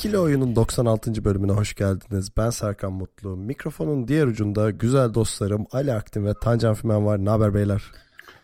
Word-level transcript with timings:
İkili 0.00 0.18
Oyun'un 0.18 0.56
96. 0.56 1.24
bölümüne 1.24 1.52
hoş 1.52 1.74
geldiniz. 1.74 2.36
Ben 2.36 2.50
Serkan 2.50 2.92
Mutlu. 2.92 3.36
Mikrofonun 3.36 4.08
diğer 4.08 4.26
ucunda 4.26 4.70
güzel 4.70 5.14
dostlarım 5.14 5.66
Ali 5.72 5.92
Aktin 5.92 6.26
ve 6.26 6.34
Tancan 6.34 6.74
Fümen 6.74 7.06
var. 7.06 7.24
Ne 7.24 7.30
haber 7.30 7.54
beyler? 7.54 7.82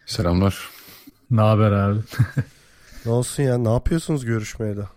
Selamlar. 0.07 0.69
Ne 1.31 1.41
haber 1.41 1.73
abi? 1.73 2.01
Ne 3.07 3.13
olsun 3.13 3.43
ya? 3.43 3.59
Ne 3.59 3.73
yapıyorsunuz 3.73 4.25
görüşmeyle? 4.25 4.89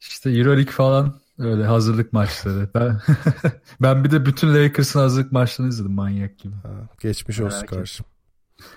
İşte 0.00 0.30
Euroleague 0.30 0.72
falan 0.72 1.14
öyle 1.38 1.64
hazırlık 1.64 2.12
maçları. 2.12 2.68
Ben 2.74 3.00
ben 3.82 4.04
bir 4.04 4.10
de 4.10 4.26
bütün 4.26 4.54
Lakers'ın 4.54 5.00
hazırlık 5.00 5.32
maçlarını 5.32 5.72
izledim 5.72 5.92
manyak 5.92 6.38
gibi. 6.38 6.54
Ha, 6.54 6.88
geçmiş 7.00 7.40
olsun 7.40 7.58
Merak 7.58 7.68
kardeşim. 7.68 8.06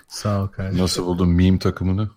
Sağ 0.08 0.42
ol 0.42 0.48
kardeşim. 0.48 0.82
Nasıl 0.82 1.06
buldun 1.06 1.28
meme 1.28 1.58
takımını? 1.58 2.10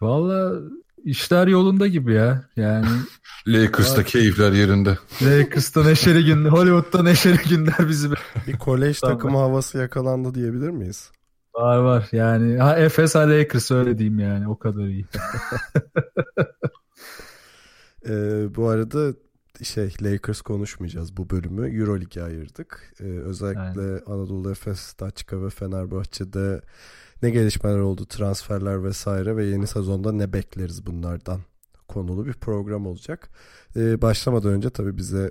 Valla 0.00 0.60
işler 1.04 1.46
yolunda 1.46 1.86
gibi 1.86 2.14
ya. 2.14 2.44
Yani 2.56 2.86
Lakers'ta 3.46 4.04
keyifler 4.04 4.52
yerinde. 4.52 4.98
Lakers'ta 5.22 5.84
neşeli 5.84 6.24
gün, 6.24 6.44
Hollywood'da 6.44 7.02
neşeli 7.02 7.38
günler 7.48 7.88
bizi 7.88 8.10
Bir 8.46 8.58
kolej 8.58 9.00
takımı 9.00 9.38
havası 9.38 9.78
yakalandı 9.78 10.34
diyebilir 10.34 10.70
miyiz? 10.70 11.10
var 11.54 11.76
var. 11.76 12.08
Yani 12.12 12.58
ha 12.58 12.76
Efes 12.78 13.14
ha 13.14 13.20
Lakers 13.20 13.70
öyle 13.70 13.98
diyeyim 13.98 14.18
yani 14.18 14.48
o 14.48 14.58
kadar 14.58 14.84
iyi. 14.84 15.06
Ee, 18.08 18.54
bu 18.54 18.68
arada 18.68 19.14
şey 19.62 19.94
Lakers 20.02 20.40
konuşmayacağız 20.40 21.16
bu 21.16 21.30
bölümü. 21.30 21.80
Euroleague'e 21.80 22.22
ayırdık. 22.22 22.94
Ee, 23.00 23.04
özellikle 23.04 24.04
Anadolu 24.06 24.50
Efes, 24.50 24.94
Daçka 25.00 25.44
ve 25.44 25.50
Fenerbahçe'de 25.50 26.62
ne 27.22 27.30
gelişmeler 27.30 27.78
oldu, 27.78 28.06
transferler 28.06 28.84
vesaire 28.84 29.36
ve 29.36 29.44
yeni 29.44 29.66
sezonda 29.66 30.12
ne 30.12 30.32
bekleriz 30.32 30.86
bunlardan 30.86 31.40
konulu 31.88 32.26
bir 32.26 32.32
program 32.32 32.86
olacak. 32.86 33.30
Ee, 33.76 34.02
başlamadan 34.02 34.52
önce 34.52 34.70
tabii 34.70 34.96
bize 34.96 35.30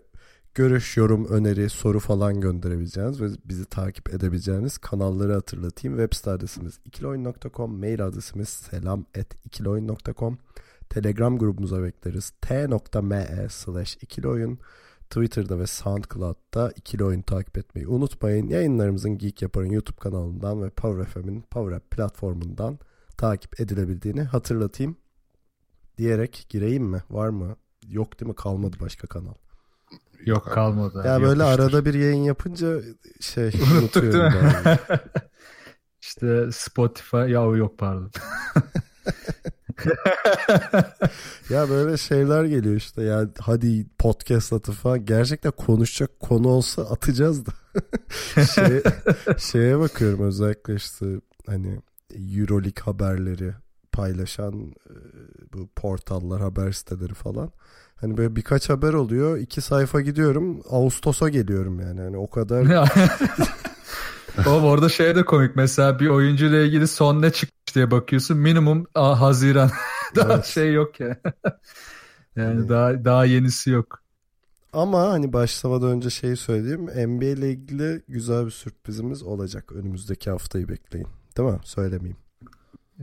görüş, 0.55 0.97
yorum, 0.97 1.25
öneri, 1.25 1.69
soru 1.69 1.99
falan 1.99 2.41
gönderebileceğiniz 2.41 3.21
ve 3.21 3.27
bizi 3.45 3.65
takip 3.65 4.13
edebileceğiniz 4.13 4.77
kanalları 4.77 5.33
hatırlatayım. 5.33 5.97
Web 5.97 6.17
site 6.17 6.31
adresimiz 6.31 6.79
ikiloyun.com, 6.85 7.79
mail 7.79 8.05
adresimiz 8.05 8.49
selam@ikiloyun.com. 8.49 10.37
Telegram 10.89 11.37
grubumuza 11.37 11.83
bekleriz. 11.83 12.31
t.me 12.41 13.47
slash 13.49 13.97
ikili 14.01 14.27
oyun. 14.27 14.59
Twitter'da 15.11 15.59
ve 15.59 15.67
SoundCloud'da 15.67 16.71
ikili 16.75 17.03
oyun 17.03 17.21
takip 17.21 17.57
etmeyi 17.57 17.87
unutmayın. 17.87 18.47
Yayınlarımızın 18.47 19.17
Geek 19.17 19.41
Yapar'ın 19.41 19.71
YouTube 19.71 19.99
kanalından 19.99 20.63
ve 20.63 20.69
Power 20.69 21.05
FM'in 21.05 21.41
Power 21.41 21.77
App 21.77 21.91
platformundan 21.91 22.79
takip 23.17 23.59
edilebildiğini 23.59 24.23
hatırlatayım. 24.23 24.97
Diyerek 25.97 26.45
gireyim 26.49 26.83
mi? 26.83 27.03
Var 27.09 27.29
mı? 27.29 27.55
Yok 27.87 28.19
değil 28.19 28.29
mi? 28.29 28.35
Kalmadı 28.35 28.77
başka 28.79 29.07
kanal. 29.07 29.33
Yok 30.25 30.45
kalmadı. 30.45 31.03
Ya 31.05 31.15
abi, 31.15 31.23
böyle 31.23 31.43
arada 31.43 31.85
bir 31.85 31.93
yayın 31.93 32.23
yapınca 32.23 32.81
şey 33.19 33.51
Unuttuk 33.79 34.03
değil 34.03 34.15
mi? 34.15 34.79
işte 36.01 36.51
Spotify 36.51 37.17
ya 37.17 37.41
yok 37.41 37.77
pardon. 37.77 38.11
Ya 41.49 41.69
böyle 41.69 41.97
şeyler 41.97 42.43
geliyor 42.43 42.75
işte 42.75 43.03
ya 43.03 43.27
hadi 43.39 43.85
podcast 43.97 44.53
atı 44.53 44.71
falan. 44.71 45.05
Gerçekten 45.05 45.51
konuşacak 45.51 46.19
konu 46.19 46.47
olsa 46.47 46.81
atacağız 46.81 47.45
da. 47.45 47.51
şey, 48.55 48.81
şeye 49.37 49.79
bakıyorum 49.79 50.21
özellikle 50.21 50.75
işte 50.75 51.05
hani 51.47 51.79
Euroleague 52.37 52.83
haberleri 52.83 53.53
paylaşan 53.91 54.53
e, 54.89 54.95
bu 55.53 55.69
portallar 55.75 56.41
haber 56.41 56.71
siteleri 56.71 57.13
falan. 57.13 57.51
Hani 57.95 58.17
böyle 58.17 58.35
birkaç 58.35 58.69
haber 58.69 58.93
oluyor. 58.93 59.37
iki 59.37 59.61
sayfa 59.61 60.01
gidiyorum. 60.01 60.61
Ağustos'a 60.69 61.29
geliyorum 61.29 61.79
yani. 61.79 62.01
Hani 62.01 62.17
o 62.17 62.29
kadar 62.29 62.65
Oğlum 64.47 64.63
orada 64.63 64.89
şey 64.89 65.15
de 65.15 65.25
komik. 65.25 65.55
Mesela 65.55 65.99
bir 65.99 66.07
oyuncuyla 66.07 66.61
ilgili 66.61 66.87
son 66.87 67.21
ne 67.21 67.31
çıkmış 67.31 67.60
diye 67.75 67.91
bakıyorsun. 67.91 68.37
Minimum 68.37 68.85
aa, 68.95 69.21
Haziran. 69.21 69.71
daha 70.15 70.33
Evet. 70.33 70.45
şey 70.45 70.73
yok 70.73 70.99
ya. 70.99 71.07
yani 72.35 72.55
Hani- 72.55 72.69
daha 72.69 73.05
daha 73.05 73.25
yenisi 73.25 73.69
yok. 73.69 74.01
Ama 74.73 75.09
hani 75.09 75.33
başlamadan 75.33 75.89
önce 75.91 76.09
şeyi 76.09 76.37
söyleyeyim. 76.37 76.85
NBA 76.85 77.25
ile 77.25 77.51
ilgili 77.51 78.03
güzel 78.07 78.45
bir 78.45 78.51
sürprizimiz 78.51 79.23
olacak. 79.23 79.71
Önümüzdeki 79.71 80.29
haftayı 80.29 80.69
bekleyin. 80.69 81.07
Değil 81.37 81.49
mi? 81.49 81.59
Söylemeyeyim. 81.63 82.17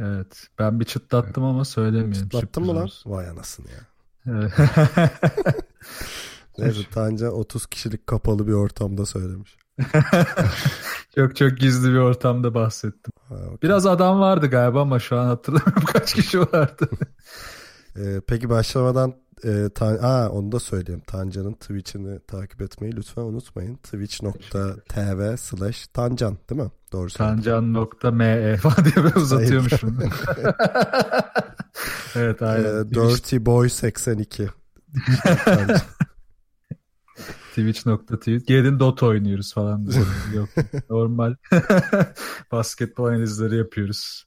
Evet. 0.01 0.47
Ben 0.59 0.81
bir 0.81 0.85
çıtlattım 0.85 1.45
ama 1.45 1.65
söylemiyorum. 1.65 2.13
Çıtlattın 2.13 2.65
mı 2.67 2.77
lan? 2.77 2.89
Vay 3.07 3.29
anasını 3.29 3.67
ya. 3.71 3.81
Evet. 4.27 4.53
Neyse 6.59 6.81
Tanca 6.91 7.31
30 7.31 7.67
kişilik 7.67 8.07
kapalı 8.07 8.47
bir 8.47 8.53
ortamda 8.53 9.07
söylemiş. 9.07 9.57
çok 11.15 11.37
çok 11.37 11.59
gizli 11.59 11.93
bir 11.93 11.99
ortamda 11.99 12.55
bahsettim. 12.55 13.13
Ha, 13.29 13.35
okey. 13.35 13.59
Biraz 13.63 13.87
adam 13.87 14.21
vardı 14.21 14.47
galiba 14.47 14.83
ama 14.83 14.99
şu 14.99 15.19
an 15.19 15.27
hatırlamıyorum 15.27 15.85
kaç 15.93 16.15
kişi 16.15 16.41
vardı. 16.41 16.89
Ee, 17.97 18.21
peki 18.27 18.49
başlamadan 18.51 19.15
e, 19.45 19.69
Tan 19.75 19.99
Aa, 20.03 20.29
onu 20.29 20.53
da 20.53 20.61
söyleyeyim. 20.61 21.03
Tanca'nın 21.07 21.53
Twitch'ini 21.53 22.21
takip 22.21 22.63
etmeyi 22.63 22.97
lütfen 22.97 23.23
unutmayın. 23.23 23.75
Twitch.tv 23.77 25.37
slash 25.37 25.87
Tancan 25.87 26.39
değil 26.51 26.63
mi? 26.63 26.71
Doğru. 26.93 27.09
Tancan.me 27.09 28.57
falan 28.57 28.85
diye 28.85 29.05
böyle 29.05 29.15
uzatıyormuşum. 29.17 29.99
evet 32.17 32.43
aynen. 32.43 32.91
Dirty 32.95 33.37
Boy 33.41 33.69
82. 33.69 34.49
Twitch.tv 37.59 38.39
Gelin 38.47 38.81
Dota 38.81 39.07
oynuyoruz 39.07 39.55
falan. 39.55 39.89
Yok. 40.35 40.49
Normal 40.91 41.35
basketbol 42.53 43.05
analizleri 43.05 43.57
yapıyoruz. 43.57 44.25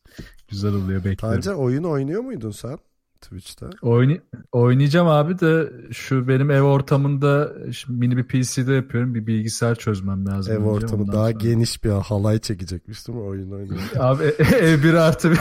Güzel 0.50 0.74
oluyor 0.74 1.00
beklerim. 1.06 1.18
Tanca 1.36 1.53
oyun 1.53 1.84
oynuyor 1.84 2.22
muydun 2.22 2.52
sen 2.52 2.78
Twitch'te? 3.22 3.66
Oyni 3.81 4.22
oynayacağım 4.52 5.08
abi 5.08 5.40
de 5.40 5.72
şu 5.92 6.28
benim 6.28 6.52
ev 6.52 6.62
ortamında 6.62 7.53
şimdi 7.72 8.00
mini 8.00 8.18
bir 8.18 8.24
PC'de 8.24 8.74
yapıyorum. 8.74 9.16
Bir 9.16 9.28
bilgisayar 9.28 9.75
çözmem 9.75 10.28
lazım. 10.28 10.53
Ev 10.53 10.59
ortamı 10.66 11.08
daha 11.08 11.13
sonra. 11.16 11.31
geniş 11.31 11.84
bir 11.84 11.90
halay 11.90 12.40
çekecekmiş 12.40 13.08
değil 13.08 13.18
mi 13.19 13.24
oyun 13.24 13.52
oynuyor? 13.52 13.81
Abi 14.00 14.24
e- 14.24 14.44
ev 14.56 14.84
bir 14.84 14.94
artı 14.94 15.31
bir. 15.31 15.38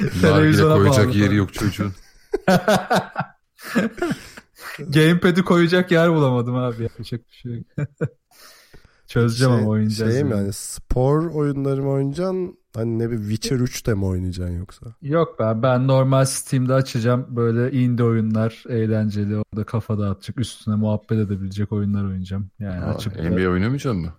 Nargile 0.00 0.20
Televizyona 0.20 0.74
koyacak 0.74 1.06
bağlı 1.06 1.16
yeri 1.16 1.26
falan. 1.26 1.36
yok 1.36 1.54
çocuğun. 1.54 1.92
Gamepad'i 4.88 5.42
koyacak 5.42 5.90
yer 5.90 6.12
bulamadım 6.12 6.54
abi. 6.54 6.82
Yapacak 6.82 7.20
bir 7.28 7.34
şey 7.34 7.52
yok. 7.56 7.88
Çözeceğim 9.06 9.52
ama 9.52 9.68
oynayacağız. 9.68 10.14
Şey 10.14 10.24
mi 10.24 10.30
yani. 10.30 10.52
spor 10.52 11.26
oyunları 11.26 11.82
mı 11.82 11.90
oynayacaksın? 11.90 12.58
Hani 12.74 12.98
ne 12.98 13.10
bir 13.10 13.18
Witcher 13.18 13.56
3 13.56 13.86
de 13.86 13.94
mi 13.94 14.04
oynayacaksın 14.04 14.58
yoksa? 14.58 14.86
Yok 15.02 15.36
ben 15.38 15.62
ben 15.62 15.88
normal 15.88 16.24
Steam'de 16.24 16.74
açacağım 16.74 17.26
böyle 17.28 17.72
indie 17.72 18.04
oyunlar 18.04 18.64
eğlenceli 18.68 19.36
orada 19.36 19.64
kafa 19.64 19.98
dağıtacak 19.98 20.40
üstüne 20.40 20.74
muhabbet 20.74 21.18
edebilecek 21.18 21.72
oyunlar 21.72 22.04
oynayacağım. 22.04 22.50
Yani 22.58 22.84
Aa, 22.84 22.94
açıp 22.94 23.18
da 23.18 23.22
NBA 23.30 23.50
oynamayacak 23.50 23.94
mı? 23.94 24.12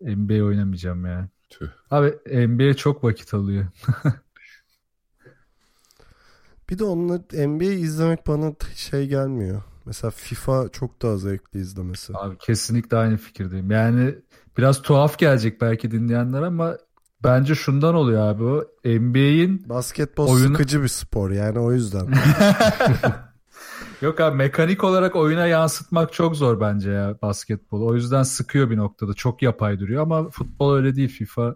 NBA 0.00 0.44
oynamayacağım 0.44 1.06
yani. 1.06 1.28
Tüh. 1.50 1.68
Abi 1.90 2.14
NBA 2.48 2.74
çok 2.74 3.04
vakit 3.04 3.34
alıyor. 3.34 3.66
Bir 6.70 6.78
de 6.78 6.84
onunla 6.84 7.18
NBA 7.46 7.64
izlemek 7.64 8.26
bana 8.26 8.52
şey 8.74 9.08
gelmiyor. 9.08 9.62
Mesela 9.86 10.10
FIFA 10.10 10.68
çok 10.72 11.02
daha 11.02 11.16
zevkli 11.16 11.60
izlemesi. 11.60 12.12
Abi 12.16 12.38
kesinlikle 12.38 12.96
aynı 12.96 13.16
fikirdeyim. 13.16 13.70
Yani 13.70 14.14
biraz 14.58 14.82
tuhaf 14.82 15.18
gelecek 15.18 15.60
belki 15.60 15.90
dinleyenler 15.90 16.42
ama 16.42 16.76
bence 17.24 17.54
şundan 17.54 17.94
oluyor 17.94 18.26
abi 18.26 18.44
o. 18.44 18.64
NBA'in 18.84 19.68
Basketbol 19.68 20.28
Oyunu- 20.28 20.46
sıkıcı 20.52 20.82
bir 20.82 20.88
spor 20.88 21.30
yani 21.30 21.58
o 21.58 21.72
yüzden. 21.72 22.06
Yok 24.02 24.20
abi 24.20 24.36
mekanik 24.36 24.84
olarak 24.84 25.16
oyuna 25.16 25.46
yansıtmak 25.46 26.12
çok 26.12 26.36
zor 26.36 26.60
bence 26.60 26.90
ya 26.90 27.16
basketbol. 27.22 27.82
O 27.82 27.94
yüzden 27.94 28.22
sıkıyor 28.22 28.70
bir 28.70 28.76
noktada. 28.76 29.14
Çok 29.14 29.42
yapay 29.42 29.78
duruyor 29.80 30.02
ama 30.02 30.30
futbol 30.30 30.74
öyle 30.74 30.96
değil 30.96 31.08
FIFA. 31.08 31.54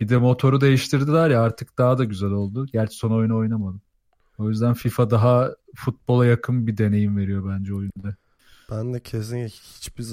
Bir 0.00 0.08
de 0.08 0.16
motoru 0.16 0.60
değiştirdiler 0.60 1.30
ya 1.30 1.42
artık 1.42 1.78
daha 1.78 1.98
da 1.98 2.04
güzel 2.04 2.30
oldu. 2.30 2.66
Gerçi 2.72 2.96
son 2.96 3.10
oyunu 3.10 3.36
oynamadım. 3.38 3.82
O 4.40 4.48
yüzden 4.48 4.74
FIFA 4.74 5.10
daha 5.10 5.50
futbola 5.76 6.26
yakın 6.26 6.66
bir 6.66 6.76
deneyim 6.76 7.16
veriyor 7.16 7.50
bence 7.50 7.74
oyunda. 7.74 8.16
Ben 8.70 8.94
de 8.94 9.00
kesinlikle 9.00 9.48
hiçbir 9.48 10.06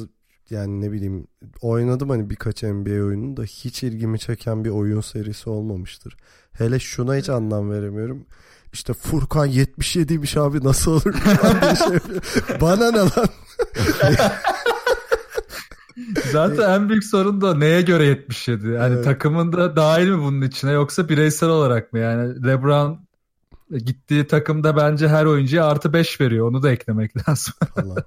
yani 0.49 0.81
ne 0.81 0.91
bileyim 0.91 1.27
oynadım 1.61 2.09
hani 2.09 2.29
birkaç 2.29 2.63
NBA 2.63 2.89
oyunu 2.89 3.37
da 3.37 3.43
hiç 3.43 3.83
ilgimi 3.83 4.19
çeken 4.19 4.65
bir 4.65 4.69
oyun 4.69 5.01
serisi 5.01 5.49
olmamıştır. 5.49 6.17
Hele 6.51 6.79
şuna 6.79 7.15
hiç 7.15 7.29
anlam 7.29 7.71
veremiyorum. 7.71 8.25
İşte 8.73 8.93
Furkan 8.93 9.49
77'ymiş 9.49 10.39
abi 10.39 10.63
nasıl 10.63 10.91
olur 10.91 11.13
şey 11.77 11.99
Bana 12.61 12.91
ne 12.91 12.97
lan? 12.97 13.27
Zaten 16.31 16.69
en 16.69 16.89
büyük 16.89 17.03
sorun 17.03 17.41
da 17.41 17.55
neye 17.55 17.81
göre 17.81 18.05
77? 18.05 18.67
Yani 18.67 18.95
evet. 18.95 19.05
takımında 19.05 19.75
dahil 19.75 20.09
mi 20.09 20.21
bunun 20.21 20.41
içine 20.41 20.71
yoksa 20.71 21.09
bireysel 21.09 21.49
olarak 21.49 21.93
mı? 21.93 21.99
Yani 21.99 22.47
LeBron 22.47 23.06
gittiği 23.71 24.27
takımda 24.27 24.77
bence 24.77 25.07
her 25.07 25.25
oyuncuya 25.25 25.65
artı 25.65 25.93
5 25.93 26.21
veriyor. 26.21 26.49
Onu 26.49 26.63
da 26.63 26.71
eklemek 26.71 27.11
lazım. 27.29 27.53
Allah. 27.75 28.03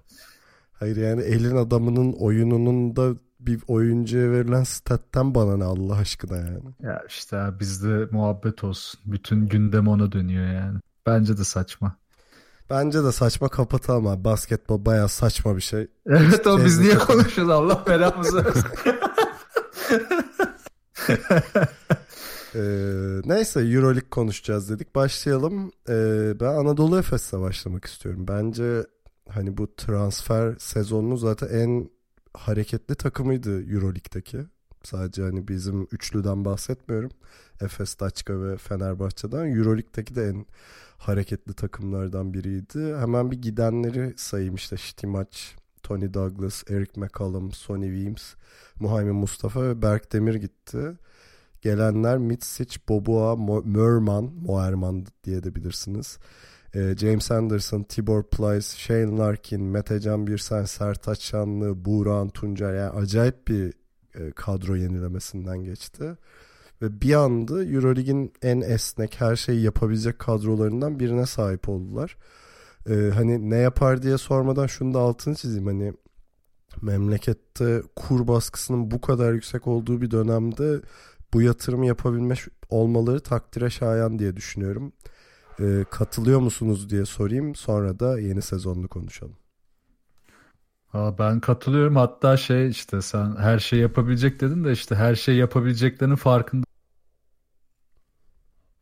Hayır 0.73 0.97
yani 0.97 1.23
elin 1.23 1.57
adamının 1.57 2.13
oyununun 2.13 2.97
da 2.97 3.15
bir 3.41 3.61
oyuncuya 3.69 4.31
verilen 4.31 4.63
stat'ten 4.65 5.35
bana 5.35 5.57
ne 5.57 5.65
Allah 5.65 5.97
aşkına 5.97 6.37
yani. 6.37 6.61
Ya 6.83 7.03
işte 7.09 7.37
bizde 7.61 8.09
muhabbet 8.11 8.65
olsun. 8.65 9.01
Bütün 9.07 9.47
gündem 9.47 9.89
ona 9.89 10.13
dönüyor 10.13 10.47
yani. 10.47 10.79
Bence 11.07 11.39
de 11.39 11.45
saçma. 11.45 11.97
Bence 12.71 13.05
de 13.05 13.13
saçma 13.13 13.49
kapatalım 13.49 14.07
abi. 14.07 14.25
Basketbol 14.25 14.85
baya 14.85 15.09
saçma 15.09 15.57
bir 15.57 15.61
şey. 15.61 15.87
Evet 16.07 16.47
o 16.47 16.65
biz 16.65 16.81
niye 16.81 16.99
konuşuyoruz 16.99 17.53
Allah 17.53 17.85
belamızı 17.87 18.45
ee, 22.55 23.21
neyse 23.25 23.61
Euroleague 23.61 24.11
konuşacağız 24.11 24.71
dedik. 24.71 24.95
Başlayalım. 24.95 25.73
Ee, 25.89 26.41
ben 26.41 26.55
Anadolu 26.55 26.99
Efes'le 26.99 27.33
başlamak 27.33 27.85
istiyorum. 27.85 28.25
Bence 28.29 28.87
hani 29.29 29.57
bu 29.57 29.75
transfer 29.77 30.55
sezonunun 30.59 31.17
zaten 31.17 31.49
en 31.49 31.91
hareketli 32.35 32.95
takımıydı 32.95 33.73
Euroleague'deki. 33.73 34.39
Sadece 34.83 35.23
hani 35.23 35.49
bizim 35.49 35.89
üçlüden 35.93 36.45
bahsetmiyorum. 36.45 37.11
Efes, 37.61 38.01
Daçka 38.01 38.43
ve 38.43 38.57
Fenerbahçe'den. 38.57 39.57
Euroleague'deki 39.57 40.15
de 40.15 40.29
en 40.29 40.47
hareketli 40.99 41.53
takımlardan 41.53 42.35
biriydi. 42.35 42.97
Hemen 42.97 43.31
bir 43.31 43.43
gidenleri 43.43 44.15
sayayım 44.17 44.55
işte 44.55 44.77
Stimac, 44.77 45.39
Tony 45.83 46.15
Douglas, 46.15 46.71
Eric 46.71 47.01
McCollum, 47.01 47.53
Sonny 47.53 47.87
Weems, 47.87 48.35
Muhammed 48.81 49.13
Mustafa 49.13 49.63
ve 49.63 49.83
Berk 49.83 50.13
Demir 50.13 50.35
gitti. 50.35 50.93
Gelenler 51.63 52.19
Mitsic, 52.19 52.79
Boboa, 52.89 53.37
Merman, 53.65 54.33
Moerman 54.43 55.07
diye 55.25 55.43
de 55.43 55.55
bilirsiniz. 55.55 56.19
Ee, 56.75 56.95
James 56.97 57.31
Anderson, 57.31 57.83
Tibor 57.83 58.23
Plyce, 58.23 58.77
Shane 58.77 59.19
Larkin, 59.19 59.63
Metecan 59.63 60.27
Birsen, 60.27 60.65
Sertaç 60.65 61.21
Şanlı, 61.23 61.85
Buğra 61.85 62.29
Tuncer 62.29 62.75
yani 62.75 62.91
acayip 62.91 63.49
bir 63.49 63.73
e, 64.15 64.33
kadro 64.33 64.77
yenilemesinden 64.77 65.59
geçti. 65.65 66.17
Ve 66.83 67.01
bir 67.01 67.15
anda 67.15 67.65
Eurolig'in 67.65 68.33
en 68.43 68.61
esnek 68.61 69.21
her 69.21 69.37
şeyi 69.37 69.63
yapabilecek 69.63 70.19
kadrolarından 70.19 71.01
birine 71.01 71.27
sahip 71.27 71.69
oldular. 71.69 72.17
Ee, 72.89 73.11
hani 73.15 73.51
ne 73.51 73.57
yapar 73.57 74.03
diye 74.03 74.19
sormadan 74.19 74.67
şunu 74.67 74.95
da 74.95 74.99
altını 74.99 75.35
çizeyim. 75.35 75.67
Hani 75.67 75.93
memlekette 76.83 77.83
kur 77.97 78.29
baskısının 78.29 78.91
bu 78.91 79.01
kadar 79.01 79.33
yüksek 79.33 79.67
olduğu 79.67 80.01
bir 80.01 80.11
dönemde 80.11 80.81
bu 81.35 81.43
yatırımı 81.43 81.87
yapabilme 81.87 82.35
olmaları 82.69 83.21
takdire 83.21 83.71
şayan 83.71 84.19
diye 84.19 84.37
düşünüyorum. 84.37 84.93
Ee, 85.61 85.85
katılıyor 85.91 86.41
musunuz 86.41 86.91
diye 86.91 87.05
sorayım. 87.07 87.55
Sonra 87.55 88.01
da 88.01 88.21
yeni 88.21 88.43
sezonunu 88.43 88.89
konuşalım. 88.89 89.37
Ben 90.95 91.41
katılıyorum. 91.41 91.97
Hatta 91.97 92.37
şey 92.37 92.69
işte 92.69 93.03
sen 93.03 93.37
her 93.37 93.59
şey 93.59 93.79
yapabilecek 93.79 94.41
dedin 94.41 94.65
de 94.65 94.73
işte 94.73 94.95
her 94.95 95.15
şey 95.15 95.37
yapabileceklerinin 95.37 96.17
farkında. 96.17 96.65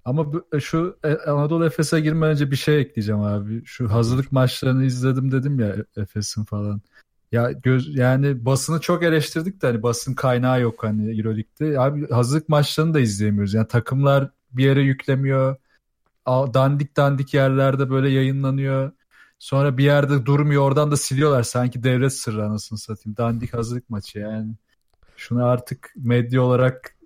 Ama 0.05 0.27
e, 0.53 0.61
şu 0.61 0.99
e, 1.05 1.15
Anadolu 1.17 1.67
Efes'e 1.67 2.01
girmeden 2.01 2.31
önce 2.33 2.51
bir 2.51 2.57
şey 2.57 2.81
ekleyeceğim 2.81 3.21
abi. 3.21 3.65
Şu 3.65 3.93
hazırlık 3.93 4.33
maçlarını 4.33 4.85
izledim 4.85 5.33
dedim 5.33 5.61
ya 5.61 5.67
e, 5.69 6.01
Efes'in 6.03 6.45
falan. 6.45 6.81
Ya 7.33 7.53
göz 7.53 7.97
yani 7.97 8.45
basını 8.45 8.81
çok 8.81 9.03
eleştirdik 9.03 9.63
de 9.63 9.67
hani 9.67 9.83
basın 9.83 10.15
kaynağı 10.15 10.61
yok 10.61 10.85
hani 10.85 11.19
EuroLeague'de. 11.19 11.81
Abi 11.81 12.11
hazırlık 12.11 12.49
maçlarını 12.49 12.95
da 12.95 13.01
izleyemiyoruz. 13.01 13.55
Yani 13.55 13.69
takımlar 13.69 14.31
bir 14.53 14.65
yere 14.65 14.83
yüklemiyor 14.83 15.57
dandik 16.29 16.97
dandik 16.97 17.35
yerlerde 17.35 17.91
böyle 17.91 18.09
yayınlanıyor. 18.09 18.93
Sonra 19.39 19.79
bir 19.79 19.85
yerde 19.85 20.27
durmuyor 20.27 20.63
oradan 20.63 20.91
da 20.91 20.97
siliyorlar. 20.97 21.43
Sanki 21.43 21.83
devlet 21.83 22.13
sırrı 22.13 22.45
anasını 22.45 22.79
satayım. 22.79 23.17
Dandik 23.17 23.55
hazırlık 23.55 23.91
maçı 23.91 24.19
yani. 24.19 24.53
Şunu 25.17 25.45
artık 25.45 25.93
medya 25.97 26.43
olarak 26.43 26.97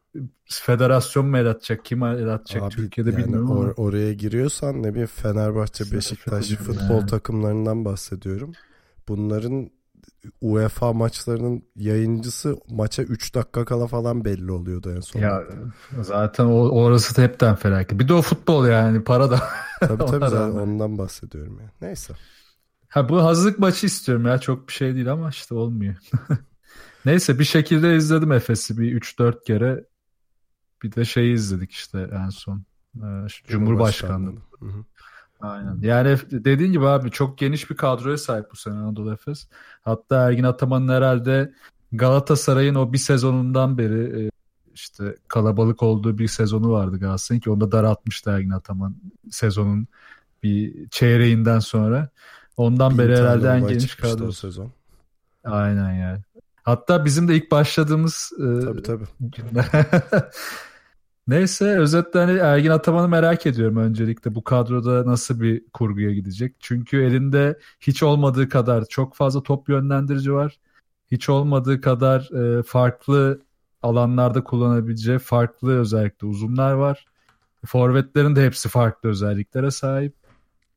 federasyon 0.44 1.26
mu 1.26 1.38
el 1.38 1.50
atacak? 1.50 1.84
Kim 1.84 2.02
el 2.02 2.28
atacak 2.28 2.62
Abi, 2.62 2.74
Türkiye'de 2.74 3.10
yani 3.10 3.18
bilmiyorum 3.24 3.48
or- 3.48 3.62
ama. 3.62 3.72
Oraya 3.76 4.12
giriyorsan 4.12 4.82
ne 4.82 4.90
bileyim 4.90 5.08
Fenerbahçe, 5.14 5.84
Beşiktaş 5.92 6.50
futbol 6.50 6.94
yani. 6.94 7.06
takımlarından 7.06 7.84
bahsediyorum. 7.84 8.52
Bunların 9.08 9.70
UEFA 10.40 10.92
maçlarının 10.92 11.62
yayıncısı 11.76 12.56
maça 12.70 13.02
3 13.02 13.34
dakika 13.34 13.64
kala 13.64 13.86
falan 13.86 14.24
belli 14.24 14.52
oluyordu 14.52 14.94
en 14.96 15.00
son. 15.00 15.20
Ya 15.20 15.42
zaten 16.00 16.44
o, 16.44 16.68
orası 16.68 17.16
da 17.16 17.22
hepten 17.22 17.54
felaket. 17.54 17.98
Bir 17.98 18.08
de 18.08 18.14
o 18.14 18.22
futbol 18.22 18.66
yani 18.66 19.04
para 19.04 19.30
da. 19.30 19.42
tabii 19.80 20.06
tabii 20.06 20.20
zaten 20.30 20.58
ondan 20.58 20.98
bahsediyorum 20.98 21.60
ya. 21.60 21.72
Neyse. 21.80 22.14
Ha 22.88 23.08
bu 23.08 23.24
hazırlık 23.24 23.58
maçı 23.58 23.86
istiyorum 23.86 24.26
ya 24.26 24.38
çok 24.38 24.68
bir 24.68 24.72
şey 24.72 24.94
değil 24.94 25.12
ama 25.12 25.28
işte 25.28 25.54
olmuyor. 25.54 25.94
Neyse 27.04 27.38
bir 27.38 27.44
şekilde 27.44 27.96
izledim 27.96 28.32
Efes'i 28.32 28.78
bir 28.78 29.00
3-4 29.00 29.44
kere. 29.44 29.84
Bir 30.82 30.92
de 30.92 31.04
şeyi 31.04 31.34
izledik 31.34 31.70
işte 31.72 32.08
en 32.12 32.28
son. 32.28 32.64
Ee, 32.96 33.26
Cumhurbaşkanlığı. 33.48 34.42
Hı 34.60 34.66
hı. 34.66 34.84
Aynen. 35.42 35.78
Yani 35.82 36.18
dediğin 36.30 36.72
gibi 36.72 36.86
abi 36.86 37.10
çok 37.10 37.38
geniş 37.38 37.70
bir 37.70 37.76
kadroya 37.76 38.18
sahip 38.18 38.52
bu 38.52 38.56
sene 38.56 38.74
Anadolu 38.74 39.12
Efes. 39.12 39.48
Hatta 39.82 40.28
Ergin 40.28 40.44
Ataman'ın 40.44 40.88
herhalde 40.88 41.52
Galatasaray'ın 41.92 42.74
o 42.74 42.92
bir 42.92 42.98
sezonundan 42.98 43.78
beri 43.78 44.26
e, 44.26 44.30
işte 44.74 45.16
kalabalık 45.28 45.82
olduğu 45.82 46.18
bir 46.18 46.28
sezonu 46.28 46.70
vardı 46.70 46.98
Galatasaray'ın 46.98 47.40
ki 47.40 47.50
onda 47.50 47.72
daraltmıştı 47.72 48.30
Ergin 48.30 48.50
Ataman 48.50 48.96
sezonun 49.30 49.86
bir 50.42 50.88
çeyreğinden 50.88 51.58
sonra. 51.58 52.08
Ondan 52.56 52.98
beri 52.98 53.16
herhalde 53.16 53.48
en 53.48 53.68
geniş 53.68 53.94
kadro. 53.94 54.32
sezon. 54.32 54.72
Aynen 55.44 55.92
yani. 55.92 56.18
Hatta 56.62 57.04
bizim 57.04 57.28
de 57.28 57.36
ilk 57.36 57.50
başladığımız 57.50 58.32
e, 58.38 58.64
tabii 58.64 58.82
tabii. 58.82 59.04
Neyse 61.26 61.64
özetle 61.78 62.20
hani 62.20 62.38
Ergin 62.38 62.70
Ataman'ı 62.70 63.08
merak 63.08 63.46
ediyorum 63.46 63.76
öncelikle 63.76 64.34
bu 64.34 64.44
kadroda 64.44 65.06
nasıl 65.06 65.40
bir 65.40 65.62
kurguya 65.72 66.12
gidecek. 66.12 66.56
Çünkü 66.60 67.02
elinde 67.02 67.58
hiç 67.80 68.02
olmadığı 68.02 68.48
kadar 68.48 68.84
çok 68.84 69.14
fazla 69.14 69.42
top 69.42 69.68
yönlendirici 69.68 70.32
var. 70.32 70.58
Hiç 71.10 71.28
olmadığı 71.28 71.80
kadar 71.80 72.20
e, 72.58 72.62
farklı 72.62 73.40
alanlarda 73.82 74.44
kullanabileceği 74.44 75.18
farklı 75.18 75.78
özellikle 75.80 76.26
uzunlar 76.26 76.72
var. 76.72 77.06
Forvetlerin 77.66 78.36
de 78.36 78.46
hepsi 78.46 78.68
farklı 78.68 79.08
özelliklere 79.08 79.70
sahip. 79.70 80.14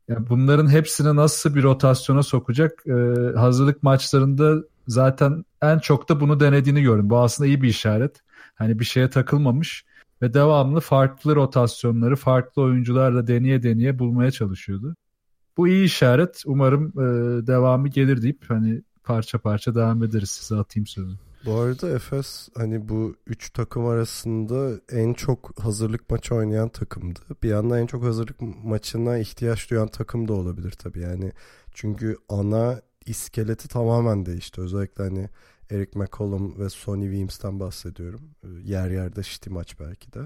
Yani 0.08 0.30
bunların 0.30 0.70
hepsini 0.70 1.16
nasıl 1.16 1.56
bir 1.56 1.64
rotasyona 1.64 2.24
sokacak? 2.24 2.84
E, 2.88 2.94
hazırlık 3.38 3.84
maçlarında 3.84 4.64
zaten 4.88 5.46
en 5.62 5.80
çok 5.80 6.10
da 6.10 6.20
bunu 6.20 6.40
denediğini 6.40 6.82
gördüm. 6.84 7.10
Bu 7.10 7.20
aslında 7.20 7.48
iyi 7.48 7.62
bir 7.62 7.70
işaret. 7.70 8.22
Hani 8.56 8.80
bir 8.80 8.86
şeye 8.86 9.10
takılmamış 9.10 9.86
ve 10.22 10.34
devamlı 10.34 10.80
farklı 10.80 11.36
rotasyonları 11.36 12.16
farklı 12.16 12.62
oyuncularla 12.62 13.28
deneye 13.28 13.64
deneye 13.64 14.00
bulmaya 14.00 14.32
çalışıyordu. 14.32 14.96
Bu 15.58 15.68
iyi 15.68 15.86
işaret. 15.86 16.44
Umarım 16.46 16.88
e, 16.88 17.48
devamı 17.48 17.88
gelir 17.88 18.22
deyip 18.22 18.46
hani 18.48 18.82
parça 19.04 19.38
parça 19.38 19.76
devam 19.76 20.04
ederiz. 20.04 20.30
Size 20.30 20.56
atayım 20.56 20.88
sözü. 20.88 21.16
Bu 21.46 21.54
arada 21.54 21.90
Efes 21.90 22.50
hani 22.58 22.90
bu 22.90 23.16
üç 23.28 23.50
takım 23.50 23.86
arasında 23.86 24.82
en 24.92 25.14
çok 25.14 25.64
hazırlık 25.64 26.10
maçı 26.10 26.36
oynayan 26.36 26.70
takımdı. 26.70 27.20
Bir 27.44 27.50
yandan 27.50 27.80
en 27.80 27.86
çok 27.86 28.04
hazırlık 28.04 28.42
maçına 28.64 29.18
ihtiyaç 29.18 29.70
duyan 29.70 29.88
takım 29.88 30.28
da 30.28 30.34
olabilir 30.34 30.72
tabii 30.72 31.00
yani. 31.00 31.32
Çünkü 31.74 32.18
ana 32.30 32.82
iskeleti 33.06 33.68
tamamen 33.68 34.26
değişti. 34.26 34.62
Özellikle 34.62 35.04
hani 35.04 35.30
Eric 35.72 36.00
McCollum 36.00 36.60
ve 36.60 36.70
Sonny 36.70 37.06
Weems'ten 37.06 37.60
bahsediyorum. 37.60 38.22
Ee, 38.44 38.48
yer 38.64 38.90
yerde 38.90 39.24
şiti 39.24 39.50
maç 39.50 39.80
belki 39.80 40.14
de. 40.14 40.20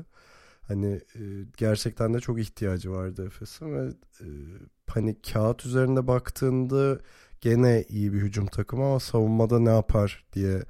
Hani 0.62 1.01
e, 1.15 1.22
gerçekten 1.58 2.13
de 2.13 2.19
çok 2.19 2.39
ihtiyacı 2.39 2.91
vardı 2.91 3.25
Efes'in 3.25 3.74
ve 3.74 3.88
e, 4.22 4.27
hani 4.89 5.22
kağıt 5.22 5.65
üzerinde 5.65 6.08
baktığında 6.08 7.00
gene 7.41 7.84
iyi 7.89 8.13
bir 8.13 8.22
hücum 8.22 8.46
takımı 8.46 8.86
ama 8.86 9.00
savunmada 9.00 9.60
ne 9.60 9.69
yapar 9.69 10.25
diye 10.34 10.63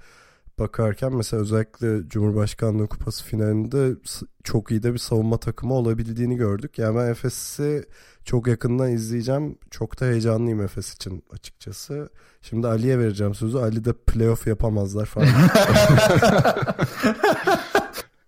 bakarken 0.59 1.15
mesela 1.15 1.41
özellikle 1.41 2.09
Cumhurbaşkanlığı 2.09 2.87
Kupası 2.87 3.23
finalinde 3.25 3.95
çok 4.43 4.71
iyi 4.71 4.83
de 4.83 4.93
bir 4.93 4.97
savunma 4.97 5.37
takımı 5.39 5.73
olabildiğini 5.73 6.35
gördük. 6.35 6.77
Yani 6.77 6.97
ben 6.97 7.07
Efes'i 7.11 7.85
çok 8.29 8.47
yakından 8.47 8.91
izleyeceğim. 8.91 9.57
Çok 9.71 9.99
da 9.99 10.05
heyecanlıyım 10.05 10.61
Efes 10.61 10.93
için 10.95 11.23
açıkçası. 11.31 12.09
Şimdi 12.41 12.67
Ali'ye 12.67 12.99
vereceğim 12.99 13.35
sözü. 13.35 13.57
Ali 13.57 13.85
de 13.85 13.93
playoff 13.93 14.47
yapamazlar 14.47 15.05
falan. 15.05 15.27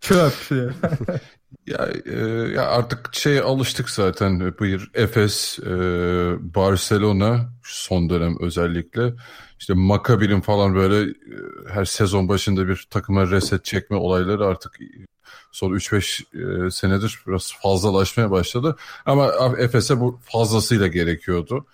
Çöp. 0.02 0.34
ya, 1.68 1.90
e, 2.06 2.20
ya 2.56 2.68
artık 2.68 3.10
şey 3.16 3.40
alıştık 3.40 3.90
zaten. 3.90 4.40
Bir 4.40 4.92
Efes, 4.94 5.60
e, 5.60 5.72
Barcelona 6.56 7.50
son 7.64 8.10
dönem 8.10 8.36
özellikle. 8.40 9.14
İşte 9.60 9.74
Maccabi'nin 9.74 10.42
falan 10.42 10.76
böyle 10.76 11.12
e, 11.12 11.14
her 11.70 11.86
sezon 11.86 12.30
başında 12.30 12.68
bir 12.68 12.88
takıma 12.90 13.32
reset 13.32 13.66
çekme 13.66 13.98
olayları 13.98 14.46
artık 14.46 14.78
son 15.52 15.72
3-5 15.72 16.68
e, 16.68 16.72
senedir 16.72 17.20
biraz 17.28 17.54
fazlalaşmaya 17.62 18.32
başladı. 18.32 18.76
Ama 19.06 19.32
Efes'e 19.58 20.00
bu 20.00 20.20
fazlasıyla 20.24 20.88
gerekiyordu. 20.88 21.66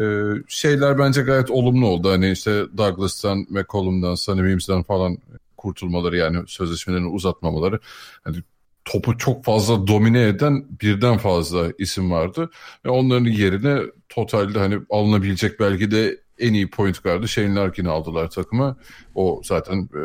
E, 0.00 0.02
şeyler 0.48 0.98
bence 0.98 1.22
gayet 1.22 1.50
olumlu 1.50 1.86
oldu. 1.86 2.10
Hani 2.10 2.30
işte 2.30 2.64
Douglas'tan, 2.76 3.46
McCollum'dan, 3.50 4.14
Sonny 4.14 4.40
Weems'den 4.40 4.82
falan 4.82 5.18
kurtulmaları 5.56 6.16
yani 6.16 6.38
sözleşmelerini 6.46 7.08
uzatmamaları. 7.08 7.80
Hani 8.24 8.36
topu 8.84 9.18
çok 9.18 9.44
fazla 9.44 9.86
domine 9.86 10.22
eden 10.22 10.66
birden 10.80 11.18
fazla 11.18 11.72
isim 11.78 12.10
vardı. 12.10 12.50
Ve 12.84 12.90
onların 12.90 13.24
yerine 13.24 13.78
totalde 14.08 14.58
hani 14.58 14.78
alınabilecek 14.90 15.60
belki 15.60 15.90
de 15.90 16.21
en 16.42 16.54
iyi 16.54 16.70
point 16.70 17.04
guard'ı 17.04 17.28
Shane 17.28 17.54
Larkin'i 17.54 17.88
aldılar 17.88 18.30
takıma. 18.30 18.76
O 19.14 19.40
zaten 19.44 19.88
e, 19.94 20.02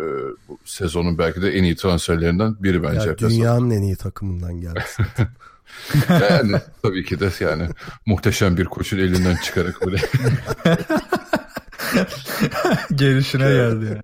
bu 0.48 0.60
sezonun 0.66 1.18
belki 1.18 1.42
de 1.42 1.58
en 1.58 1.64
iyi 1.64 1.76
transferlerinden 1.76 2.64
biri 2.64 2.84
bence. 2.84 3.10
Ya, 3.10 3.18
dünyanın 3.18 3.70
en 3.70 3.82
iyi 3.82 3.96
takımından 3.96 4.62
geldi. 4.62 4.84
yani 6.10 6.62
tabii 6.82 7.06
ki 7.06 7.20
de 7.20 7.30
yani 7.40 7.68
muhteşem 8.06 8.58
bir 8.58 8.66
koçun 8.66 8.98
elinden 8.98 9.36
çıkarak 9.36 9.86
böyle. 9.86 9.98
Gelişine 12.96 13.44
geldi 13.44 13.86
ya. 13.86 14.02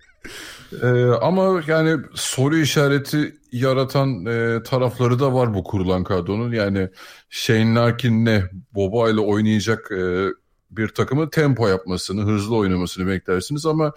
Ee, 0.81 1.11
ama 1.21 1.61
yani 1.67 2.01
soru 2.13 2.57
işareti 2.57 3.35
yaratan 3.51 4.25
e, 4.25 4.63
tarafları 4.63 5.19
da 5.19 5.33
var 5.33 5.53
bu 5.53 5.63
kurulan 5.63 6.03
kadronun. 6.03 6.51
Yani 6.51 6.89
Shane 7.29 7.75
Larkin'le 7.75 8.43
Boba 8.75 9.09
ile 9.09 9.19
oynayacak 9.19 9.91
e, 9.91 10.27
bir 10.77 10.87
takımı 10.87 11.29
tempo 11.29 11.67
yapmasını, 11.67 12.21
hızlı 12.21 12.55
oynamasını 12.55 13.07
beklersiniz 13.07 13.65
ama 13.65 13.93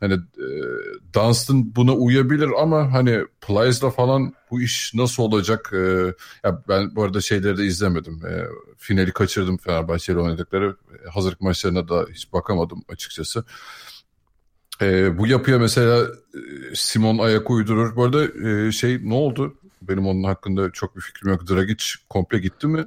hani 0.00 0.14
e, 0.14 0.46
Dunstan 1.14 1.76
buna 1.76 1.92
uyabilir 1.92 2.50
ama 2.58 2.92
hani 2.92 3.24
Plyce'la 3.40 3.90
falan 3.90 4.34
bu 4.50 4.62
iş 4.62 4.94
nasıl 4.94 5.22
olacak? 5.22 5.70
E, 5.72 6.14
ya 6.44 6.62
ben 6.68 6.96
bu 6.96 7.02
arada 7.02 7.20
şeyleri 7.20 7.58
de 7.58 7.64
izlemedim. 7.64 8.26
E, 8.26 8.46
finali 8.76 9.12
kaçırdım 9.12 9.56
Fenerbahçe 9.56 10.12
ile 10.12 10.20
oynadıkları. 10.20 10.76
Hazırlık 11.10 11.40
maçlarına 11.40 11.88
da 11.88 12.06
hiç 12.12 12.32
bakamadım 12.32 12.84
açıkçası. 12.88 13.44
E, 14.82 15.18
bu 15.18 15.26
yapıya 15.26 15.58
mesela 15.58 16.06
e, 16.34 16.40
Simon 16.74 17.18
ayak 17.18 17.50
uydurur. 17.50 17.96
Bu 17.96 18.04
arada 18.04 18.48
e, 18.48 18.72
şey 18.72 19.00
ne 19.02 19.14
oldu? 19.14 19.54
Benim 19.82 20.06
onun 20.06 20.24
hakkında 20.24 20.70
çok 20.70 20.96
bir 20.96 21.00
fikrim 21.00 21.32
yok. 21.32 21.48
Dragic 21.48 21.84
komple 22.08 22.38
gitti 22.38 22.66
mi? 22.66 22.86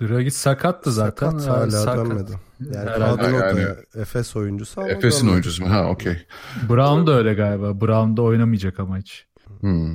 Dragic 0.00 0.30
sakattı 0.30 0.92
zaten. 0.92 1.30
Sakat 1.30 1.56
hala 1.56 1.70
sakat. 1.70 1.96
dönmedi. 1.96 2.32
Yani 2.60 2.86
Kadro'da 2.86 3.30
yani, 3.30 3.66
Efes 3.94 4.36
oyuncusu 4.36 4.80
ama 4.80 4.90
Efes'in 4.90 5.20
dönmedi. 5.20 5.32
oyuncusu 5.32 5.64
mu? 5.64 5.70
Ha 5.70 5.88
okey. 5.90 6.26
Brown 6.68 7.06
da 7.06 7.12
öyle 7.12 7.34
galiba. 7.34 7.80
Brown 7.80 8.16
da 8.16 8.22
oynamayacak 8.22 8.80
ama 8.80 8.98
hiç. 8.98 9.26
Hmm. 9.60 9.88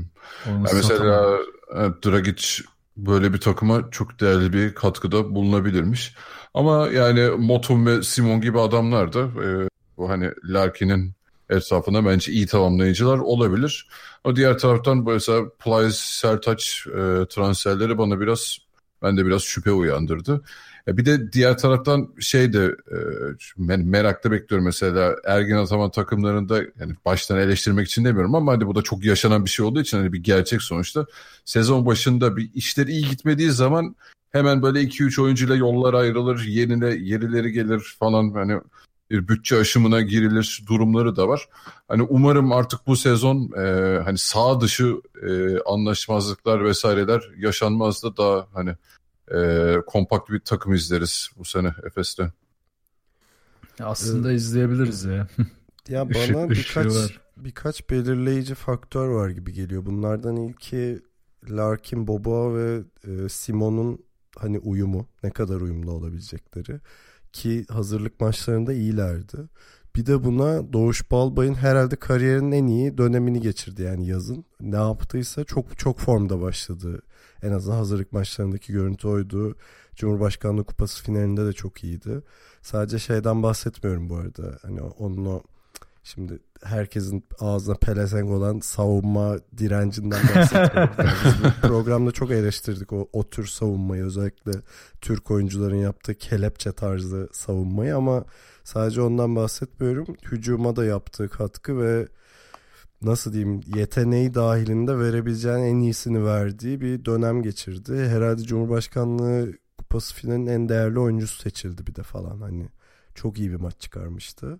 Yani 0.45 0.63
mesela 0.73 1.37
evet, 1.75 2.05
Dragic 2.05 2.43
böyle 2.97 3.33
bir 3.33 3.39
takıma 3.39 3.91
çok 3.91 4.19
değerli 4.19 4.53
bir 4.53 4.75
katkıda 4.75 5.35
bulunabilirmiş. 5.35 6.15
Ama 6.53 6.87
yani 6.87 7.29
Motum 7.29 7.85
ve 7.85 8.03
Simon 8.03 8.41
gibi 8.41 8.59
adamlar 8.59 9.13
da 9.13 9.19
e, 9.19 9.69
bu 9.97 10.09
hani 10.09 10.31
Larkin'in 10.43 11.13
etrafında 11.49 12.05
bence 12.05 12.31
iyi 12.31 12.47
tamamlayıcılar 12.47 13.17
olabilir. 13.17 13.87
O 14.23 14.35
diğer 14.35 14.57
taraftan 14.57 15.03
mesela 15.05 15.49
Plyce, 15.49 15.97
Sertaç 15.97 16.87
e, 16.87 17.25
transferleri 17.29 17.97
bana 17.97 18.19
biraz 18.19 18.57
ben 19.03 19.17
de 19.17 19.25
biraz 19.25 19.41
şüphe 19.41 19.71
uyandırdı. 19.71 20.41
E, 20.87 20.97
bir 20.97 21.05
de 21.05 21.31
diğer 21.31 21.57
taraftan 21.57 22.09
şey 22.19 22.53
de 22.53 22.65
e, 22.65 22.97
ben 23.57 23.79
merakla 23.79 24.31
bekliyorum 24.31 24.65
mesela 24.65 25.15
Ergin 25.25 25.55
Ataman 25.55 25.91
takımlarında 25.91 26.57
yani 26.79 26.95
baştan 27.05 27.39
eleştirmek 27.39 27.87
için 27.87 28.05
demiyorum 28.05 28.35
ama 28.35 28.51
hani 28.51 28.67
bu 28.67 28.75
da 28.75 28.81
çok 28.81 29.05
yaşanan 29.05 29.45
bir 29.45 29.49
şey 29.49 29.65
olduğu 29.65 29.81
için 29.81 29.97
hani 29.97 30.13
bir 30.13 30.23
gerçek 30.23 30.61
sonuçta. 30.61 31.05
Sezon 31.45 31.85
başında 31.85 32.37
bir 32.37 32.49
işler 32.53 32.87
iyi 32.87 33.09
gitmediği 33.09 33.51
zaman 33.51 33.95
hemen 34.31 34.61
böyle 34.61 34.81
2-3 34.81 35.21
oyuncuyla 35.21 35.55
yollar 35.55 35.93
ayrılır, 35.93 36.43
yerine 36.43 36.85
yerileri 36.85 37.51
gelir 37.51 37.95
falan 37.99 38.31
hani 38.33 38.59
bütçe 39.11 39.57
aşımına 39.57 40.01
girilir 40.01 40.63
durumları 40.67 41.15
da 41.15 41.27
var. 41.27 41.47
Hani 41.87 42.01
umarım 42.01 42.51
artık 42.51 42.87
bu 42.87 42.95
sezon 42.95 43.51
e, 43.57 43.99
hani 44.03 44.17
sağ 44.17 44.61
dışı 44.61 44.95
e, 45.29 45.59
anlaşmazlıklar 45.59 46.63
vesaireler 46.63 47.21
yaşanmaz 47.37 48.03
da 48.03 48.17
daha 48.17 48.47
hani 48.53 48.75
e, 49.31 49.75
kompakt 49.87 50.29
bir 50.29 50.39
takım 50.39 50.73
izleriz 50.73 51.29
bu 51.37 51.45
sene 51.45 51.73
Efes'te. 51.83 52.31
Aslında 53.79 54.31
ee, 54.31 54.35
izleyebiliriz 54.35 55.03
ya. 55.03 55.27
Ya 55.89 56.09
bana 56.09 56.49
birkaç 56.49 56.93
birkaç 57.37 57.89
belirleyici 57.89 58.55
faktör 58.55 59.07
var 59.07 59.29
gibi 59.29 59.53
geliyor. 59.53 59.85
Bunlardan 59.85 60.35
ilki 60.35 61.01
Larkin, 61.49 62.07
Boba 62.07 62.55
ve 62.55 62.83
e, 63.07 63.29
Simon'un 63.29 64.05
hani 64.37 64.59
uyumu, 64.59 65.07
ne 65.23 65.29
kadar 65.31 65.61
uyumlu 65.61 65.91
olabilecekleri 65.91 66.79
ki 67.33 67.65
hazırlık 67.69 68.21
maçlarında 68.21 68.73
iyilerdi. 68.73 69.37
Bir 69.95 70.05
de 70.05 70.23
buna 70.23 70.73
Doğuş 70.73 71.11
Balbay'ın 71.11 71.53
herhalde 71.53 71.95
kariyerinin 71.95 72.51
en 72.51 72.67
iyi 72.67 72.97
dönemini 72.97 73.41
geçirdi 73.41 73.81
yani 73.81 74.07
yazın. 74.07 74.45
Ne 74.61 74.75
yaptıysa 74.75 75.43
çok 75.43 75.79
çok 75.79 75.99
formda 75.99 76.41
başladı. 76.41 77.01
En 77.43 77.51
azından 77.51 77.75
hazırlık 77.75 78.11
maçlarındaki 78.11 78.73
görüntü 78.73 79.07
oydu. 79.07 79.55
Cumhurbaşkanlığı 79.95 80.63
Kupası 80.63 81.03
finalinde 81.03 81.45
de 81.45 81.53
çok 81.53 81.83
iyiydi. 81.83 82.21
Sadece 82.61 82.99
şeyden 82.99 83.43
bahsetmiyorum 83.43 84.09
bu 84.09 84.15
arada. 84.15 84.59
Hani 84.61 84.81
onun 84.81 85.25
o 85.25 85.43
şimdi 86.03 86.39
herkesin 86.63 87.25
ağzına 87.39 87.75
pelesenk 87.75 88.29
olan 88.29 88.59
savunma 88.59 89.37
direncinden 89.57 90.21
bu 91.43 91.67
programda 91.67 92.11
çok 92.11 92.31
eleştirdik 92.31 92.93
o, 92.93 93.09
o 93.13 93.29
tür 93.29 93.45
savunmayı 93.47 94.03
özellikle 94.03 94.51
Türk 95.01 95.31
oyuncuların 95.31 95.75
yaptığı 95.75 96.15
kelepçe 96.15 96.71
tarzı 96.71 97.29
savunmayı 97.31 97.95
ama 97.95 98.25
sadece 98.63 99.01
ondan 99.01 99.35
bahsetmiyorum. 99.35 100.05
Hücuma 100.31 100.75
da 100.75 100.85
yaptığı 100.85 101.29
katkı 101.29 101.81
ve 101.81 102.07
nasıl 103.01 103.33
diyeyim 103.33 103.61
yeteneği 103.75 104.33
dahilinde 104.33 104.99
verebileceğin 104.99 105.57
en 105.57 105.79
iyisini 105.79 106.25
verdiği 106.25 106.81
bir 106.81 107.05
dönem 107.05 107.43
geçirdi. 107.43 107.95
Herhalde 107.95 108.43
Cumhurbaşkanlığı 108.43 109.53
kupası 109.77 110.15
finalinin 110.15 110.47
en 110.47 110.69
değerli 110.69 110.99
oyuncusu 110.99 111.41
seçildi 111.41 111.87
bir 111.87 111.95
de 111.95 112.03
falan 112.03 112.41
hani 112.41 112.69
çok 113.15 113.39
iyi 113.39 113.51
bir 113.51 113.59
maç 113.59 113.79
çıkarmıştı. 113.79 114.59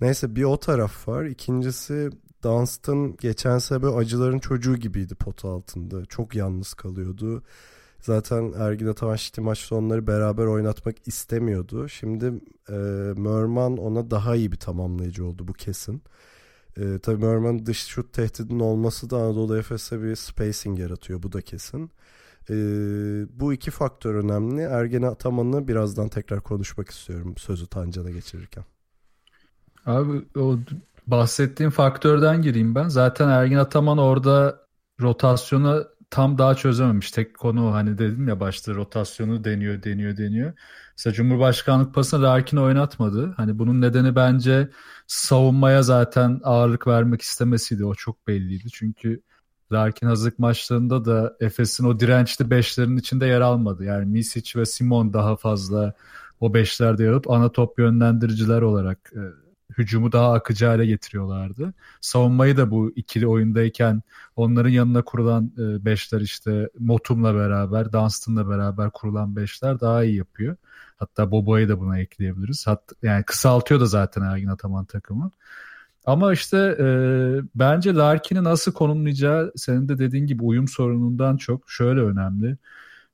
Neyse 0.00 0.36
bir 0.36 0.44
o 0.44 0.56
taraf 0.56 1.08
var. 1.08 1.24
İkincisi 1.24 2.10
Dunstan 2.44 3.16
geçen 3.20 3.58
sene 3.58 3.86
acıların 3.86 4.38
çocuğu 4.38 4.76
gibiydi 4.76 5.14
pot 5.14 5.44
altında. 5.44 6.04
Çok 6.04 6.34
yalnız 6.34 6.74
kalıyordu. 6.74 7.42
Zaten 8.00 8.52
Ergin 8.58 8.86
Ataman 8.86 9.16
Şiti 9.16 9.40
maç 9.40 9.58
sonları 9.58 10.06
beraber 10.06 10.46
oynatmak 10.46 11.08
istemiyordu. 11.08 11.88
Şimdi 11.88 12.26
e, 12.68 12.74
Merman 13.16 13.76
ona 13.76 14.10
daha 14.10 14.36
iyi 14.36 14.52
bir 14.52 14.56
tamamlayıcı 14.56 15.26
oldu 15.26 15.48
bu 15.48 15.52
kesin. 15.52 16.02
E, 16.76 16.98
tabii 16.98 17.24
Merman 17.24 17.66
dış 17.66 17.86
şut 17.86 18.12
tehdidinin 18.12 18.60
olması 18.60 19.10
da 19.10 19.16
Anadolu 19.16 19.58
Efes'e 19.58 20.02
bir 20.02 20.16
spacing 20.16 20.78
yaratıyor. 20.78 21.22
Bu 21.22 21.32
da 21.32 21.40
kesin. 21.40 21.90
E, 22.50 22.54
bu 23.40 23.52
iki 23.52 23.70
faktör 23.70 24.14
önemli. 24.14 24.62
Ergen 24.62 25.02
Ataman'ı 25.02 25.68
birazdan 25.68 26.08
tekrar 26.08 26.40
konuşmak 26.40 26.90
istiyorum 26.90 27.34
sözü 27.36 27.66
Tancan'a 27.66 28.10
geçirirken. 28.10 28.64
Abi 29.86 30.24
o 30.38 30.58
bahsettiğim 31.06 31.70
faktörden 31.70 32.42
gireyim 32.42 32.74
ben. 32.74 32.88
Zaten 32.88 33.28
Ergin 33.28 33.56
Ataman 33.56 33.98
orada 33.98 34.60
rotasyonu 35.00 35.84
tam 36.10 36.38
daha 36.38 36.54
çözememiş. 36.54 37.10
Tek 37.10 37.38
konu 37.38 37.74
hani 37.74 37.98
dedim 37.98 38.28
ya 38.28 38.40
başta 38.40 38.74
rotasyonu 38.74 39.44
deniyor, 39.44 39.82
deniyor, 39.82 40.16
deniyor. 40.16 40.52
Mesela 40.98 41.14
Cumhurbaşkanlık 41.14 41.94
pasını 41.94 42.22
Larkin 42.22 42.56
oynatmadı. 42.56 43.34
Hani 43.36 43.58
bunun 43.58 43.80
nedeni 43.80 44.16
bence 44.16 44.70
savunmaya 45.06 45.82
zaten 45.82 46.40
ağırlık 46.44 46.86
vermek 46.86 47.22
istemesiydi. 47.22 47.84
O 47.84 47.94
çok 47.94 48.26
belliydi. 48.28 48.70
Çünkü 48.72 49.22
Larkin 49.72 50.06
hazırlık 50.06 50.38
maçlarında 50.38 51.04
da 51.04 51.36
Efes'in 51.40 51.84
o 51.84 52.00
dirençli 52.00 52.50
beşlerin 52.50 52.96
içinde 52.96 53.26
yer 53.26 53.40
almadı. 53.40 53.84
Yani 53.84 54.06
Misic 54.06 54.60
ve 54.60 54.66
Simon 54.66 55.12
daha 55.12 55.36
fazla 55.36 55.94
o 56.40 56.54
beşlerde 56.54 57.04
yer 57.04 57.10
alıp 57.10 57.30
ana 57.30 57.52
top 57.52 57.78
yönlendiriciler 57.78 58.62
olarak 58.62 59.12
e, 59.16 59.43
hücumu 59.78 60.12
daha 60.12 60.32
akıcı 60.32 60.66
hale 60.66 60.86
getiriyorlardı. 60.86 61.74
Savunmayı 62.00 62.56
da 62.56 62.70
bu 62.70 62.92
ikili 62.96 63.26
oyundayken 63.26 64.02
onların 64.36 64.70
yanına 64.70 65.02
kurulan 65.02 65.52
e, 65.58 65.84
beşler 65.84 66.20
işte 66.20 66.68
Motum'la 66.78 67.34
beraber, 67.34 67.92
Dunstan'la 67.92 68.48
beraber 68.48 68.90
kurulan 68.90 69.36
beşler 69.36 69.80
daha 69.80 70.04
iyi 70.04 70.16
yapıyor. 70.16 70.56
Hatta 70.96 71.30
Bobo'yu 71.30 71.68
da 71.68 71.80
buna 71.80 71.98
ekleyebiliriz. 71.98 72.66
Hatta, 72.66 72.94
yani 73.02 73.24
kısaltıyor 73.24 73.80
da 73.80 73.86
zaten 73.86 74.22
Ergin 74.22 74.48
Ataman 74.48 74.84
takımı. 74.84 75.30
Ama 76.06 76.32
işte 76.32 76.76
e, 76.80 76.86
bence 77.54 77.94
Larkin'i 77.94 78.44
nasıl 78.44 78.72
konumlayacağı 78.72 79.52
senin 79.56 79.88
de 79.88 79.98
dediğin 79.98 80.26
gibi 80.26 80.42
uyum 80.42 80.68
sorunundan 80.68 81.36
çok 81.36 81.70
şöyle 81.70 82.00
önemli. 82.00 82.56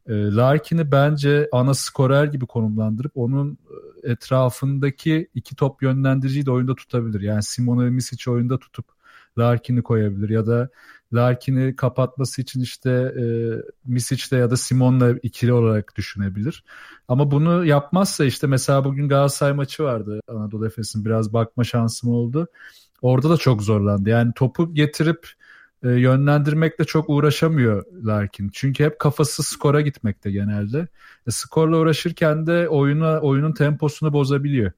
E, 0.07 0.13
Larkin'i 0.15 0.93
bence 0.93 1.49
ana 1.53 1.75
skorer 1.75 2.25
gibi 2.25 2.47
konumlandırıp 2.47 3.13
onun 3.15 3.59
e, 4.05 4.11
etrafındaki 4.11 5.29
iki 5.35 5.57
top 5.57 5.83
yönlendiriciyi 5.83 6.47
de 6.47 6.51
oyunda 6.51 6.75
tutabilir. 6.75 7.21
Yani 7.21 7.43
Simone 7.43 7.85
ve 7.85 7.91
Misic 7.91 8.31
oyunda 8.31 8.59
tutup 8.59 8.87
Larkin'i 9.39 9.83
koyabilir 9.83 10.29
ya 10.29 10.47
da 10.47 10.69
Larkin'i 11.13 11.77
kapatması 11.77 12.43
için 12.43 12.61
işte 12.61 12.91
e, 12.91 13.25
Misic'le 13.85 14.33
ya 14.33 14.51
da 14.51 14.57
Simon'la 14.57 15.11
ikili 15.23 15.53
olarak 15.53 15.97
düşünebilir. 15.97 16.65
Ama 17.09 17.31
bunu 17.31 17.65
yapmazsa 17.65 18.25
işte 18.25 18.47
mesela 18.47 18.85
bugün 18.85 19.09
Galatasaray 19.09 19.53
maçı 19.53 19.83
vardı 19.83 20.21
Anadolu 20.29 20.67
Efes'in 20.67 21.05
biraz 21.05 21.33
bakma 21.33 21.65
şansım 21.65 22.11
oldu. 22.11 22.49
Orada 23.03 23.31
da 23.31 23.37
çok 23.37 23.63
zorlandı. 23.63 24.09
Yani 24.11 24.33
topu 24.37 24.75
getirip 24.75 25.29
e, 25.85 25.89
yönlendirmekle 25.89 26.85
çok 26.85 27.11
uğraşamıyor 27.11 27.85
Larkin. 28.05 28.51
Çünkü 28.53 28.85
hep 28.85 28.99
kafası 28.99 29.43
skora 29.43 29.81
gitmekte 29.81 30.31
genelde. 30.31 30.89
E, 31.27 31.31
skorla 31.31 31.77
uğraşırken 31.77 32.47
de 32.47 32.69
oyuna 32.69 33.21
oyunun 33.21 33.53
temposunu 33.53 34.13
bozabiliyor. 34.13 34.73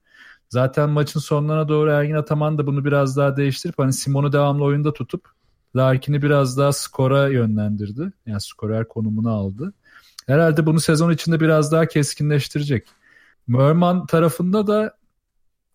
Zaten 0.49 0.89
maçın 0.89 1.19
sonlarına 1.19 1.67
doğru 1.67 1.89
Ergin 1.89 2.13
Ataman 2.13 2.57
da 2.57 2.67
bunu 2.67 2.85
biraz 2.85 3.17
daha 3.17 3.37
değiştirip 3.37 3.79
hani 3.79 3.93
Simon'u 3.93 4.33
devamlı 4.33 4.63
oyunda 4.63 4.93
tutup 4.93 5.25
Larkin'i 5.75 6.21
biraz 6.21 6.57
daha 6.57 6.73
skora 6.73 7.27
yönlendirdi. 7.27 8.11
Yani 8.25 8.41
skorer 8.41 8.87
konumunu 8.87 9.31
aldı. 9.31 9.73
Herhalde 10.27 10.65
bunu 10.65 10.79
sezon 10.79 11.11
içinde 11.11 11.39
biraz 11.39 11.71
daha 11.71 11.85
keskinleştirecek. 11.85 12.87
Merman 13.47 14.05
tarafında 14.05 14.67
da 14.67 14.97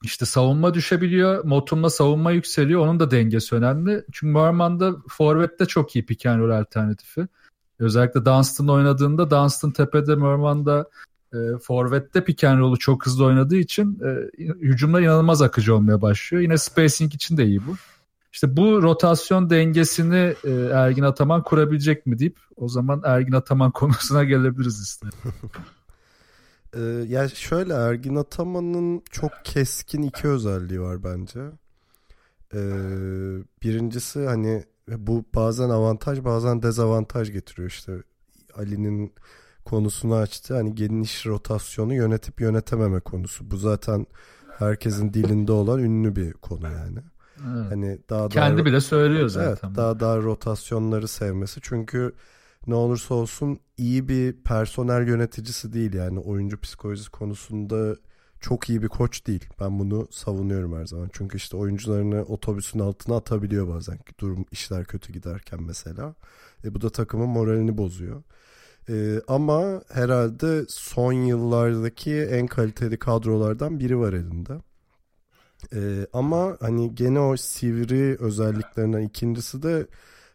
işte 0.04 0.26
savunma 0.26 0.74
düşebiliyor. 0.74 1.44
Motum'la 1.44 1.90
savunma 1.90 2.30
yükseliyor. 2.30 2.80
Onun 2.80 3.00
da 3.00 3.10
dengesi 3.10 3.54
önemli. 3.54 4.04
Çünkü 4.12 4.32
Merman'da 4.32 4.96
forvette 5.08 5.66
çok 5.66 5.96
iyi 5.96 6.06
pick 6.06 6.26
and 6.26 6.40
roll 6.40 6.50
alternatifi. 6.50 7.28
Özellikle 7.78 8.24
Dunstan 8.24 8.68
oynadığında 8.68 9.30
Dunstan 9.30 9.70
tepede 9.70 10.14
Merman'da 10.14 10.90
e, 11.32 11.38
forvette 11.62 12.24
pick 12.24 12.44
and 12.44 12.58
roll'u 12.58 12.78
çok 12.78 13.06
hızlı 13.06 13.24
oynadığı 13.24 13.56
için 13.56 14.00
e, 14.04 14.42
hücumlar 14.44 15.00
inanılmaz 15.00 15.42
akıcı 15.42 15.74
olmaya 15.74 16.02
başlıyor. 16.02 16.42
Yine 16.42 16.58
spacing 16.58 17.14
için 17.14 17.36
de 17.36 17.44
iyi 17.44 17.66
bu. 17.66 17.76
İşte 18.32 18.56
bu 18.56 18.82
rotasyon 18.82 19.50
dengesini 19.50 20.34
e, 20.44 20.50
Ergin 20.72 21.02
Ataman 21.02 21.42
kurabilecek 21.42 22.06
mi 22.06 22.18
deyip 22.18 22.38
o 22.56 22.68
zaman 22.68 23.02
Ergin 23.04 23.32
Ataman 23.32 23.70
konusuna 23.72 24.24
gelebiliriz 24.24 24.80
istedim. 24.80 25.18
Ee, 26.74 26.80
yani 27.08 27.30
şöyle 27.30 27.74
Ergin 27.74 28.16
Ataman'ın 28.16 29.02
çok 29.10 29.32
keskin 29.44 30.02
iki 30.02 30.28
özelliği 30.28 30.80
var 30.80 31.04
bence. 31.04 31.40
Ee, 32.54 32.58
birincisi 33.62 34.26
hani 34.26 34.64
bu 34.88 35.24
bazen 35.34 35.70
avantaj 35.70 36.24
bazen 36.24 36.62
dezavantaj 36.62 37.32
getiriyor 37.32 37.68
işte. 37.68 37.92
Ali'nin 38.54 39.14
konusunu 39.64 40.14
açtı. 40.14 40.54
Hani 40.54 40.74
geniş 40.74 41.26
rotasyonu 41.26 41.94
yönetip 41.94 42.40
yönetememe 42.40 43.00
konusu. 43.00 43.50
Bu 43.50 43.56
zaten 43.56 44.06
herkesin 44.58 45.14
dilinde 45.14 45.52
olan 45.52 45.78
ünlü 45.78 46.16
bir 46.16 46.32
konu 46.32 46.64
yani. 46.64 46.98
Evet. 47.54 47.70
Hani 47.72 47.98
daha 48.10 48.28
kendi 48.28 48.56
daha, 48.56 48.66
bile 48.66 48.80
söylüyor 48.80 49.28
zaten. 49.28 49.68
Evet, 49.68 49.76
daha 49.76 50.00
daha 50.00 50.16
rotasyonları 50.16 51.08
sevmesi. 51.08 51.60
Çünkü 51.62 52.12
ne 52.68 52.74
olursa 52.74 53.14
olsun 53.14 53.60
iyi 53.76 54.08
bir 54.08 54.32
personel 54.32 55.08
yöneticisi 55.08 55.72
değil 55.72 55.94
yani 55.94 56.18
oyuncu 56.18 56.60
psikolojisi 56.60 57.10
konusunda 57.10 57.96
çok 58.40 58.68
iyi 58.70 58.82
bir 58.82 58.88
koç 58.88 59.26
değil. 59.26 59.44
Ben 59.60 59.78
bunu 59.78 60.08
savunuyorum 60.10 60.76
her 60.76 60.86
zaman. 60.86 61.10
Çünkü 61.12 61.36
işte 61.36 61.56
oyuncularını 61.56 62.22
otobüsün 62.22 62.78
altına 62.78 63.16
atabiliyor 63.16 63.68
bazen. 63.68 63.98
Durum 64.20 64.46
işler 64.52 64.84
kötü 64.84 65.12
giderken 65.12 65.62
mesela. 65.62 66.14
E, 66.64 66.74
bu 66.74 66.80
da 66.80 66.90
takımın 66.90 67.28
moralini 67.28 67.78
bozuyor. 67.78 68.22
E, 68.88 69.20
ama 69.28 69.82
herhalde 69.92 70.64
son 70.68 71.12
yıllardaki 71.12 72.14
en 72.14 72.46
kaliteli 72.46 72.98
kadrolardan 72.98 73.80
biri 73.80 73.98
var 73.98 74.12
elinde. 74.12 74.52
E, 75.74 76.06
ama 76.12 76.56
hani 76.60 76.94
gene 76.94 77.20
o 77.20 77.36
sivri 77.36 78.16
özelliklerinden 78.20 79.02
ikincisi 79.02 79.62
de 79.62 79.86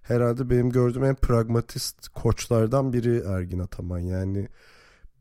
herhalde 0.04 0.50
benim 0.50 0.70
gördüğüm 0.70 1.04
en 1.04 1.16
pragmatist 1.16 2.08
koçlardan 2.10 2.94
biri 2.94 3.24
Ergin 3.28 3.60
Ataman. 3.60 4.00
Yani 4.00 4.48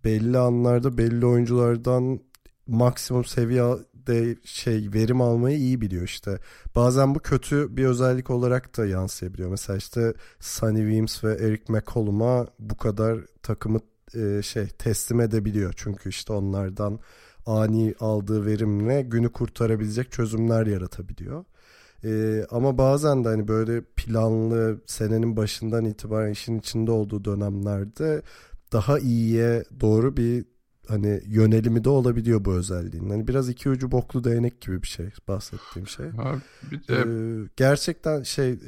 belli 0.05 0.39
anlarda 0.39 0.99
belli 0.99 1.27
oyunculardan 1.27 2.21
maksimum 2.67 3.25
seviyede 3.25 4.37
şey 4.45 4.89
verim 4.95 5.21
almayı 5.21 5.57
iyi 5.57 5.81
biliyor 5.81 6.03
işte. 6.03 6.39
Bazen 6.75 7.15
bu 7.15 7.19
kötü 7.19 7.77
bir 7.77 7.85
özellik 7.85 8.31
olarak 8.31 8.77
da 8.77 8.87
yansıyabiliyor. 8.87 9.51
Mesela 9.51 9.77
işte 9.77 10.15
Sonny 10.41 10.81
Weems 10.81 11.25
ve 11.25 11.35
Eric 11.35 11.73
McCollum'a 11.73 12.47
bu 12.59 12.77
kadar 12.77 13.19
takımı 13.43 13.81
e, 14.15 14.43
şey 14.43 14.67
teslim 14.67 15.21
edebiliyor. 15.21 15.75
Çünkü 15.77 16.09
işte 16.09 16.33
onlardan 16.33 17.01
ani 17.47 17.95
aldığı 18.01 18.47
verimle 18.47 19.03
günü 19.03 19.33
kurtarabilecek 19.33 20.13
çözümler 20.13 20.67
yaratabiliyor. 20.67 21.45
Ee, 22.05 22.47
ama 22.51 22.79
bazen 22.79 23.25
de 23.25 23.29
hani 23.29 23.49
böyle 23.49 23.83
planlı 23.97 24.81
senenin 24.87 25.37
başından 25.37 25.85
itibaren 25.85 26.31
işin 26.31 26.59
içinde 26.59 26.91
olduğu 26.91 27.25
dönemlerde 27.25 28.23
daha 28.73 28.99
iyiye 28.99 29.65
doğru 29.81 30.17
bir 30.17 30.45
hani 30.89 31.21
yönelimi 31.27 31.85
de 31.85 31.89
olabiliyor 31.89 32.45
bu 32.45 32.53
özelliğin. 32.53 33.11
Hani 33.11 33.29
biraz 33.29 33.49
iki 33.49 33.71
ucu 33.71 33.93
boklu 33.93 34.25
değnek 34.25 34.61
gibi 34.61 34.83
bir 34.83 34.89
şey 34.89 35.07
bahsettiğim 35.29 35.89
şey. 35.89 36.07
Abi 36.07 36.41
bir 36.71 36.89
de... 36.89 36.95
Ee, 36.95 37.49
gerçekten 37.57 38.23
şey 38.23 38.59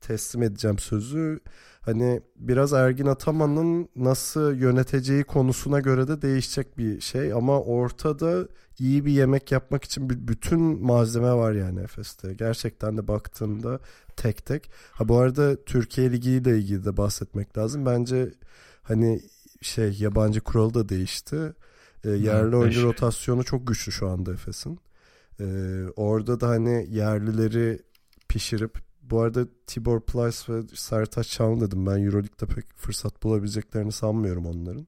teslim 0.00 0.42
edeceğim 0.42 0.78
sözü 0.78 1.40
hani 1.80 2.20
biraz 2.36 2.72
Ergin 2.72 3.06
Ataman'ın 3.06 3.88
nasıl 3.96 4.54
yöneteceği 4.54 5.24
konusuna 5.24 5.80
göre 5.80 6.08
de 6.08 6.22
değişecek 6.22 6.78
bir 6.78 7.00
şey 7.00 7.32
ama 7.32 7.60
ortada 7.60 8.48
iyi 8.80 9.04
bir 9.04 9.12
yemek 9.12 9.52
yapmak 9.52 9.84
için 9.84 10.10
bir 10.10 10.28
bütün 10.28 10.60
malzeme 10.60 11.32
var 11.32 11.52
yani 11.52 11.80
Efes'te. 11.80 12.34
Gerçekten 12.34 12.96
de 12.96 13.08
baktığında 13.08 13.80
tek 14.16 14.46
tek. 14.46 14.70
Ha 14.92 15.08
bu 15.08 15.18
arada 15.18 15.64
Türkiye 15.64 16.12
Ligi 16.12 16.30
ile 16.30 16.58
ilgili 16.58 16.84
de 16.84 16.96
bahsetmek 16.96 17.58
lazım. 17.58 17.86
Bence 17.86 18.30
hani 18.82 19.20
şey 19.60 19.96
yabancı 19.98 20.40
kuralı 20.40 20.74
da 20.74 20.88
değişti. 20.88 21.52
E, 22.04 22.10
yerli 22.10 22.56
oyuncu 22.56 22.82
rotasyonu 22.82 23.44
çok 23.44 23.66
güçlü 23.66 23.92
şu 23.92 24.08
anda 24.08 24.32
Efes'in. 24.32 24.78
E, 25.40 25.44
orada 25.96 26.40
da 26.40 26.48
hani 26.48 26.86
yerlileri 26.90 27.82
pişirip 28.28 28.78
bu 29.02 29.20
arada 29.20 29.46
Tibor 29.66 30.00
Plyce 30.00 30.54
ve 30.54 30.62
Sertaç 30.74 31.28
Çağın 31.28 31.60
dedim. 31.60 31.86
Ben 31.86 32.04
Euroleague'de 32.04 32.46
pek 32.46 32.76
fırsat 32.76 33.22
bulabileceklerini 33.22 33.92
sanmıyorum 33.92 34.46
onların. 34.46 34.86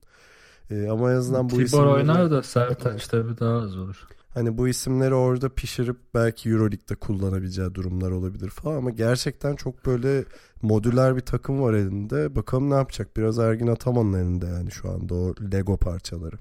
Ee, 0.72 0.90
ama 0.90 1.12
en 1.12 1.16
azından 1.16 1.44
bu 1.44 1.48
Tibor 1.48 1.62
isimleri... 1.62 1.86
oynar 1.86 2.30
da 2.30 2.42
Sertaç 2.42 3.08
tabii 3.08 3.38
daha 3.38 3.54
az 3.54 3.76
olur. 3.76 4.06
Hani 4.34 4.58
bu 4.58 4.68
isimleri 4.68 5.14
orada 5.14 5.48
pişirip 5.48 5.96
belki 6.14 6.50
Euroleague'de 6.50 6.94
kullanabileceği 6.94 7.74
durumlar 7.74 8.10
olabilir 8.10 8.48
falan 8.48 8.76
ama 8.76 8.90
gerçekten 8.90 9.56
çok 9.56 9.86
böyle 9.86 10.24
modüler 10.62 11.16
bir 11.16 11.20
takım 11.20 11.62
var 11.62 11.74
elinde. 11.74 12.36
Bakalım 12.36 12.70
ne 12.70 12.74
yapacak? 12.74 13.16
Biraz 13.16 13.38
Ergin 13.38 13.66
Ataman'ın 13.66 14.12
elinde 14.12 14.46
yani 14.46 14.70
şu 14.70 14.90
anda 14.90 15.14
o 15.14 15.34
Lego 15.52 15.76
parçaları. 15.76 16.36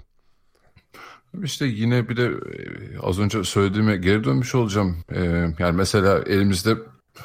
İşte 1.44 1.66
yine 1.66 2.10
bir 2.10 2.18
de 2.18 2.26
e, 2.26 3.00
az 3.00 3.20
önce 3.20 3.44
söylediğime 3.44 3.98
geri 3.98 4.24
dönmüş 4.24 4.56
olacağım. 4.56 4.98
Ee, 5.12 5.24
yani 5.60 5.76
mesela 5.76 6.20
elimizde 6.20 6.78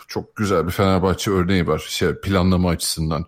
çok 0.08 0.36
güzel 0.36 0.66
bir 0.66 0.72
Fenerbahçe 0.72 1.30
örneği 1.30 1.66
var 1.66 1.86
şey 1.88 2.14
planlama 2.14 2.70
açısından 2.70 3.26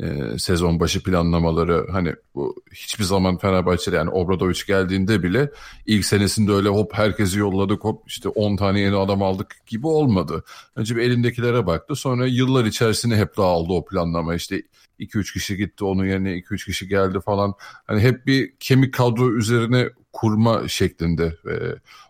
e, 0.00 0.38
sezon 0.38 0.80
başı 0.80 1.02
planlamaları 1.02 1.86
hani 1.92 2.14
bu 2.34 2.62
hiçbir 2.72 3.04
zaman 3.04 3.38
Fenerbahçe'de 3.38 3.96
yani 3.96 4.10
Obradoviç 4.10 4.66
geldiğinde 4.66 5.22
bile 5.22 5.50
ilk 5.86 6.04
senesinde 6.04 6.52
öyle 6.52 6.68
hop 6.68 6.94
herkesi 6.94 7.38
yolladık 7.38 7.84
hop 7.84 8.02
işte 8.06 8.28
10 8.28 8.56
tane 8.56 8.80
yeni 8.80 8.96
adam 8.96 9.22
aldık 9.22 9.56
gibi 9.66 9.86
olmadı. 9.86 10.44
Önce 10.76 10.96
bir 10.96 11.02
elindekilere 11.02 11.66
baktı 11.66 11.96
sonra 11.96 12.26
yıllar 12.26 12.64
içerisinde 12.64 13.16
hep 13.16 13.36
dağıldı 13.36 13.72
o 13.72 13.84
planlama 13.84 14.34
işte 14.34 14.62
2-3 15.00 15.32
kişi 15.32 15.56
gitti 15.56 15.84
onun 15.84 16.04
yerine 16.04 16.30
2-3 16.30 16.64
kişi 16.64 16.88
geldi 16.88 17.20
falan. 17.20 17.54
Hani 17.60 18.00
hep 18.00 18.26
bir 18.26 18.56
kemik 18.60 18.94
kadro 18.94 19.32
üzerine 19.32 19.88
kurma 20.12 20.68
şeklinde 20.68 21.24
e, 21.24 21.54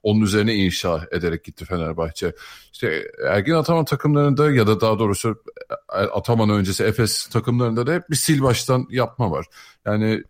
onun 0.02 0.20
üzerine 0.20 0.54
inşa 0.54 1.08
ederek 1.12 1.44
gitti 1.44 1.64
Fenerbahçe. 1.64 2.34
İşte 2.72 3.10
Ergin 3.28 3.52
Ataman 3.52 3.84
takımlarında 3.84 4.50
ya 4.50 4.66
da 4.66 4.80
daha 4.80 4.98
doğrusu 4.98 5.42
Ataman 5.88 6.50
öncesi 6.50 6.84
Efes 6.84 7.26
takımlarında 7.26 7.86
da 7.86 7.94
hep 7.94 8.10
bir 8.10 8.16
sil 8.24 8.40
baştan 8.42 8.86
yapma 8.90 9.30
var. 9.30 9.46
Yani 9.86 10.22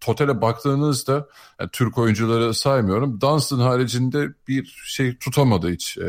totale 0.00 0.40
baktığınızda 0.40 1.28
yani 1.60 1.70
Türk 1.72 1.98
oyuncuları 1.98 2.54
saymıyorum. 2.54 3.20
Dunstan 3.20 3.58
haricinde 3.58 4.28
bir 4.48 4.82
şey 4.84 5.16
tutamadı 5.18 5.70
hiç. 5.70 5.98
E, 5.98 6.02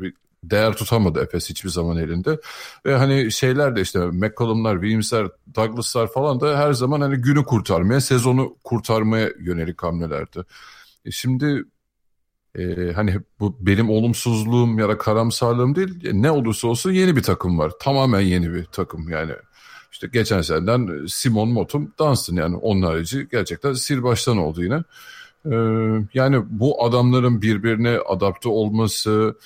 bir 0.00 0.14
değer 0.50 0.72
tutamadı 0.72 1.20
Efes 1.20 1.50
hiçbir 1.50 1.70
zaman 1.70 1.96
elinde. 1.96 2.40
Ve 2.86 2.96
hani 2.96 3.32
şeyler 3.32 3.76
de 3.76 3.80
işte 3.80 3.98
McCollum'lar, 3.98 4.74
Williams'ler, 4.74 5.28
Douglas'lar 5.54 6.12
falan 6.12 6.40
da 6.40 6.58
her 6.58 6.72
zaman 6.72 7.00
hani 7.00 7.16
günü 7.16 7.44
kurtarmaya, 7.44 8.00
sezonu 8.00 8.56
kurtarmaya 8.64 9.30
yönelik 9.40 9.82
hamlelerdi. 9.82 10.44
E 11.04 11.10
şimdi 11.10 11.64
e, 12.58 12.92
hani 12.92 13.16
bu 13.40 13.56
benim 13.60 13.90
olumsuzluğum 13.90 14.78
ya 14.78 14.88
da 14.88 14.98
karamsarlığım 14.98 15.74
değil. 15.74 16.12
Ne 16.12 16.30
olursa 16.30 16.68
olsun 16.68 16.92
yeni 16.92 17.16
bir 17.16 17.22
takım 17.22 17.58
var. 17.58 17.72
Tamamen 17.80 18.20
yeni 18.20 18.54
bir 18.54 18.64
takım 18.64 19.08
yani. 19.08 19.32
İşte 19.92 20.06
geçen 20.12 20.40
seneden 20.40 21.06
Simon 21.06 21.48
Motum 21.48 21.92
Dunstan 21.98 22.36
yani 22.36 22.56
onun 22.56 22.82
harici 22.82 23.28
gerçekten 23.32 23.72
sil 23.84 24.00
baştan 24.02 24.38
oldu 24.38 24.64
yine. 24.64 24.82
Ee, 25.46 25.56
yani 26.14 26.42
bu 26.48 26.84
adamların 26.84 27.42
birbirine 27.42 27.98
adapte 27.98 28.48
olması, 28.48 29.36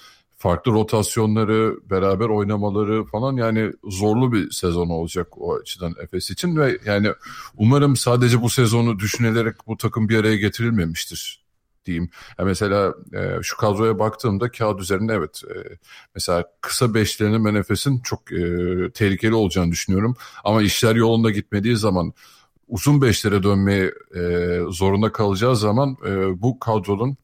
farklı 0.41 0.73
rotasyonları, 0.73 1.77
beraber 1.91 2.29
oynamaları 2.29 3.05
falan 3.05 3.37
yani 3.37 3.73
zorlu 3.85 4.33
bir 4.33 4.51
sezon 4.51 4.89
olacak 4.89 5.29
o 5.41 5.55
açıdan 5.55 5.95
Efes 6.03 6.31
için 6.31 6.57
ve 6.57 6.79
yani 6.85 7.09
umarım 7.57 7.97
sadece 7.97 8.43
bu 8.43 8.51
sezonu 8.51 8.99
düşünülerek 8.99 9.55
bu 9.67 9.77
takım 9.77 10.09
bir 10.09 10.19
araya 10.19 10.37
getirilmemiştir 10.37 11.45
diyeyim. 11.85 12.11
Yani 12.39 12.47
mesela 12.47 12.95
e, 13.15 13.43
şu 13.43 13.57
kadroya 13.57 13.99
baktığımda 13.99 14.51
kağıt 14.51 14.81
üzerinde 14.81 15.15
evet 15.15 15.43
e, 15.45 15.79
mesela 16.15 16.45
kısa 16.61 16.95
beşlerinin 16.95 17.45
ben 17.45 17.55
Efes'in 17.55 18.01
çok 18.01 18.33
e, 18.33 18.45
tehlikeli 18.95 19.35
olacağını 19.35 19.73
düşünüyorum. 19.73 20.17
Ama 20.45 20.63
işler 20.63 20.95
yolunda 20.95 21.31
gitmediği 21.31 21.77
zaman 21.77 22.13
uzun 22.69 23.03
beşlere 23.03 23.43
dönmeye 23.43 23.95
e, 24.15 24.21
zorunda 24.69 25.13
kalacağı 25.13 25.57
zaman 25.57 25.97
e, 26.07 26.43
bu 26.43 26.59
kadronun 26.59 27.17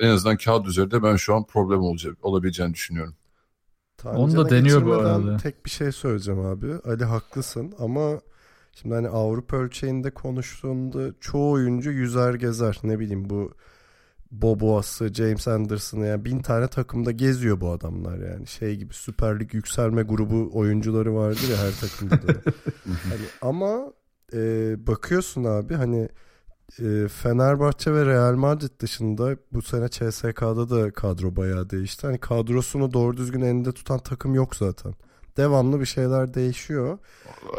en 0.00 0.08
azından 0.08 0.36
kağıt 0.36 0.66
üzerinde 0.66 1.02
ben 1.02 1.16
şu 1.16 1.34
an 1.34 1.44
problem 1.44 1.80
olacak, 1.80 2.16
olabileceğini 2.22 2.74
düşünüyorum. 2.74 3.14
Onu 4.04 4.36
da 4.36 4.50
deniyor 4.50 4.86
bu 4.86 4.92
arada. 4.92 5.36
Tek 5.36 5.66
bir 5.66 5.70
şey 5.70 5.92
söyleyeceğim 5.92 6.40
abi. 6.40 6.72
Ali 6.84 7.04
haklısın 7.04 7.74
ama 7.78 8.20
şimdi 8.72 8.94
hani 8.94 9.08
Avrupa 9.08 9.56
ölçeğinde 9.56 10.10
konuştuğunda 10.10 11.14
çoğu 11.20 11.52
oyuncu 11.52 11.90
yüzer 11.90 12.34
gezer. 12.34 12.78
Ne 12.82 12.98
bileyim 12.98 13.30
bu 13.30 13.52
Boboas'ı, 14.30 15.14
James 15.14 15.48
Anderson'ı 15.48 16.06
yani 16.06 16.24
bin 16.24 16.38
tane 16.38 16.68
takımda 16.68 17.10
geziyor 17.10 17.60
bu 17.60 17.70
adamlar 17.70 18.18
yani. 18.18 18.46
Şey 18.46 18.76
gibi 18.76 18.94
Süper 18.94 19.40
Lig 19.40 19.54
yükselme 19.54 20.02
grubu 20.02 20.50
oyuncuları 20.52 21.14
vardır 21.14 21.48
ya 21.50 21.56
her 21.56 21.80
takımda 21.80 22.28
da. 22.28 22.40
hani 22.86 23.26
ama 23.42 23.92
e, 24.32 24.74
bakıyorsun 24.86 25.44
abi 25.44 25.74
hani 25.74 26.08
Fenerbahçe 27.08 27.92
ve 27.92 28.06
Real 28.06 28.34
Madrid 28.34 28.80
dışında 28.80 29.36
bu 29.52 29.62
sene 29.62 29.88
CSK'da 29.88 30.70
da 30.70 30.90
kadro 30.90 31.36
bayağı 31.36 31.70
değişti. 31.70 32.06
Hani 32.06 32.18
kadrosunu 32.18 32.92
doğru 32.92 33.16
düzgün 33.16 33.40
elinde 33.40 33.72
tutan 33.72 33.98
takım 33.98 34.34
yok 34.34 34.56
zaten. 34.56 34.94
Devamlı 35.36 35.80
bir 35.80 35.86
şeyler 35.86 36.34
değişiyor. 36.34 36.98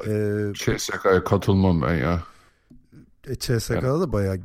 Ee, 0.08 0.54
CSK'ya 0.54 1.24
katılmam 1.24 1.82
ben 1.82 1.96
ya. 1.96 2.24
E, 3.28 3.36
CSK'da 3.36 3.74
yani, 3.74 4.02
da 4.02 4.14
bayağı 4.14 4.38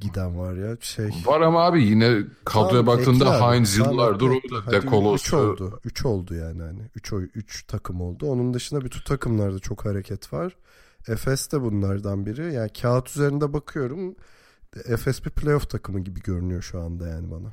giden 0.00 0.38
var 0.38 0.54
ya. 0.54 0.76
Şey... 0.80 1.10
Var 1.24 1.40
ama 1.40 1.64
abi 1.64 1.82
yine 1.82 2.18
kadroya 2.44 2.70
tamam, 2.70 2.86
baktığında 2.86 3.50
Heinz 3.50 3.76
yıllardır 3.76 4.28
orada. 4.28 4.72
Dekolos. 4.72 5.22
3 5.22 5.34
oldu. 5.34 5.80
3 5.84 6.04
oldu 6.04 6.34
yani 6.34 6.62
hani. 6.62 6.80
3 6.94 7.12
3 7.12 7.66
takım 7.66 8.00
oldu. 8.00 8.26
Onun 8.26 8.54
dışında 8.54 8.84
bütün 8.84 9.00
takımlarda 9.00 9.58
çok 9.58 9.84
hareket 9.84 10.32
var. 10.32 10.56
Efes 11.08 11.52
de 11.52 11.60
bunlardan 11.60 12.26
biri. 12.26 12.54
Yani 12.54 12.70
kağıt 12.82 13.08
üzerinde 13.08 13.52
bakıyorum. 13.52 14.16
Efes 14.84 15.24
bir 15.24 15.30
playoff 15.30 15.70
takımı 15.70 16.00
gibi 16.00 16.20
görünüyor 16.20 16.62
şu 16.62 16.80
anda 16.80 17.08
yani 17.08 17.30
bana. 17.30 17.52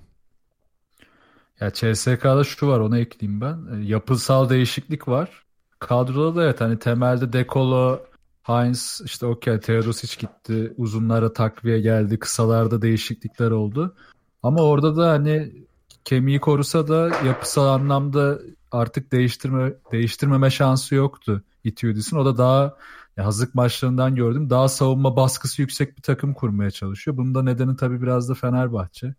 Ya 1.60 1.72
CSK'da 1.72 2.44
şu 2.44 2.68
var 2.68 2.80
onu 2.80 2.98
ekleyeyim 2.98 3.42
ben. 3.42 3.60
E, 3.74 3.86
yapısal 3.86 4.50
değişiklik 4.50 5.08
var. 5.08 5.44
Kadroda 5.80 6.36
da 6.36 6.44
evet 6.44 6.62
hani 6.62 6.80
temelde 6.80 7.34
Dekolo, 7.34 8.00
Heinz 8.44 9.02
işte 9.06 9.26
okey 9.26 9.60
Teodosic 9.60 10.18
gitti. 10.20 10.74
Uzunlara 10.78 11.34
takviye 11.34 11.80
geldi. 11.80 12.20
Kısalarda 12.20 12.82
değişiklikler 12.82 13.52
oldu. 13.52 13.96
Ama 14.44 14.62
orada 14.62 14.98
da 14.98 15.10
hani 15.10 15.52
kemiği 16.06 16.40
korusa 16.40 16.88
da 16.88 17.12
yapısal 17.26 17.68
anlamda 17.68 18.40
artık 18.72 19.12
değiştirme 19.12 19.74
değiştirmeme 19.92 20.50
şansı 20.50 20.96
yoktu 20.96 21.44
Itiudis'in. 21.64 22.18
O 22.18 22.26
da 22.26 22.38
daha 22.38 22.76
ya 23.20 23.26
hazırlık 23.26 23.56
maçlarından 23.56 24.16
gördüm. 24.16 24.50
Daha 24.50 24.70
savunma 24.70 25.16
baskısı 25.16 25.62
yüksek 25.62 25.98
bir 25.98 26.02
takım 26.02 26.34
kurmaya 26.34 26.72
çalışıyor. 26.72 27.18
Bunun 27.18 27.36
da 27.36 27.44
nedeni 27.44 27.76
tabii 27.76 28.02
biraz 28.02 28.30
da 28.30 28.34
Fenerbahçe. 28.34 29.16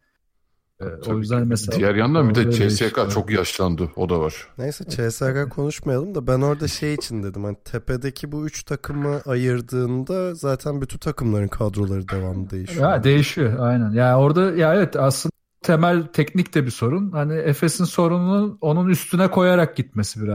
Ee, 0.81 0.85
o 1.07 1.19
yüzden 1.19 1.47
mesela 1.47 1.79
diğer 1.79 1.95
yandan 1.95 2.31
bir 2.31 2.35
de 2.35 2.71
CSK 2.71 3.11
çok 3.11 3.31
yaşlandı. 3.31 3.91
O 3.97 4.09
da 4.09 4.21
var. 4.21 4.49
Neyse 4.59 4.85
CSK 4.89 5.51
konuşmayalım 5.51 6.15
da 6.15 6.27
ben 6.27 6.41
orada 6.41 6.69
şey 6.69 6.95
için 6.95 7.23
dedim. 7.23 7.45
Hani 7.45 7.57
tepedeki 7.65 8.33
bu 8.33 8.47
üç 8.47 8.63
takımı 8.63 9.21
ayırdığında 9.27 10.35
zaten 10.35 10.81
bütün 10.81 10.99
takımların 10.99 11.49
kadroları 11.49 12.09
devamlı 12.09 12.51
değişiyor. 12.51 12.91
Ya 12.91 13.05
değişiyor 13.05 13.59
aynen. 13.59 13.91
Ya 13.91 14.07
yani 14.07 14.17
orada 14.17 14.55
ya 14.55 14.75
evet 14.75 14.97
aslında 14.97 15.33
temel 15.63 16.03
teknik 16.03 16.55
de 16.55 16.67
bir 16.67 16.71
sorun. 16.71 17.11
Hani 17.11 17.35
Efes'in 17.35 17.85
sorununu 17.85 18.59
onun 18.61 18.89
üstüne 18.89 19.31
koyarak 19.31 19.77
gitmesi 19.77 20.23
biraz. 20.23 20.35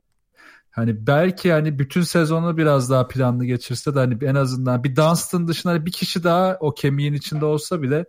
Hani 0.76 1.08
belki 1.08 1.52
hani 1.52 1.80
bütün 1.80 2.02
sezonu 2.02 2.58
biraz 2.58 2.90
daha 2.90 3.08
planlı 3.08 3.46
geçirse 3.46 3.96
de 3.96 4.00
hani 4.00 4.18
en 4.22 4.36
azından 4.36 4.84
bir 4.84 4.96
Dunstan 4.96 5.48
dışında 5.48 5.86
bir 5.86 5.92
kişi 5.92 6.24
daha 6.24 6.58
o 6.60 6.74
kemiğin 6.74 7.14
içinde 7.14 7.46
olsa 7.46 7.82
bile 7.82 8.06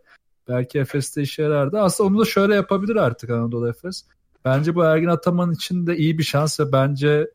belki 0.49 0.79
Efes'te 0.79 1.23
işe 1.23 1.43
yarardı. 1.43 1.81
Aslında 1.81 2.09
onu 2.09 2.19
da 2.21 2.25
şöyle 2.25 2.55
yapabilir 2.55 2.97
artık 2.97 3.31
Anadolu 3.31 3.69
Efes. 3.69 4.05
Bence 4.45 4.75
bu 4.75 4.85
Ergin 4.85 5.07
Ataman 5.07 5.53
için 5.53 5.87
de 5.87 5.97
iyi 5.97 6.19
bir 6.19 6.23
şans 6.23 6.61
ve 6.61 6.73
bence 6.73 7.31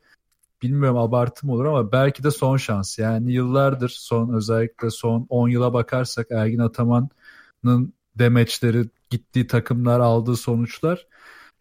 bilmiyorum 0.62 0.98
abartı 0.98 1.48
mı 1.48 1.54
olur 1.54 1.66
ama 1.66 1.92
belki 1.92 2.24
de 2.24 2.32
son 2.32 2.58
şans. 2.58 3.00
Yani 3.00 3.32
yıllardır 3.34 3.90
son 3.90 4.34
özellikle 4.34 4.90
son 4.90 5.26
10 5.30 5.50
yıla 5.50 5.74
bakarsak 5.74 6.28
Ergin 6.32 6.60
Ataman'ın 6.60 7.94
demeçleri, 8.16 8.90
gittiği 9.10 9.48
takımlar, 9.48 10.00
aldığı 10.00 10.36
sonuçlar 10.36 11.08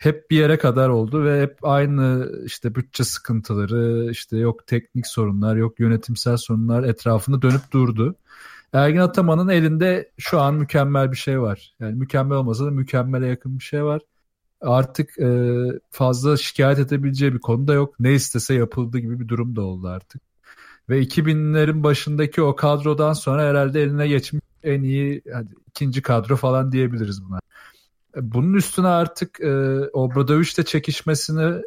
hep 0.00 0.30
bir 0.30 0.36
yere 0.36 0.58
kadar 0.58 0.88
oldu 0.88 1.24
ve 1.24 1.42
hep 1.42 1.58
aynı 1.62 2.32
işte 2.44 2.74
bütçe 2.74 3.04
sıkıntıları, 3.04 4.10
işte 4.10 4.36
yok 4.36 4.66
teknik 4.66 5.06
sorunlar, 5.06 5.56
yok 5.56 5.80
yönetimsel 5.80 6.36
sorunlar 6.36 6.84
etrafında 6.84 7.42
dönüp 7.42 7.72
durdu. 7.72 8.16
Ergin 8.72 8.98
Ataman'ın 8.98 9.48
elinde 9.48 10.10
şu 10.18 10.40
an 10.40 10.54
mükemmel 10.54 11.12
bir 11.12 11.16
şey 11.16 11.40
var. 11.40 11.74
Yani 11.80 11.94
mükemmel 11.94 12.38
olmasa 12.38 12.66
da 12.66 12.70
mükemmele 12.70 13.26
yakın 13.26 13.58
bir 13.58 13.64
şey 13.64 13.84
var. 13.84 14.00
Artık 14.60 15.18
e, 15.18 15.56
fazla 15.90 16.36
şikayet 16.36 16.78
edebileceği 16.78 17.34
bir 17.34 17.38
konu 17.40 17.68
da 17.68 17.74
yok. 17.74 18.00
Ne 18.00 18.12
istese 18.12 18.54
yapıldı 18.54 18.98
gibi 18.98 19.20
bir 19.20 19.28
durum 19.28 19.56
da 19.56 19.62
oldu 19.62 19.88
artık. 19.88 20.22
Ve 20.88 21.02
2000'lerin 21.02 21.82
başındaki 21.82 22.42
o 22.42 22.56
kadrodan 22.56 23.12
sonra 23.12 23.42
herhalde 23.42 23.82
eline 23.82 24.08
geçmiş 24.08 24.42
en 24.62 24.82
iyi 24.82 25.22
hadi, 25.32 25.54
ikinci 25.68 26.02
kadro 26.02 26.36
falan 26.36 26.72
diyebiliriz 26.72 27.24
buna. 27.24 27.40
Bunun 28.16 28.55
üstüne 28.55 28.88
artık 28.88 29.40
e, 29.40 29.51
Obradoviç'te 29.92 30.64
çekişmesini 30.64 31.62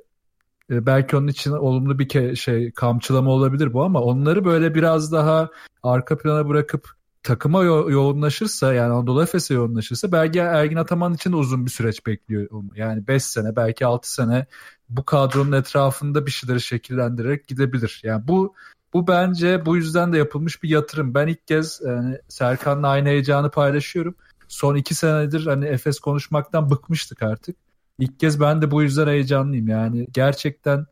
e, 0.70 0.86
belki 0.86 1.18
onun 1.18 1.28
için 1.28 1.52
olumlu 1.52 2.00
bir 2.00 2.10
ke- 2.10 2.36
şey 2.36 2.72
kamçılama 2.72 3.32
olabilir 3.32 3.74
bu 3.74 3.84
ama 3.84 4.02
onları 4.02 4.46
böyle 4.46 4.76
biraz 4.76 5.12
daha 5.12 5.50
arka 5.84 6.18
plana 6.18 6.48
bırakıp 6.50 6.90
takıma 7.24 7.64
yo- 7.64 7.90
yoğunlaşırsa 7.92 8.74
yani 8.74 8.94
Anadolu 8.94 9.24
Efes'e 9.24 9.54
yoğunlaşırsa 9.54 10.12
belki 10.12 10.40
Ergin 10.40 10.76
Ataman 10.76 11.14
için 11.14 11.32
uzun 11.32 11.66
bir 11.66 11.72
süreç 11.72 12.06
bekliyor. 12.06 12.48
Yani 12.76 13.08
5 13.08 13.24
sene 13.24 13.56
belki 13.56 13.86
6 13.86 14.14
sene 14.14 14.46
bu 14.90 15.06
kadronun 15.06 15.52
etrafında 15.52 16.26
bir 16.26 16.32
şeyleri 16.32 16.62
şekillendirerek 16.62 17.48
gidebilir. 17.48 18.02
Yani 18.04 18.28
bu 18.28 18.56
bu 18.94 19.08
bence 19.08 19.66
bu 19.66 19.76
yüzden 19.76 20.14
de 20.14 20.18
yapılmış 20.18 20.64
bir 20.64 20.70
yatırım. 20.70 21.14
Ben 21.14 21.28
ilk 21.28 21.48
kez 21.48 21.82
yani 21.86 22.18
Serkan'la 22.28 22.88
aynı 22.88 23.10
heyecanı 23.10 23.52
paylaşıyorum 23.52 24.16
son 24.54 24.76
iki 24.76 24.96
senedir 24.96 25.46
hani 25.46 25.66
Efes 25.66 26.00
konuşmaktan 26.00 26.70
bıkmıştık 26.70 27.24
artık. 27.24 27.56
İlk 28.00 28.20
kez 28.20 28.40
ben 28.40 28.62
de 28.62 28.72
bu 28.72 28.84
yüzden 28.84 29.08
heyecanlıyım. 29.08 29.68
Yani 29.68 30.08
gerçekten 30.14 30.86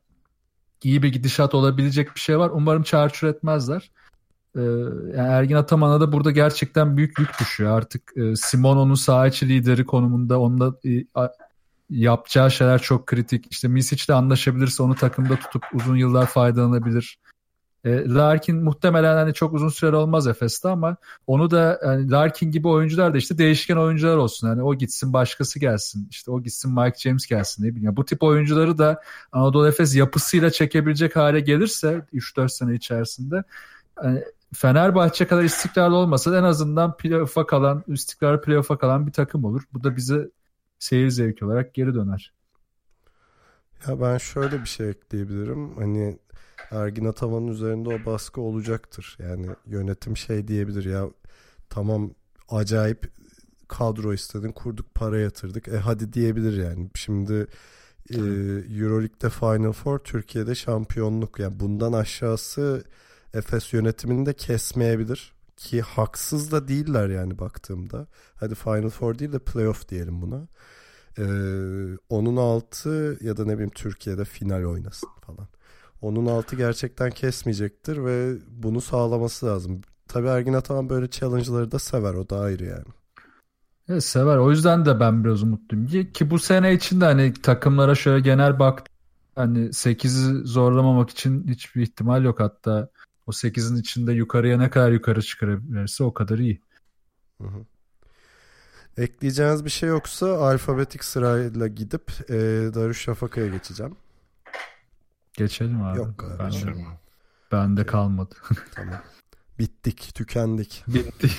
iyi 0.83 1.03
bir 1.03 1.11
gidişat 1.11 1.55
olabilecek 1.55 2.15
bir 2.15 2.19
şey 2.19 2.39
var. 2.39 2.51
Umarım 2.53 2.83
çarçur 2.83 3.27
etmezler. 3.27 3.91
Ee, 4.55 4.61
yani 5.17 5.29
Ergin 5.29 5.55
Ataman'a 5.55 6.01
da 6.01 6.11
burada 6.11 6.31
gerçekten 6.31 6.97
büyük 6.97 7.19
yük 7.19 7.39
düşüyor. 7.39 7.77
Artık 7.77 8.17
e, 8.17 8.35
Simon 8.35 8.77
onun 8.77 8.95
saha 8.95 9.27
içi 9.27 9.49
lideri 9.49 9.85
konumunda. 9.85 10.39
Onunla 10.39 10.75
e, 10.85 11.05
yapacağı 11.89 12.51
şeyler 12.51 12.81
çok 12.81 13.07
kritik. 13.07 13.45
İşte 13.51 13.67
Misic'le 13.67 14.09
anlaşabilirse 14.09 14.83
onu 14.83 14.95
takımda 14.95 15.35
tutup 15.35 15.63
uzun 15.73 15.95
yıllar 15.95 16.25
faydalanabilir. 16.25 17.17
E, 17.85 18.09
Larkin 18.09 18.63
muhtemelen 18.63 19.15
hani 19.15 19.33
çok 19.33 19.53
uzun 19.53 19.69
süre 19.69 19.95
olmaz 19.95 20.27
Efes'te 20.27 20.69
ama 20.69 20.97
onu 21.27 21.51
da 21.51 21.79
yani 21.85 22.11
Larkin 22.11 22.51
gibi 22.51 22.67
oyuncular 22.67 23.13
da 23.13 23.17
işte 23.17 23.37
değişken 23.37 23.75
oyuncular 23.75 24.17
olsun. 24.17 24.47
Yani 24.47 24.63
o 24.63 24.75
gitsin 24.75 25.13
başkası 25.13 25.59
gelsin. 25.59 26.07
İşte 26.11 26.31
o 26.31 26.41
gitsin 26.41 26.71
Mike 26.71 26.97
James 26.97 27.25
gelsin 27.25 27.63
ne 27.63 27.67
bileyim. 27.67 27.85
Yani 27.85 27.97
bu 27.97 28.05
tip 28.05 28.23
oyuncuları 28.23 28.77
da 28.77 29.01
Anadolu 29.31 29.67
Efes 29.67 29.95
yapısıyla 29.95 30.49
çekebilecek 30.49 31.15
hale 31.15 31.39
gelirse 31.39 32.05
3-4 32.13 32.49
sene 32.49 32.73
içerisinde 32.75 33.43
yani 34.03 34.23
Fenerbahçe 34.53 35.27
kadar 35.27 35.43
istikrarlı 35.43 35.95
olmasa 35.95 36.37
en 36.37 36.43
azından 36.43 36.97
playoff'a 36.97 37.45
kalan, 37.45 37.83
istikrar 37.87 38.41
playoff'a 38.41 38.77
kalan 38.77 39.07
bir 39.07 39.11
takım 39.11 39.45
olur. 39.45 39.61
Bu 39.73 39.83
da 39.83 39.95
bize 39.95 40.29
seyir 40.79 41.09
zevki 41.09 41.45
olarak 41.45 41.73
geri 41.73 41.93
döner. 41.93 42.33
Ya 43.87 44.01
ben 44.01 44.17
şöyle 44.17 44.61
bir 44.61 44.67
şey 44.67 44.89
ekleyebilirim. 44.89 45.75
Hani 45.77 46.19
Ergin 46.71 47.05
Ataman'ın 47.05 47.47
üzerinde 47.47 47.89
o 47.89 48.05
baskı 48.05 48.41
olacaktır. 48.41 49.17
Yani 49.19 49.47
yönetim 49.65 50.17
şey 50.17 50.47
diyebilir 50.47 50.85
ya 50.85 51.09
tamam 51.69 52.11
acayip 52.49 53.11
kadro 53.67 54.13
istedin 54.13 54.51
kurduk 54.51 54.95
para 54.95 55.19
yatırdık. 55.19 55.67
E 55.67 55.77
hadi 55.77 56.13
diyebilir 56.13 56.63
yani. 56.63 56.89
Şimdi 56.95 57.47
e, 58.09 58.17
Euroleague'de 58.79 59.29
Final 59.29 59.71
Four 59.71 59.99
Türkiye'de 59.99 60.55
şampiyonluk. 60.55 61.39
Yani 61.39 61.59
bundan 61.59 61.93
aşağısı 61.93 62.83
Efes 63.33 63.73
yönetiminde 63.73 64.33
kesmeyebilir. 64.33 65.33
Ki 65.57 65.81
haksız 65.81 66.51
da 66.51 66.67
değiller 66.67 67.09
yani 67.09 67.39
baktığımda. 67.39 68.07
Hadi 68.35 68.55
Final 68.55 68.89
Four 68.89 69.19
değil 69.19 69.31
de 69.31 69.39
playoff 69.39 69.89
diyelim 69.89 70.21
buna. 70.21 70.47
Ee, 71.17 71.23
onun 72.09 72.37
altı 72.37 73.17
ya 73.21 73.37
da 73.37 73.45
ne 73.45 73.53
bileyim 73.53 73.71
Türkiye'de 73.75 74.25
final 74.25 74.63
oynasın 74.63 75.09
falan. 75.21 75.47
Onun 76.01 76.25
altı 76.25 76.55
gerçekten 76.55 77.11
kesmeyecektir 77.11 78.05
ve 78.05 78.37
bunu 78.47 78.81
sağlaması 78.81 79.45
lazım. 79.45 79.81
Tabii 80.07 80.27
Ergin 80.27 80.53
Ataman 80.53 80.89
böyle 80.89 81.09
challenge'ları 81.09 81.71
da 81.71 81.79
sever 81.79 82.13
o 82.13 82.29
da 82.29 82.39
ayrı 82.39 82.65
yani. 82.65 82.85
Evet, 83.89 84.03
sever. 84.03 84.37
O 84.37 84.51
yüzden 84.51 84.85
de 84.85 84.99
ben 84.99 85.23
biraz 85.23 85.43
umutluyum. 85.43 86.11
Ki 86.13 86.29
bu 86.29 86.39
sene 86.39 86.73
içinde 86.73 87.05
hani 87.05 87.33
takımlara 87.33 87.95
şöyle 87.95 88.19
genel 88.19 88.59
bak 88.59 88.83
hani 89.35 89.59
8'i 89.73 90.47
zorlamamak 90.47 91.09
için 91.09 91.47
hiçbir 91.47 91.81
ihtimal 91.81 92.23
yok. 92.23 92.39
Hatta 92.39 92.89
o 93.27 93.31
8'in 93.31 93.75
içinde 93.75 94.13
yukarıya 94.13 94.57
ne 94.57 94.69
kadar 94.69 94.91
yukarı 94.91 95.21
çıkarabilirse 95.21 96.03
o 96.03 96.13
kadar 96.13 96.39
iyi. 96.39 96.61
Hı 97.41 97.47
hı. 97.47 97.65
Ekleyeceğiniz 98.97 99.65
bir 99.65 99.69
şey 99.69 99.89
yoksa 99.89 100.37
alfabetik 100.37 101.03
sırayla 101.03 101.67
gidip 101.67 102.11
e, 102.29 102.33
Darüşşafaka'ya 102.73 103.47
geçeceğim. 103.47 103.95
Geçelim 105.33 105.83
abi. 105.83 105.97
Yok 105.97 106.23
abi. 106.23 106.39
Ben 106.39 106.51
de, 106.51 106.85
ben 107.51 107.77
de 107.77 107.85
kalmadı. 107.85 108.35
tamam. 108.75 109.01
Bittik, 109.59 110.11
tükendik. 110.15 110.83
Bittik. 110.87 111.31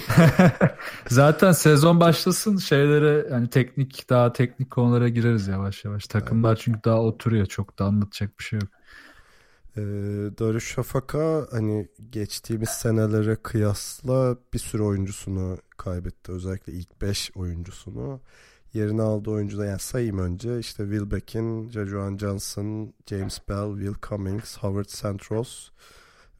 Zaten 1.09 1.53
sezon 1.53 2.01
başlasın 2.01 2.57
şeylere 2.57 3.27
hani 3.31 3.51
teknik 3.51 4.11
daha 4.11 4.33
teknik 4.33 4.71
konulara 4.71 5.09
gireriz 5.09 5.49
yavaş 5.49 5.85
yavaş. 5.85 6.07
Takımlar 6.07 6.57
çünkü 6.57 6.81
daha 6.85 7.01
oturuyor. 7.01 7.47
Çok 7.47 7.79
da 7.79 7.85
anlatacak 7.85 8.39
bir 8.39 8.45
şey 8.45 8.59
yok. 8.59 8.69
Ee, 9.77 9.81
Darüşşafaka 10.39 11.47
hani 11.51 11.89
geçtiğimiz 12.11 12.69
senelere 12.69 13.37
kıyasla 13.37 14.37
bir 14.55 14.59
sürü 14.59 14.83
oyuncusunu 14.83 15.59
kaybetti. 15.77 16.33
Özellikle 16.33 16.73
ilk 16.73 17.03
5 17.03 17.31
oyuncusunu. 17.35 18.21
Yerine 18.73 19.03
aldığı 19.03 19.31
oyuncu 19.31 19.59
da 19.59 19.65
yani 19.65 19.79
sayayım 19.79 20.19
önce 20.19 20.59
işte 20.59 20.83
Will 20.83 21.11
Beck'in, 21.11 21.71
Jajuan 21.71 22.17
Johnson, 22.17 22.95
James 23.07 23.39
Bell, 23.49 23.75
Will 23.75 23.95
Cummings, 24.09 24.59
Howard 24.59 24.89
Santros 24.89 25.71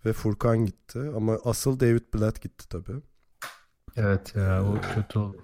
ve 0.07 0.13
Furkan 0.13 0.67
gitti. 0.67 0.99
Ama 1.17 1.39
asıl 1.45 1.81
David 1.81 2.15
Blatt 2.15 2.41
gitti 2.41 2.69
tabii. 2.69 3.03
Evet 3.97 4.35
ya 4.37 4.65
o 4.65 4.81
kötü 4.95 5.19
oldu. 5.19 5.37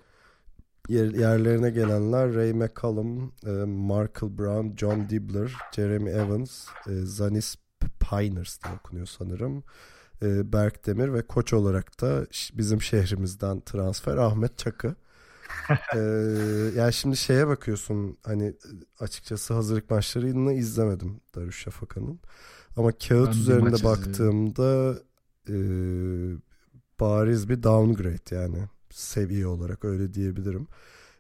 Yer, 0.88 1.10
yerlerine 1.10 1.70
gelenler 1.70 2.34
Ray 2.34 2.52
McCallum, 2.52 3.32
e, 3.46 3.50
Markel 3.64 4.38
Brown, 4.38 4.76
John 4.76 5.08
Dibbler, 5.08 5.52
Jeremy 5.72 6.10
Evans, 6.10 6.66
e, 6.86 6.90
Zanis 6.92 7.56
Piners 8.00 8.64
diye 8.64 8.74
okunuyor 8.74 9.06
sanırım. 9.06 9.64
E, 10.22 10.52
Berk 10.52 10.86
Demir 10.86 11.12
ve 11.12 11.22
koç 11.22 11.52
olarak 11.52 12.00
da 12.00 12.26
bizim 12.52 12.82
şehrimizden 12.82 13.60
transfer 13.60 14.16
Ahmet 14.16 14.58
Çakı. 14.58 14.94
Ee, 15.94 15.98
yani 16.76 16.92
şimdi 16.92 17.16
şeye 17.16 17.46
bakıyorsun 17.46 18.16
hani 18.24 18.54
açıkçası 19.00 19.54
hazırlık 19.54 19.90
maçlarını 19.90 20.52
izlemedim 20.52 21.20
Darüşşafaka'nın. 21.34 22.20
Ama 22.76 22.92
kağıt 22.92 23.28
ben 23.28 23.38
üzerinde 23.38 23.84
baktığımda 23.84 24.98
e, 25.48 25.56
bariz 27.00 27.48
bir 27.48 27.62
downgrade 27.62 28.34
yani 28.34 28.58
seviye 28.90 29.46
olarak 29.46 29.84
öyle 29.84 30.14
diyebilirim. 30.14 30.66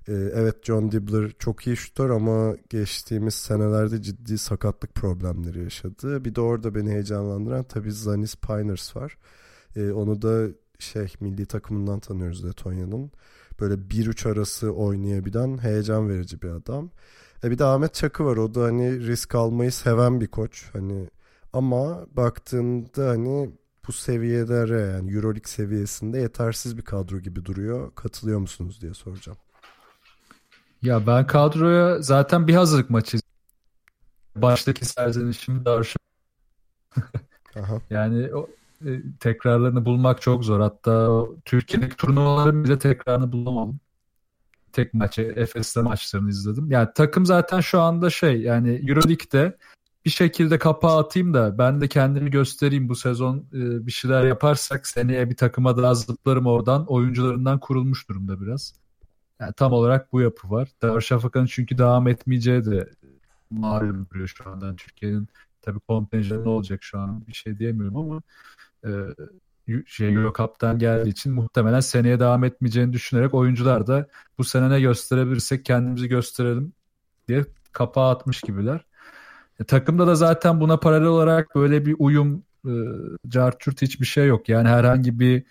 E, 0.08 0.12
evet 0.12 0.64
John 0.64 0.92
Dibbler 0.92 1.32
çok 1.38 1.66
iyi 1.66 1.76
şutör 1.76 2.10
ama 2.10 2.56
geçtiğimiz 2.70 3.34
senelerde 3.34 4.02
ciddi 4.02 4.38
sakatlık 4.38 4.94
problemleri 4.94 5.62
yaşadı. 5.62 6.24
Bir 6.24 6.34
de 6.34 6.40
orada 6.40 6.74
beni 6.74 6.90
heyecanlandıran 6.90 7.64
tabii 7.64 7.92
Zanis 7.92 8.36
Piners 8.36 8.96
var. 8.96 9.18
E, 9.76 9.90
onu 9.90 10.22
da 10.22 10.48
şey 10.78 11.12
milli 11.20 11.46
takımından 11.46 12.00
tanıyoruz 12.00 12.46
Letonya'nın. 12.46 13.10
Böyle 13.60 13.74
1-3 13.90 14.28
arası 14.28 14.70
oynayabilen 14.70 15.58
heyecan 15.58 16.08
verici 16.08 16.42
bir 16.42 16.48
adam. 16.48 16.90
E 17.44 17.50
bir 17.50 17.58
de 17.58 17.64
Ahmet 17.64 17.94
Çakı 17.94 18.24
var. 18.24 18.36
O 18.36 18.54
da 18.54 18.64
hani 18.64 19.06
risk 19.06 19.34
almayı 19.34 19.72
seven 19.72 20.20
bir 20.20 20.26
koç. 20.26 20.64
Hani 20.72 21.08
ama 21.52 22.06
baktığında 22.16 23.08
hani 23.08 23.50
bu 23.88 23.92
seviyelere 23.92 24.80
yani 24.80 25.12
Euroleague 25.14 25.48
seviyesinde 25.48 26.18
yetersiz 26.18 26.76
bir 26.76 26.82
kadro 26.82 27.18
gibi 27.18 27.44
duruyor. 27.44 27.94
Katılıyor 27.94 28.38
musunuz 28.38 28.80
diye 28.80 28.94
soracağım. 28.94 29.38
Ya 30.82 31.06
ben 31.06 31.26
kadroya 31.26 32.02
zaten 32.02 32.48
bir 32.48 32.54
hazırlık 32.54 32.90
maçı 32.90 33.18
baştaki 34.36 34.84
serzenişimi 34.84 35.64
Darüşşafaka 35.64 35.98
yani 37.90 38.34
o, 38.34 38.48
tekrarlarını 39.20 39.84
bulmak 39.84 40.22
çok 40.22 40.44
zor. 40.44 40.60
Hatta 40.60 41.24
Türkiye'deki 41.44 41.96
turnuvaların 41.96 42.64
bile 42.64 42.78
tekrarını 42.78 43.32
bulamam. 43.32 43.78
Tek 44.72 44.94
maçı 44.94 45.22
Efes'te 45.22 45.82
maçlarını 45.82 46.30
izledim. 46.30 46.70
Yani 46.70 46.88
takım 46.94 47.26
zaten 47.26 47.60
şu 47.60 47.80
anda 47.80 48.10
şey 48.10 48.40
yani 48.40 48.70
Euroleague'de 48.88 49.56
bir 50.04 50.10
şekilde 50.10 50.58
kapağı 50.58 50.98
atayım 50.98 51.34
da 51.34 51.58
ben 51.58 51.80
de 51.80 51.88
kendimi 51.88 52.30
göstereyim 52.30 52.88
bu 52.88 52.96
sezon 52.96 53.36
e, 53.38 53.86
bir 53.86 53.92
şeyler 53.92 54.24
yaparsak 54.24 54.86
seneye 54.86 55.30
bir 55.30 55.36
takıma 55.36 55.76
daha 55.76 55.94
zıplarım 55.94 56.46
oradan 56.46 56.86
oyuncularından 56.86 57.60
kurulmuş 57.60 58.08
durumda 58.08 58.40
biraz. 58.40 58.74
Yani 59.40 59.52
tam 59.52 59.72
olarak 59.72 60.12
bu 60.12 60.20
yapı 60.20 60.50
var. 60.50 60.68
Darüşşafaka'nın 60.82 61.46
çünkü 61.46 61.78
devam 61.78 62.08
etmeyeceği 62.08 62.64
de 62.64 62.90
malum 63.50 64.06
duruyor 64.10 64.28
şu 64.28 64.50
anda. 64.50 64.76
Türkiye'nin 64.76 65.28
tabii 65.62 65.80
kontenjanı 65.80 66.44
ne 66.44 66.48
olacak 66.48 66.82
şu 66.82 66.98
an 66.98 67.26
bir 67.26 67.32
şey 67.32 67.58
diyemiyorum 67.58 67.96
ama 67.96 68.22
e, 68.84 68.90
şey 69.86 70.14
Euro 70.14 70.32
Cup'tan 70.32 70.78
geldiği 70.78 71.10
için 71.10 71.32
muhtemelen 71.32 71.80
seneye 71.80 72.20
devam 72.20 72.44
etmeyeceğini 72.44 72.92
düşünerek 72.92 73.34
oyuncular 73.34 73.86
da 73.86 74.08
bu 74.38 74.44
sene 74.44 74.70
ne 74.70 74.80
gösterebilirsek 74.80 75.64
kendimizi 75.64 76.08
gösterelim 76.08 76.72
diye 77.28 77.44
kapağı 77.72 78.10
atmış 78.10 78.40
gibiler. 78.40 78.84
E, 79.60 79.64
takımda 79.64 80.06
da 80.06 80.14
zaten 80.14 80.60
buna 80.60 80.76
paralel 80.76 81.06
olarak 81.06 81.54
böyle 81.54 81.86
bir 81.86 81.96
uyum 81.98 82.42
e, 82.66 82.72
cartürt 83.28 83.82
hiçbir 83.82 84.06
şey 84.06 84.26
yok. 84.26 84.48
Yani 84.48 84.68
herhangi 84.68 85.20
bir 85.20 85.44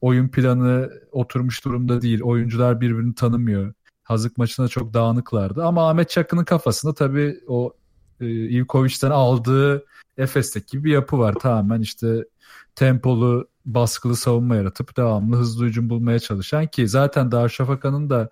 oyun 0.00 0.28
planı 0.28 0.90
oturmuş 1.12 1.64
durumda 1.64 2.02
değil. 2.02 2.22
Oyuncular 2.22 2.80
birbirini 2.80 3.14
tanımıyor. 3.14 3.72
Hazık 4.02 4.38
maçında 4.38 4.68
çok 4.68 4.94
dağınıklardı. 4.94 5.64
Ama 5.64 5.90
Ahmet 5.90 6.10
Çakı'nın 6.10 6.44
kafasında 6.44 6.94
tabii 6.94 7.40
o 7.48 7.72
e, 8.20 8.26
Ivkovic'den 8.26 9.10
aldığı 9.10 9.84
Efes'teki 10.18 10.84
bir 10.84 10.92
yapı 10.92 11.18
var. 11.18 11.34
Tamamen 11.34 11.80
işte 11.80 12.24
tempolu, 12.74 13.48
baskılı 13.66 14.16
savunma 14.16 14.56
yaratıp 14.56 14.96
devamlı 14.96 15.36
hızlı 15.36 15.66
hücum 15.66 15.90
bulmaya 15.90 16.18
çalışan 16.18 16.66
ki 16.66 16.88
zaten 16.88 17.32
Darüşşafaka'nın 17.32 18.10
da 18.10 18.30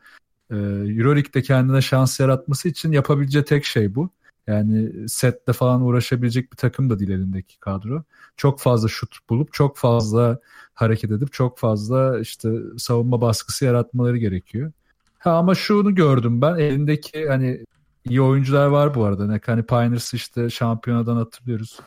e, 0.50 0.56
Euroleague'de 0.98 1.42
kendine 1.42 1.82
şans 1.82 2.20
yaratması 2.20 2.68
için 2.68 2.92
yapabileceği 2.92 3.44
tek 3.44 3.64
şey 3.64 3.94
bu. 3.94 4.10
Yani 4.46 5.08
sette 5.08 5.52
falan 5.52 5.82
uğraşabilecek 5.82 6.52
bir 6.52 6.56
takım 6.56 6.90
da 6.90 6.98
değil 6.98 7.10
elindeki 7.10 7.60
kadro. 7.60 8.02
Çok 8.36 8.60
fazla 8.60 8.88
şut 8.88 9.16
bulup 9.30 9.52
çok 9.52 9.76
fazla 9.76 10.38
hareket 10.74 11.10
edip 11.10 11.32
çok 11.32 11.58
fazla 11.58 12.20
işte 12.20 12.50
savunma 12.78 13.20
baskısı 13.20 13.64
yaratmaları 13.64 14.16
gerekiyor. 14.18 14.72
Ha 15.18 15.30
ama 15.32 15.54
şunu 15.54 15.94
gördüm 15.94 16.42
ben 16.42 16.54
elindeki 16.54 17.28
hani 17.28 17.64
iyi 18.04 18.22
oyuncular 18.22 18.66
var 18.66 18.94
bu 18.94 19.04
arada. 19.04 19.40
Hani 19.46 19.62
Piners 19.62 20.14
işte 20.14 20.50
şampiyonadan 20.50 21.16
hatırlıyoruz. 21.16 21.80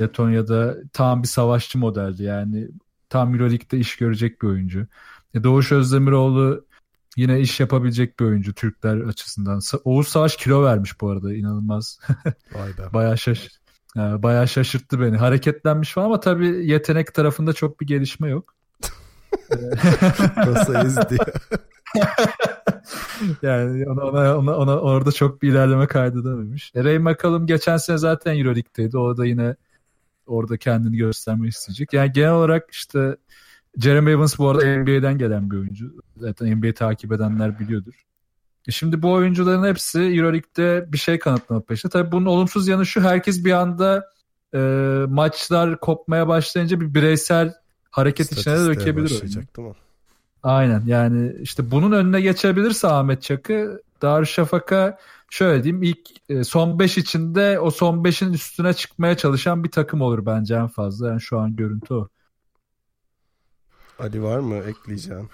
Letonya'da 0.00 0.76
tam 0.92 1.22
bir 1.22 1.28
savaşçı 1.28 1.78
modeldi 1.78 2.22
yani 2.22 2.68
tam 3.08 3.34
Euroleague'de 3.34 3.78
iş 3.78 3.96
görecek 3.96 4.42
bir 4.42 4.46
oyuncu. 4.46 4.86
E, 5.34 5.44
Doğuş 5.44 5.72
Özdemiroğlu 5.72 6.64
yine 7.16 7.40
iş 7.40 7.60
yapabilecek 7.60 8.20
bir 8.20 8.24
oyuncu 8.24 8.54
Türkler 8.54 8.96
açısından. 8.96 9.60
Oğuz 9.84 10.08
Savaş 10.08 10.36
kilo 10.36 10.64
vermiş 10.64 11.00
bu 11.00 11.10
arada 11.10 11.34
inanılmaz. 11.34 11.98
Vay 12.54 12.68
be. 12.78 12.94
bayağı 12.94 13.18
şaş 13.18 13.48
bayağı 13.96 14.48
şaşırttı 14.48 15.00
beni. 15.00 15.16
Hareketlenmiş 15.16 15.92
falan 15.92 16.06
ama 16.06 16.20
tabii 16.20 16.66
yetenek 16.66 17.14
tarafında 17.14 17.52
çok 17.52 17.80
bir 17.80 17.86
gelişme 17.86 18.28
yok. 18.28 18.54
Nasıl 20.36 21.08
diye. 21.08 21.18
yani 23.42 23.88
ona, 23.88 24.04
ona, 24.04 24.38
ona, 24.38 24.56
ona 24.56 24.78
orada 24.78 25.12
çok 25.12 25.42
bir 25.42 25.48
ilerleme 25.48 25.86
kaydedememiş. 25.86 26.72
E, 26.74 26.84
Ray 26.84 26.98
McCallum 26.98 27.46
geçen 27.46 27.76
sene 27.76 27.98
zaten 27.98 28.38
Euroleague'deydi. 28.38 28.98
O 28.98 29.16
da 29.16 29.26
yine 29.26 29.56
orada 30.26 30.56
kendini 30.56 30.96
göstermek 30.96 31.52
isteyecek. 31.52 31.92
Yani 31.92 32.12
genel 32.12 32.32
olarak 32.32 32.70
işte 32.70 33.16
Jeremy 33.78 34.12
Evans 34.12 34.38
bu 34.38 34.48
arada 34.48 34.78
NBA'den 34.78 35.18
gelen 35.18 35.50
bir 35.50 35.56
oyuncu. 35.56 35.94
Zaten 36.16 36.58
NBA 36.58 36.74
takip 36.74 37.12
edenler 37.12 37.58
biliyordur. 37.58 37.94
E 38.68 38.70
şimdi 38.70 39.02
bu 39.02 39.12
oyuncuların 39.12 39.64
hepsi 39.64 40.00
Euroleague'de 40.00 40.92
bir 40.92 40.98
şey 40.98 41.18
kanıtlamak 41.18 41.68
peşinde. 41.68 41.92
Tabii 41.92 42.12
bunun 42.12 42.26
olumsuz 42.26 42.68
yanı 42.68 42.86
şu 42.86 43.00
herkes 43.00 43.44
bir 43.44 43.52
anda 43.52 44.04
e, 44.54 44.58
maçlar 45.08 45.80
kopmaya 45.80 46.28
başlayınca 46.28 46.80
bir 46.80 46.94
bireysel 46.94 47.54
hareket 47.90 48.32
içine 48.32 48.58
de 48.58 48.66
dökebilir. 48.66 49.22
Aynen 50.42 50.82
yani 50.86 51.32
işte 51.40 51.70
bunun 51.70 51.92
önüne 51.92 52.20
geçebilirse 52.20 52.88
Ahmet 52.88 53.22
Çakı 53.22 53.82
Darüşşafaka 54.02 54.98
şöyle 55.32 55.64
diyeyim 55.64 55.82
ilk 55.82 55.98
e, 56.28 56.44
son 56.44 56.78
5 56.78 56.98
içinde 56.98 57.58
o 57.58 57.70
son 57.70 58.04
5'in 58.04 58.32
üstüne 58.32 58.74
çıkmaya 58.74 59.16
çalışan 59.16 59.64
bir 59.64 59.70
takım 59.70 60.00
olur 60.00 60.26
bence 60.26 60.54
en 60.54 60.68
fazla. 60.68 61.08
Yani 61.08 61.20
şu 61.20 61.38
an 61.38 61.56
görüntü 61.56 61.94
o. 61.94 62.08
Ali 63.98 64.22
var 64.22 64.38
mı 64.38 64.56
ekleyeceğin? 64.56 65.28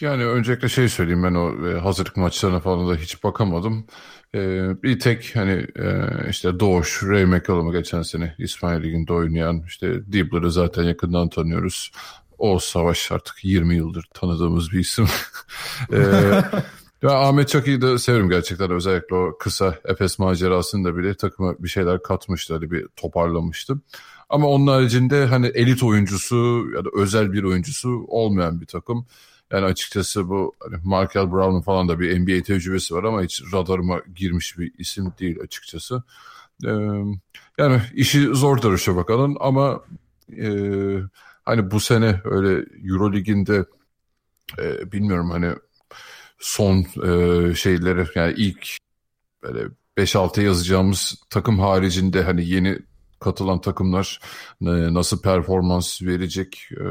Yani 0.00 0.26
öncelikle 0.26 0.68
şey 0.68 0.88
söyleyeyim 0.88 1.22
ben 1.22 1.34
o 1.34 1.68
e, 1.68 1.80
hazırlık 1.80 2.16
maçlarına 2.16 2.60
falan 2.60 2.88
da 2.88 2.94
hiç 2.94 3.24
bakamadım. 3.24 3.86
Ee, 4.34 4.82
bir 4.82 5.00
tek 5.00 5.36
hani 5.36 5.66
e, 5.76 6.08
işte 6.30 6.60
Doğuş, 6.60 7.02
Ray 7.02 7.24
McCallum'u 7.24 7.72
geçen 7.72 8.02
sene 8.02 8.34
İsmail 8.38 8.82
Ligi'nde 8.82 9.12
oynayan 9.12 9.62
işte 9.66 10.12
Dibbler'ı 10.12 10.52
zaten 10.52 10.82
yakından 10.82 11.28
tanıyoruz. 11.28 11.90
O 12.38 12.58
Savaş 12.58 13.12
artık 13.12 13.44
20 13.44 13.76
yıldır 13.76 14.08
tanıdığımız 14.14 14.72
bir 14.72 14.78
isim. 14.78 15.06
ee, 15.92 15.96
ben 17.02 17.08
Ahmet 17.08 17.48
Çakı'yı 17.48 17.80
da 17.80 17.98
severim 17.98 18.28
gerçekten. 18.28 18.70
Özellikle 18.70 19.16
o 19.16 19.38
kısa 19.38 19.74
Efes 19.84 20.18
macerasında 20.18 20.96
bile 20.96 21.14
takıma 21.14 21.54
bir 21.58 21.68
şeyler 21.68 22.02
katmıştı. 22.02 22.54
Hani 22.54 22.70
bir 22.70 22.86
toparlamıştı. 22.96 23.78
Ama 24.28 24.48
onun 24.48 24.66
haricinde 24.66 25.26
hani 25.26 25.46
elit 25.46 25.82
oyuncusu 25.82 26.66
ya 26.76 26.84
da 26.84 26.88
özel 26.94 27.32
bir 27.32 27.42
oyuncusu 27.42 28.04
olmayan 28.08 28.60
bir 28.60 28.66
takım. 28.66 29.06
Yani 29.52 29.64
açıkçası 29.64 30.28
bu 30.28 30.54
hani 30.60 30.76
Markel 30.84 31.32
Brown'un 31.32 31.60
falan 31.60 31.88
da 31.88 32.00
bir 32.00 32.20
NBA 32.20 32.42
tecrübesi 32.42 32.94
var 32.94 33.04
ama 33.04 33.22
hiç 33.22 33.42
radarıma 33.52 34.00
girmiş 34.14 34.58
bir 34.58 34.72
isim 34.78 35.12
değil 35.20 35.40
açıkçası. 35.40 36.02
Ee, 36.64 36.70
yani 37.58 37.82
işi 37.94 38.26
zor 38.34 38.62
darışa 38.62 38.96
bakalım 38.96 39.36
ama 39.40 39.84
e, 40.38 40.48
hani 41.44 41.70
bu 41.70 41.80
sene 41.80 42.20
öyle 42.24 42.66
Eurolig'inde 42.84 43.64
e, 44.58 44.92
bilmiyorum 44.92 45.30
hani 45.30 45.54
son 46.38 46.78
e, 46.80 47.54
şeyleri 47.54 48.06
yani 48.14 48.34
ilk 48.36 48.68
böyle 49.42 49.68
5-6 49.98 50.42
yazacağımız 50.42 51.14
takım 51.30 51.58
haricinde 51.58 52.22
hani 52.22 52.48
yeni 52.48 52.78
katılan 53.20 53.60
takımlar 53.60 54.20
e, 54.60 54.66
nasıl 54.94 55.22
performans 55.22 56.02
verecek 56.02 56.68
e, 56.72 56.86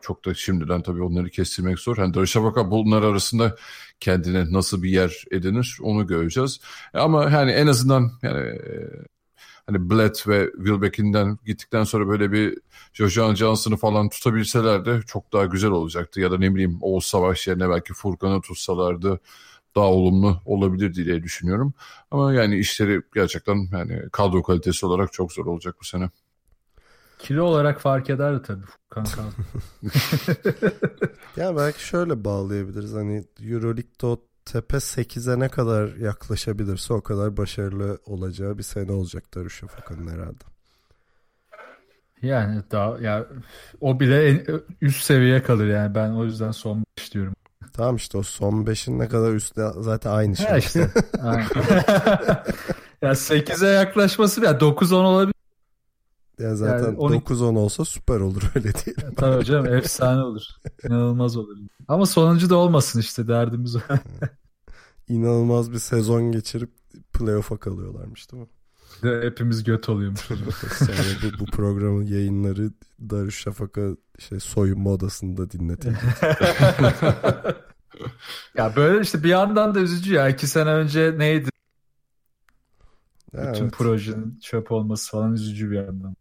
çok 0.00 0.24
da 0.24 0.34
şimdiden 0.34 0.82
tabii 0.82 1.02
onları 1.02 1.30
kestirmek 1.30 1.78
zor. 1.78 1.96
Yani 1.98 2.14
Darüşşafaka 2.14 2.70
bunlar 2.70 3.02
arasında 3.02 3.56
kendine 4.00 4.52
nasıl 4.52 4.82
bir 4.82 4.90
yer 4.90 5.24
edinir 5.30 5.78
onu 5.82 6.06
göreceğiz. 6.06 6.60
Ama 6.94 7.30
yani 7.30 7.50
en 7.50 7.66
azından 7.66 8.12
yani 8.22 8.48
e, 8.48 8.90
hani 9.70 9.90
Blatt 9.90 10.28
ve 10.28 10.50
Wilbeck'inden 10.56 11.38
gittikten 11.46 11.84
sonra 11.84 12.08
böyle 12.08 12.32
bir 12.32 12.58
Jojan 12.92 13.34
Johnson'ı 13.34 13.76
falan 13.76 14.08
tutabilseler 14.08 14.84
de 14.84 15.00
çok 15.06 15.32
daha 15.32 15.44
güzel 15.44 15.70
olacaktı. 15.70 16.20
Ya 16.20 16.30
da 16.30 16.38
ne 16.38 16.54
bileyim 16.54 16.78
Oğuz 16.80 17.04
Savaş 17.04 17.48
yerine 17.48 17.68
belki 17.70 17.94
Furkan'ı 17.94 18.40
tutsalardı 18.40 19.20
daha 19.74 19.86
olumlu 19.86 20.40
olabilir 20.44 20.94
diye 20.94 21.22
düşünüyorum. 21.22 21.74
Ama 22.10 22.32
yani 22.32 22.58
işleri 22.58 23.02
gerçekten 23.14 23.68
yani 23.72 24.02
kadro 24.12 24.42
kalitesi 24.42 24.86
olarak 24.86 25.12
çok 25.12 25.32
zor 25.32 25.46
olacak 25.46 25.76
bu 25.80 25.84
sene. 25.84 26.10
Kilo 27.18 27.44
olarak 27.44 27.80
fark 27.80 28.10
eder 28.10 28.42
tabii 28.42 28.64
Furkan 28.66 29.06
ya 31.36 31.56
belki 31.56 31.86
şöyle 31.86 32.24
bağlayabiliriz. 32.24 32.92
Hani 32.92 33.24
Euroleague'de 33.40 34.06
o 34.06 34.29
tepe 34.44 34.76
8'e 34.76 35.38
ne 35.38 35.48
kadar 35.48 35.96
yaklaşabilirse 35.96 36.92
o 36.92 37.00
kadar 37.00 37.36
başarılı 37.36 37.98
olacağı 38.06 38.58
bir 38.58 38.62
sene 38.62 38.92
olacak 38.92 39.34
Darüşşafaka'nın 39.34 40.06
herhalde. 40.06 40.44
Yani 42.22 42.62
daha 42.70 42.98
ya 42.98 43.26
o 43.80 44.00
bile 44.00 44.28
en, 44.28 44.46
üst 44.80 45.04
seviye 45.04 45.42
kalır 45.42 45.66
yani 45.66 45.94
ben 45.94 46.10
o 46.10 46.24
yüzden 46.24 46.50
son 46.50 46.84
5 46.98 47.14
diyorum. 47.14 47.34
Tamam 47.72 47.96
işte 47.96 48.18
o 48.18 48.22
son 48.22 48.52
5'in 48.52 48.98
ne 48.98 49.08
kadar 49.08 49.32
üstte 49.32 49.62
zaten 49.78 50.10
aynı 50.10 50.36
şey. 50.36 50.46
Ha 50.46 50.58
işte. 50.58 50.78
ya 53.02 53.10
8'e 53.10 53.68
yaklaşması 53.68 54.44
ya 54.44 54.50
9-10 54.50 54.94
olabilir. 54.94 55.39
Ya 56.40 56.56
zaten 56.56 56.84
yani 56.84 56.98
12... 56.98 57.34
9-10 57.34 57.58
olsa 57.58 57.84
süper 57.84 58.20
olur 58.20 58.42
öyle 58.54 58.74
değil 58.74 58.96
mi? 58.96 59.14
Tabii 59.16 59.36
hocam 59.36 59.66
efsane 59.66 60.22
olur. 60.22 60.42
İnanılmaz 60.84 61.36
olur. 61.36 61.56
Ama 61.88 62.06
sonuncu 62.06 62.50
da 62.50 62.56
olmasın 62.56 63.00
işte 63.00 63.28
derdimiz 63.28 63.76
o. 63.76 63.80
İnanılmaz 65.08 65.72
bir 65.72 65.78
sezon 65.78 66.32
geçirip 66.32 66.70
playoff'a 67.12 67.56
kalıyorlarmış 67.56 68.32
değil 68.32 68.42
mi? 68.42 68.48
De 69.02 69.20
hepimiz 69.26 69.64
göt 69.64 69.88
oluyormuş. 69.88 70.20
Sonra 70.78 70.92
bu, 71.22 71.40
bu 71.40 71.44
programın 71.44 72.06
yayınları 72.06 72.70
Darüşşafaka 73.00 73.80
şey 74.18 74.40
soyunma 74.40 74.90
odasında 74.90 75.50
dinletilecek. 75.50 76.02
ya 78.56 78.76
böyle 78.76 79.00
işte 79.00 79.22
bir 79.22 79.28
yandan 79.28 79.74
da 79.74 79.80
üzücü 79.80 80.14
ya. 80.14 80.28
iki 80.28 80.46
sene 80.46 80.70
önce 80.70 81.14
neydi? 81.18 81.50
Evet. 83.34 83.54
Bütün 83.54 83.70
projenin 83.70 84.38
çöp 84.42 84.72
olması 84.72 85.10
falan 85.10 85.32
üzücü 85.34 85.70
bir 85.70 85.76
yandan. 85.76 86.16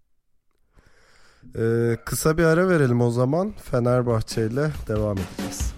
Ee, 1.57 1.97
kısa 2.05 2.37
bir 2.37 2.43
ara 2.43 2.69
verelim 2.69 3.01
o 3.01 3.11
zaman. 3.11 3.53
Fenerbahçe 3.71 4.47
ile 4.47 4.71
devam 4.87 5.17
edeceğiz. 5.17 5.73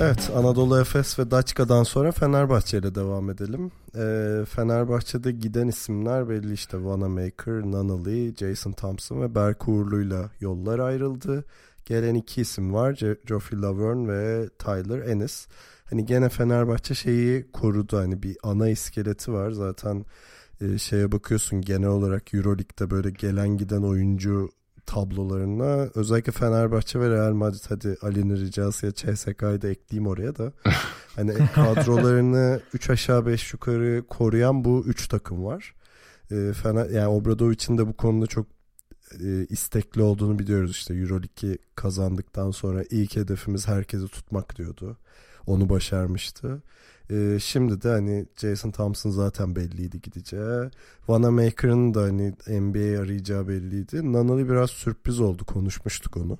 Evet 0.00 0.30
Anadolu 0.36 0.80
Efes 0.80 1.18
ve 1.18 1.30
Daçka'dan 1.30 1.82
sonra 1.82 2.12
Fenerbahçe 2.12 2.78
ile 2.78 2.94
devam 2.94 3.30
edelim. 3.30 3.70
Ee, 3.96 4.44
Fenerbahçe'de 4.48 5.32
giden 5.32 5.68
isimler 5.68 6.28
belli 6.28 6.52
işte 6.52 6.84
Vanamaker, 6.84 7.54
Nunnally, 7.54 8.34
Jason 8.36 8.72
Thompson 8.72 9.22
ve 9.22 9.34
Berk 9.34 9.68
Uğurlu'yla 9.68 10.30
yollar 10.40 10.78
ayrıldı. 10.78 11.44
Gelen 11.84 12.14
iki 12.14 12.40
isim 12.40 12.74
var 12.74 13.00
Geoffrey 13.26 13.62
Laverne 13.62 14.08
ve 14.08 14.48
Tyler 14.58 15.08
Ennis. 15.08 15.46
Hani 15.90 16.06
gene 16.06 16.28
Fenerbahçe 16.28 16.94
şeyi 16.94 17.52
korudu 17.52 17.98
hani 17.98 18.22
bir 18.22 18.36
ana 18.42 18.68
iskeleti 18.68 19.32
var 19.32 19.50
zaten 19.50 20.04
e, 20.60 20.78
şeye 20.78 21.12
bakıyorsun 21.12 21.60
genel 21.60 21.88
olarak 21.88 22.34
Euroleague'de 22.34 22.90
böyle 22.90 23.10
gelen 23.10 23.56
giden 23.56 23.82
oyuncu 23.82 24.50
tablolarına 24.86 25.88
özellikle 25.94 26.32
Fenerbahçe 26.32 27.00
ve 27.00 27.10
Real 27.10 27.32
Madrid 27.32 27.64
hadi 27.68 27.96
Ali'nin 28.02 28.36
ricasıyla 28.36 28.94
CSK'yı 28.94 29.62
da 29.62 29.68
ekleyeyim 29.68 30.06
oraya 30.06 30.36
da 30.36 30.52
hani 31.16 31.34
kadrolarını 31.54 32.60
3 32.74 32.90
aşağı 32.90 33.26
5 33.26 33.52
yukarı 33.52 34.04
koruyan 34.08 34.64
bu 34.64 34.84
3 34.86 35.08
takım 35.08 35.44
var. 35.44 35.74
E, 36.30 36.52
Fener, 36.52 36.90
yani 36.90 37.08
Obradovic'in 37.08 37.78
de 37.78 37.86
bu 37.86 37.96
konuda 37.96 38.26
çok 38.26 38.46
e, 39.24 39.46
istekli 39.48 40.02
olduğunu 40.02 40.38
biliyoruz 40.38 40.70
işte 40.70 40.94
Euroleague'i 40.94 41.58
kazandıktan 41.74 42.50
sonra 42.50 42.84
ilk 42.90 43.16
hedefimiz 43.16 43.68
herkesi 43.68 44.08
tutmak 44.08 44.56
diyordu. 44.56 44.96
Onu 45.46 45.68
başarmıştı. 45.68 46.62
Ee, 47.10 47.38
şimdi 47.40 47.82
de 47.82 47.88
hani 47.88 48.26
Jason 48.36 48.70
Thompson 48.70 49.10
zaten 49.10 49.56
belliydi 49.56 50.00
gideceği. 50.00 50.70
Vanamaker'ın 51.08 51.94
da 51.94 52.02
hani 52.02 52.30
NBA 52.48 53.02
arayacağı 53.02 53.48
belliydi. 53.48 54.12
Nunnally 54.12 54.48
biraz 54.48 54.70
sürpriz 54.70 55.20
oldu. 55.20 55.44
Konuşmuştuk 55.44 56.16
onu. 56.16 56.38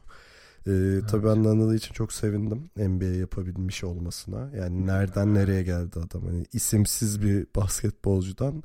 Ee, 0.67 0.71
evet. 0.71 1.09
Tabii 1.11 1.27
ben 1.27 1.45
Nunnally 1.45 1.77
için 1.77 1.95
çok 1.95 2.13
sevindim 2.13 2.71
NBA 2.77 3.05
yapabilmiş 3.05 3.85
olmasına. 3.85 4.51
Yani 4.57 4.87
nereden 4.87 5.35
nereye 5.35 5.63
geldi 5.63 5.99
adam. 5.99 6.27
Hani 6.27 6.47
isimsiz 6.53 7.23
bir 7.23 7.47
basketbolcudan 7.57 8.63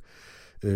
e, 0.64 0.70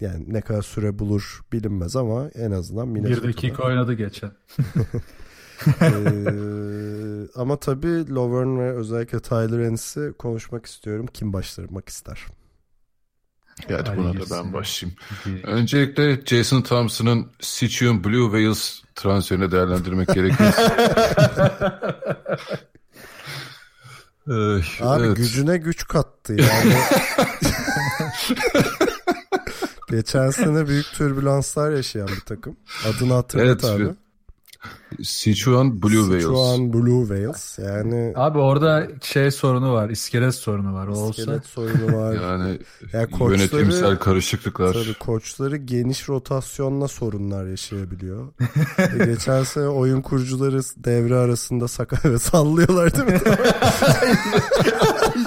yani 0.00 0.24
ne 0.28 0.40
kadar 0.40 0.62
süre 0.62 0.98
bulur 0.98 1.40
bilinmez 1.52 1.96
ama 1.96 2.28
en 2.28 2.50
azından 2.50 2.94
Bir 2.94 3.22
dakika 3.22 3.62
oynadı 3.62 3.92
geçen. 3.92 4.30
ee, 5.66 7.28
ama 7.34 7.56
tabii 7.60 8.14
Lovern 8.14 8.58
ve 8.58 8.72
özellikle 8.72 9.20
Tyler 9.20 9.58
Ennis'i 9.58 10.12
konuşmak 10.18 10.66
istiyorum. 10.66 11.06
Kim 11.14 11.32
başlamak 11.32 11.88
ister? 11.88 12.26
Ya 13.68 13.78
hadi 13.78 13.96
buna 13.96 14.14
da 14.14 14.24
ben 14.30 14.52
başlayayım. 14.52 14.98
Öncelikle 15.44 16.20
Jason 16.26 16.62
Thompson'ın 16.62 17.30
Sichuan 17.40 18.04
Blue 18.04 18.24
Whales 18.24 18.82
transferini 18.94 19.50
değerlendirmek 19.50 20.08
gerekir. 20.14 20.46
Abi 24.80 25.06
evet. 25.06 25.16
gücüne 25.16 25.56
güç 25.56 25.88
kattı 25.88 26.32
yani. 26.32 26.74
Geçen 29.90 30.30
sene 30.30 30.68
büyük 30.68 30.86
türbülanslar 30.86 31.70
yaşayan 31.70 32.08
bir 32.08 32.20
takım. 32.20 32.56
Adını 32.86 33.12
hatırlat 33.12 33.64
evet, 33.64 33.64
abi. 33.64 33.94
Sichuan 35.02 35.82
Blue 35.82 35.90
Whales. 36.02 36.22
Sichuan 36.22 36.72
Blue 36.72 37.00
Whales 37.08 37.58
yani. 37.58 38.12
Abi 38.16 38.38
orada 38.38 38.88
şey 39.02 39.30
sorunu 39.30 39.72
var. 39.72 39.90
iskelet 39.90 40.34
sorunu 40.34 40.74
var. 40.74 40.86
O 40.88 41.10
iskelet 41.10 41.28
olsa. 41.28 41.42
sorunu 41.48 41.96
var. 41.96 42.12
yani 42.14 42.58
Ya 42.92 43.06
koçları- 43.06 43.30
yönetimsel 43.38 43.96
karışıklıklar. 43.98 44.72
Tabii 44.72 44.94
koçları 44.94 45.56
geniş 45.56 46.08
rotasyonla 46.08 46.88
sorunlar 46.88 47.46
yaşayabiliyor. 47.46 48.28
E, 48.78 49.04
Geçen 49.04 49.42
sene 49.42 49.66
oyun 49.68 50.00
kurucuları 50.02 50.60
devre 50.76 51.14
arasında 51.16 51.68
sakat 51.68 52.04
ve 52.04 52.18
sallıyorlar 52.18 52.94
değil 52.96 53.06
mi? 53.08 53.20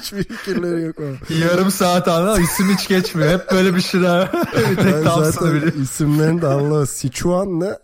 Hiçbir 0.02 0.24
fikirleri 0.24 0.82
yok 0.86 0.96
ama. 1.00 1.38
Yarım 1.46 1.72
saat 1.72 2.08
ana 2.08 2.40
isim 2.40 2.66
hiç 2.78 2.88
geçmiyor. 2.88 3.30
Hep 3.32 3.52
böyle 3.52 3.76
bir 3.76 3.82
şeyler. 3.82 4.32
bir 4.72 4.76
tek 4.76 4.86
Ben 4.86 5.04
zaten 5.04 5.54
biliyorum. 5.54 5.82
isimlerini 5.84 6.42
de 6.42 6.48
anlamadım. 6.48 6.88
Sichuan 6.88 7.60
ne? 7.60 7.78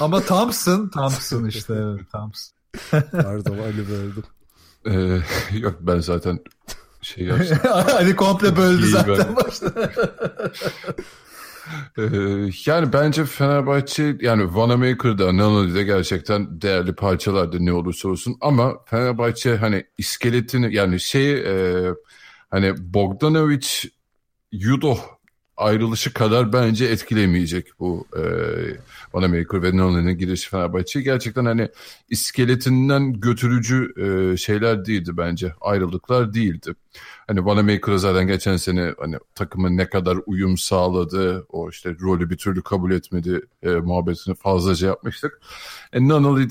Ama 0.00 0.20
Thompson, 0.20 0.88
Thompson 0.88 1.44
işte 1.44 1.74
evet 1.74 2.10
Thompson. 2.12 2.56
Pardon 3.12 3.58
Ali 3.58 3.88
böldüm. 3.88 4.24
Ee, 4.86 5.20
yok 5.58 5.76
ben 5.80 5.98
zaten 5.98 6.38
şey 7.02 7.24
yapsam. 7.24 7.58
hani 7.86 8.16
komple 8.16 8.56
böldü 8.56 8.86
zaten 8.86 9.18
ben. 9.18 9.36
başta. 9.36 9.72
Ee, 11.98 12.02
yani 12.66 12.92
bence 12.92 13.24
Fenerbahçe 13.24 14.16
yani 14.20 14.54
Vanamaker'da 14.54 15.36
Nanoli'de 15.36 15.82
gerçekten 15.82 16.62
değerli 16.62 16.94
parçalardı 16.94 17.66
ne 17.66 17.72
olursa 17.72 18.08
olsun 18.08 18.36
ama 18.40 18.74
Fenerbahçe 18.84 19.56
hani 19.56 19.86
iskeletini 19.98 20.74
yani 20.74 21.00
şey 21.00 21.32
e, 21.32 21.94
hani 22.50 22.74
Bogdanovic 22.94 23.68
Yudo 24.52 24.98
ayrılışı 25.56 26.12
kadar 26.12 26.52
bence 26.52 26.84
etkilemeyecek 26.84 27.66
bu 27.80 28.06
e, 28.16 28.22
Vanamaker 29.12 29.62
ve 29.62 29.76
Nanoli'nin 29.76 30.18
girişi 30.18 30.50
Fenerbahçe'yi. 30.50 31.04
Gerçekten 31.04 31.44
hani 31.44 31.68
iskeletinden 32.08 33.12
götürücü 33.12 33.92
e, 33.96 34.36
şeyler 34.36 34.84
değildi 34.84 35.10
bence. 35.16 35.52
Ayrılıklar 35.60 36.34
değildi. 36.34 36.74
Hani 37.26 37.44
Vanamaker'a 37.44 37.98
zaten 37.98 38.26
geçen 38.26 38.56
sene 38.56 38.94
hani 38.98 39.16
takımın 39.34 39.76
ne 39.76 39.88
kadar 39.88 40.18
uyum 40.26 40.58
sağladı, 40.58 41.46
o 41.48 41.70
işte 41.70 41.96
rolü 42.00 42.30
bir 42.30 42.36
türlü 42.36 42.62
kabul 42.62 42.90
etmedi 42.90 43.40
e, 43.62 43.70
muhabbetini 43.70 44.34
fazlaca 44.34 44.88
yapmıştık. 44.88 45.40
E, 45.92 46.08
Nunnally 46.08 46.50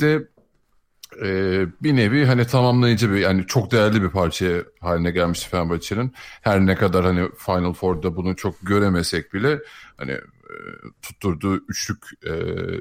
e, 1.22 1.66
bir 1.84 1.95
nevi 1.95 2.26
hani 2.26 2.47
tamamlayıcı 2.47 3.11
bir 3.11 3.18
yani 3.18 3.47
çok 3.47 3.72
değerli 3.72 4.01
bir 4.01 4.09
parça 4.09 4.45
haline 4.80 5.11
gelmişti 5.11 5.49
Fenerbahçe'nin. 5.49 6.13
Her 6.41 6.66
ne 6.66 6.76
kadar 6.76 7.05
hani 7.05 7.30
Final 7.38 7.74
Four'da 7.74 8.16
bunu 8.16 8.36
çok 8.36 8.55
göremesek 8.61 9.34
bile 9.34 9.59
hani 9.97 10.11
e, 10.11 10.55
tutturduğu 11.01 11.55
üçlük 11.68 12.05
e, 12.24 12.34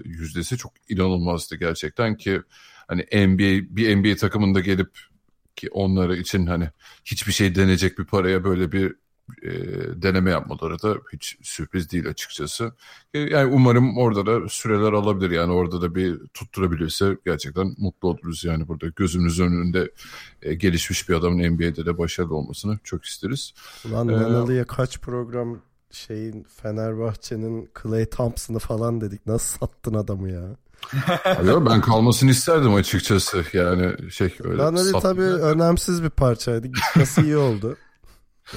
yüzdesi 0.05 0.57
çok 0.57 0.73
inanılmazdı 0.89 1.57
gerçekten 1.57 2.17
ki 2.17 2.43
hani 2.89 3.03
NBA 3.03 3.77
bir 3.77 3.97
NBA 3.97 4.17
takımında 4.17 4.61
gelip 4.61 4.91
ki 5.57 5.69
onları 5.71 6.17
için 6.17 6.47
hani 6.47 6.71
hiçbir 7.05 7.33
şey 7.33 7.55
deneyecek 7.55 7.99
bir 7.99 8.05
paraya 8.05 8.45
böyle 8.45 8.73
bir 8.73 8.95
e, 9.43 9.51
deneme 10.03 10.31
yapmaları 10.31 10.83
da 10.83 10.97
hiç 11.13 11.39
sürpriz 11.43 11.93
değil 11.93 12.09
açıkçası. 12.09 12.73
E, 13.15 13.19
yani 13.19 13.55
umarım 13.55 13.99
orada 13.99 14.27
da 14.27 14.49
süreler 14.49 14.93
alabilir 14.93 15.31
yani 15.31 15.53
orada 15.53 15.83
da 15.83 15.95
bir 15.95 16.19
tutturabilirse 16.35 17.17
gerçekten 17.25 17.75
mutlu 17.79 18.09
oluruz 18.09 18.45
yani 18.45 18.69
burada 18.69 18.87
gözümüzün 18.97 19.45
önünde 19.45 19.91
e, 20.43 20.55
gelişmiş 20.55 21.09
bir 21.09 21.15
adamın 21.15 21.51
NBA'de 21.51 21.87
de 21.87 21.99
başarılı 21.99 22.35
olmasını 22.35 22.79
çok 22.85 23.05
isteriz. 23.05 23.55
Ulan 23.89 24.09
Ee, 24.09 24.13
Nanalı'ya 24.13 24.65
kaç 24.65 25.01
program 25.01 25.59
şeyin 25.91 26.47
Fenerbahçe'nin 26.63 27.71
Clay 27.83 28.07
Thompson'ı 28.07 28.59
falan 28.59 29.01
dedik. 29.01 29.27
Nasıl 29.27 29.59
sattın 29.59 29.95
adamı 29.95 30.31
ya? 30.31 30.57
Yok, 31.47 31.71
ben 31.71 31.81
kalmasını 31.81 32.31
isterdim 32.31 32.75
açıkçası 32.75 33.45
yani 33.53 34.11
şey 34.11 34.35
öyle. 34.45 34.77
Sat- 34.77 35.03
tabii 35.03 35.23
önemsiz 35.23 36.03
bir 36.03 36.11
parçaydı. 36.11 36.67
Gitmesi 36.67 37.23
iyi 37.23 37.37
oldu. 37.37 37.77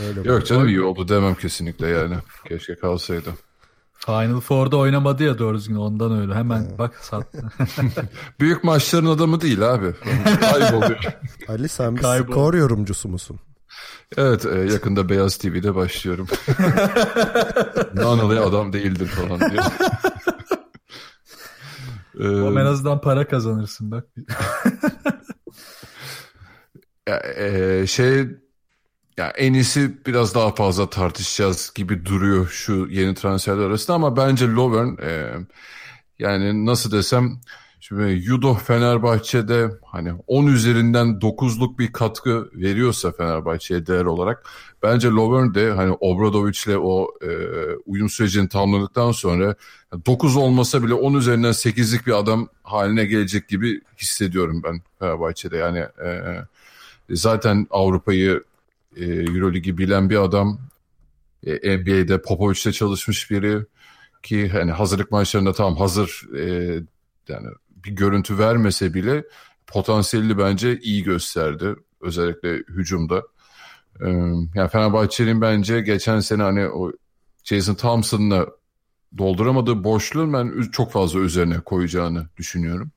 Öyle 0.07 0.29
Yok 0.29 0.45
canım 0.47 0.67
iyi 0.67 0.81
oldu 0.81 1.07
demem 1.07 1.35
kesinlikle 1.35 1.87
yani. 1.87 2.15
Keşke 2.47 2.75
kalsaydı. 2.75 3.29
Final 3.93 4.39
Four'da 4.39 4.77
oynamadı 4.77 5.23
ya 5.23 5.39
doğru 5.39 5.57
düzgün 5.57 5.75
ondan 5.75 6.19
öyle. 6.21 6.33
Hemen 6.33 6.67
bak 6.77 6.95
sattı. 6.95 7.49
Büyük 8.39 8.63
maçların 8.63 9.05
adamı 9.05 9.41
değil 9.41 9.61
abi. 9.73 9.93
Kayboluyor. 10.51 10.99
Ali 11.47 11.69
sen 11.69 11.95
bir 11.95 12.01
Kaybol. 12.01 12.31
skor 12.31 12.53
yorumcusu 12.53 13.09
musun? 13.09 13.39
Evet 14.17 14.45
e, 14.45 14.49
yakında 14.59 15.09
Beyaz 15.09 15.37
TV'de 15.37 15.75
başlıyorum. 15.75 16.27
Nanalı 17.93 18.41
adam 18.41 18.73
değildir 18.73 19.07
falan 19.07 19.39
diye. 19.51 19.61
Ama 22.19 22.61
en 22.61 22.65
Ee, 22.65 22.69
azından 22.69 23.01
para 23.01 23.27
kazanırsın 23.27 23.91
bak. 23.91 24.05
ya, 27.07 27.17
e, 27.19 27.87
şey 27.87 28.27
ya 29.17 29.29
en 29.29 29.53
iyisi 29.53 30.05
biraz 30.05 30.35
daha 30.35 30.55
fazla 30.55 30.89
tartışacağız 30.89 31.71
gibi 31.75 32.05
duruyor 32.05 32.47
şu 32.47 32.87
yeni 32.89 33.15
transferler 33.15 33.65
arasında 33.65 33.95
ama 33.95 34.17
bence 34.17 34.47
Lovern 34.47 34.97
e, 35.01 35.33
yani 36.19 36.65
nasıl 36.65 36.91
desem 36.91 37.39
şimdi 37.79 38.03
Yudo 38.03 38.53
Fenerbahçe'de 38.53 39.69
hani 39.85 40.13
10 40.27 40.47
üzerinden 40.47 41.07
9'luk 41.07 41.77
bir 41.77 41.93
katkı 41.93 42.49
veriyorsa 42.53 43.11
Fenerbahçe'ye 43.11 43.87
değer 43.87 44.05
olarak 44.05 44.49
bence 44.83 45.07
Lovern 45.07 45.53
de 45.53 45.71
hani 45.71 45.91
Obradovic'le 45.99 46.77
o 46.77 47.13
e, 47.21 47.29
uyum 47.85 48.09
sürecini 48.09 48.49
tamamladıktan 48.49 49.11
sonra 49.11 49.55
9 50.05 50.35
olmasa 50.35 50.83
bile 50.83 50.93
10 50.93 51.13
üzerinden 51.13 51.51
8'lik 51.51 52.07
bir 52.07 52.19
adam 52.19 52.49
haline 52.63 53.05
gelecek 53.05 53.47
gibi 53.47 53.81
hissediyorum 53.97 54.61
ben 54.63 54.81
Fenerbahçe'de. 54.99 55.57
Yani 55.57 55.79
e, 55.79 56.37
zaten 57.09 57.67
Avrupa'yı 57.69 58.43
e, 58.99 59.05
Euroligi 59.05 59.77
bilen 59.77 60.09
bir 60.09 60.23
adam. 60.23 60.59
E, 61.43 61.77
NBA'de 61.77 62.21
Popovic'le 62.21 62.73
çalışmış 62.73 63.31
biri 63.31 63.65
ki 64.23 64.49
hani 64.49 64.71
hazırlık 64.71 65.11
maçlarında 65.11 65.53
tam 65.53 65.75
hazır 65.75 66.27
e, 66.35 66.73
yani 67.27 67.47
bir 67.85 67.91
görüntü 67.91 68.37
vermese 68.39 68.93
bile 68.93 69.23
potansiyelini 69.67 70.37
bence 70.37 70.79
iyi 70.79 71.03
gösterdi. 71.03 71.75
Özellikle 72.01 72.53
hücumda. 72.53 73.23
E, 74.01 74.07
yani 74.55 74.69
Fenerbahçe'nin 74.71 75.41
bence 75.41 75.81
geçen 75.81 76.19
sene 76.19 76.43
hani 76.43 76.67
o 76.67 76.91
Jason 77.43 77.75
Thompson'la 77.75 78.47
dolduramadığı 79.17 79.83
boşluğu 79.83 80.33
ben 80.33 80.61
çok 80.71 80.91
fazla 80.91 81.19
üzerine 81.19 81.59
koyacağını 81.59 82.27
düşünüyorum. 82.37 82.91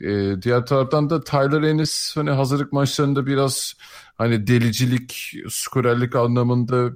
E, 0.00 0.42
diğer 0.42 0.66
taraftan 0.66 1.10
da 1.10 1.24
Tyler 1.24 1.62
Ennis 1.62 2.16
hani 2.16 2.30
hazırlık 2.30 2.72
maçlarında 2.72 3.26
biraz 3.26 3.74
hani 4.18 4.46
delicilik, 4.46 5.32
skorerlik 5.48 6.16
anlamında 6.16 6.90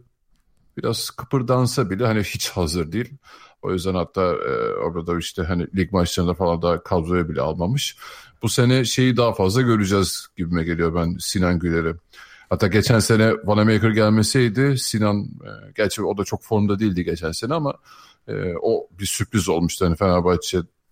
biraz 0.76 1.11
kıpırdansa 1.11 1.90
bile 1.90 2.07
hani 2.07 2.20
hiç 2.20 2.48
hazır 2.48 2.92
değil. 2.92 3.14
O 3.62 3.72
yüzden 3.72 3.94
hatta 3.94 4.22
e, 4.22 4.74
orada 4.74 5.18
işte 5.18 5.42
hani 5.42 5.66
lig 5.76 5.92
maçlarında 5.92 6.34
falan 6.34 6.62
da 6.62 6.82
kadroya 6.82 7.28
bile 7.28 7.40
almamış. 7.40 7.96
Bu 8.42 8.48
sene 8.48 8.84
şeyi 8.84 9.16
daha 9.16 9.32
fazla 9.32 9.62
göreceğiz 9.62 10.26
gibime 10.36 10.64
geliyor 10.64 10.94
ben 10.94 11.16
Sinan 11.20 11.59
Güler'i. 11.59 11.94
Hatta 12.51 12.66
geçen 12.66 12.98
sene 12.98 13.32
Vanamaker 13.44 13.90
gelmeseydi 13.90 14.78
Sinan, 14.78 15.20
e, 15.24 15.72
gerçi 15.76 16.03
o 16.03 16.18
da 16.18 16.24
çok 16.24 16.42
formda 16.42 16.78
değildi 16.78 17.05
geçen 17.05 17.32
sene 17.32 17.55
ama 17.55 17.74
e, 18.28 18.55
o 18.62 18.88
bir 18.98 19.07
sürpriz 19.07 19.48
olmuştu. 19.48 19.86
Hani 19.86 19.96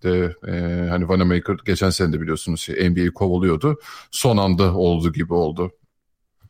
Fenerbahçe'de 0.02 0.36
e, 0.52 0.88
hani 0.88 1.08
Vanamaker 1.08 1.56
geçen 1.66 1.90
sene 1.90 2.12
de 2.12 2.20
biliyorsunuz 2.20 2.60
şey, 2.60 2.90
NBA'yi 2.90 3.10
kovalıyordu. 3.10 3.80
Son 4.10 4.36
anda 4.36 4.74
oldu 4.74 5.12
gibi 5.12 5.34
oldu 5.34 5.72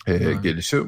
e, 0.06 0.12
Evet. 0.14 0.42
gelişi. 0.42 0.82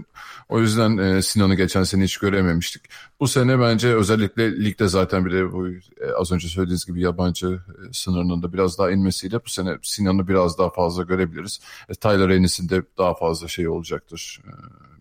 O 0.49 0.61
yüzden 0.61 0.97
e, 0.97 1.23
Sinan'ı 1.23 1.55
geçen 1.55 1.83
sene 1.83 2.05
hiç 2.05 2.17
görememiştik. 2.19 2.83
Bu 3.21 3.29
sene 3.29 3.61
bence 3.61 3.95
özellikle 3.95 4.65
ligde 4.65 4.89
zaten 4.89 5.27
bir 5.27 5.33
de 5.33 5.53
bu 5.53 5.69
e, 5.69 6.13
az 6.19 6.33
önce 6.33 6.49
söylediğiniz 6.49 6.87
gibi 6.87 7.01
yabancı 7.01 7.47
e, 7.49 7.93
sınırının 7.93 8.43
da 8.43 8.53
biraz 8.53 8.79
daha 8.79 8.91
inmesiyle 8.91 9.37
bu 9.45 9.49
sene 9.49 9.79
Sinan'ı 9.83 10.29
biraz 10.29 10.59
daha 10.59 10.71
fazla 10.71 11.03
görebiliriz. 11.03 11.61
E, 11.89 11.95
Tyler 11.95 12.29
Ennis'in 12.29 12.69
de 12.69 12.83
daha 12.99 13.15
fazla 13.15 13.49
şey 13.49 13.69
olacaktır. 13.69 14.41
E, 14.45 14.51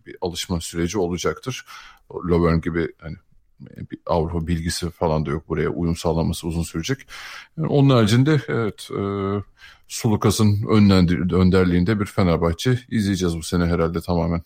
bir 0.06 0.16
alışma 0.20 0.60
süreci 0.60 0.98
olacaktır. 0.98 1.64
Lovern 2.28 2.60
gibi 2.60 2.88
hani 2.98 3.16
Avrupa 4.06 4.46
bilgisi 4.46 4.90
falan 4.90 5.26
da 5.26 5.30
yok 5.30 5.48
buraya 5.48 5.70
uyum 5.70 5.96
sağlaması 5.96 6.46
uzun 6.48 6.62
sürecek. 6.62 6.98
Yani 7.56 7.68
onun 7.68 7.90
haricinde 7.90 8.40
evet 8.48 8.88
e, 8.98 9.02
Sulukas'ın 9.88 10.66
önderliğinde 11.32 12.00
bir 12.00 12.06
Fenerbahçe 12.06 12.78
izleyeceğiz 12.90 13.36
bu 13.36 13.42
sene 13.42 13.66
herhalde 13.66 14.00
tamamen. 14.00 14.42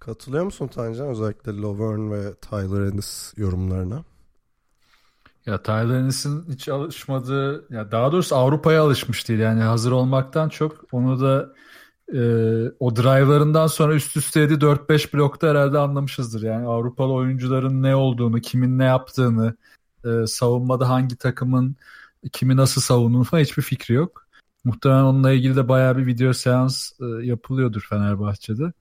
Katılıyor 0.00 0.44
musun 0.44 0.68
Tancan? 0.68 1.08
Özellikle 1.08 1.52
Lovern 1.52 2.10
ve 2.10 2.34
Tyler 2.34 2.92
Ennis 2.92 3.34
yorumlarına. 3.36 4.04
Ya 5.46 5.62
Tyler 5.62 5.94
Ennis'in 5.94 6.44
hiç 6.52 6.68
alışmadığı, 6.68 7.74
ya 7.74 7.92
daha 7.92 8.12
doğrusu 8.12 8.36
Avrupa'ya 8.36 8.82
alışmış 8.82 9.28
değil. 9.28 9.40
Yani 9.40 9.62
hazır 9.62 9.92
olmaktan 9.92 10.48
çok 10.48 10.84
onu 10.92 11.20
da 11.20 11.54
e, 12.14 12.20
o 12.80 12.96
drive'larından 12.96 13.66
sonra 13.66 13.94
üst 13.94 14.16
üste 14.16 14.40
yedi 14.40 14.54
4-5 14.54 15.14
blokta 15.14 15.48
herhalde 15.48 15.78
anlamışızdır. 15.78 16.42
Yani 16.42 16.66
Avrupalı 16.66 17.12
oyuncuların 17.12 17.82
ne 17.82 17.96
olduğunu, 17.96 18.40
kimin 18.40 18.78
ne 18.78 18.84
yaptığını, 18.84 19.56
e, 20.04 20.26
savunmada 20.26 20.88
hangi 20.88 21.16
takımın 21.16 21.76
kimi 22.32 22.56
nasıl 22.56 22.80
savunduğunu 22.80 23.24
falan 23.24 23.42
hiçbir 23.42 23.62
fikri 23.62 23.94
yok. 23.94 24.26
Muhtemelen 24.64 25.02
onunla 25.02 25.32
ilgili 25.32 25.56
de 25.56 25.68
bayağı 25.68 25.96
bir 25.98 26.06
video 26.06 26.32
seans 26.32 26.92
e, 27.00 27.26
yapılıyordur 27.26 27.86
Fenerbahçe'de. 27.88 28.72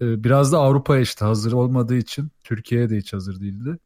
E, 0.00 0.24
biraz 0.24 0.52
da 0.52 0.58
Avrupa'ya 0.58 1.00
işte 1.00 1.24
hazır 1.24 1.52
olmadığı 1.52 1.96
için 1.96 2.30
Türkiye'ye 2.44 2.90
de 2.90 2.96
hiç 2.96 3.12
hazır 3.12 3.40
değildi. 3.40 3.78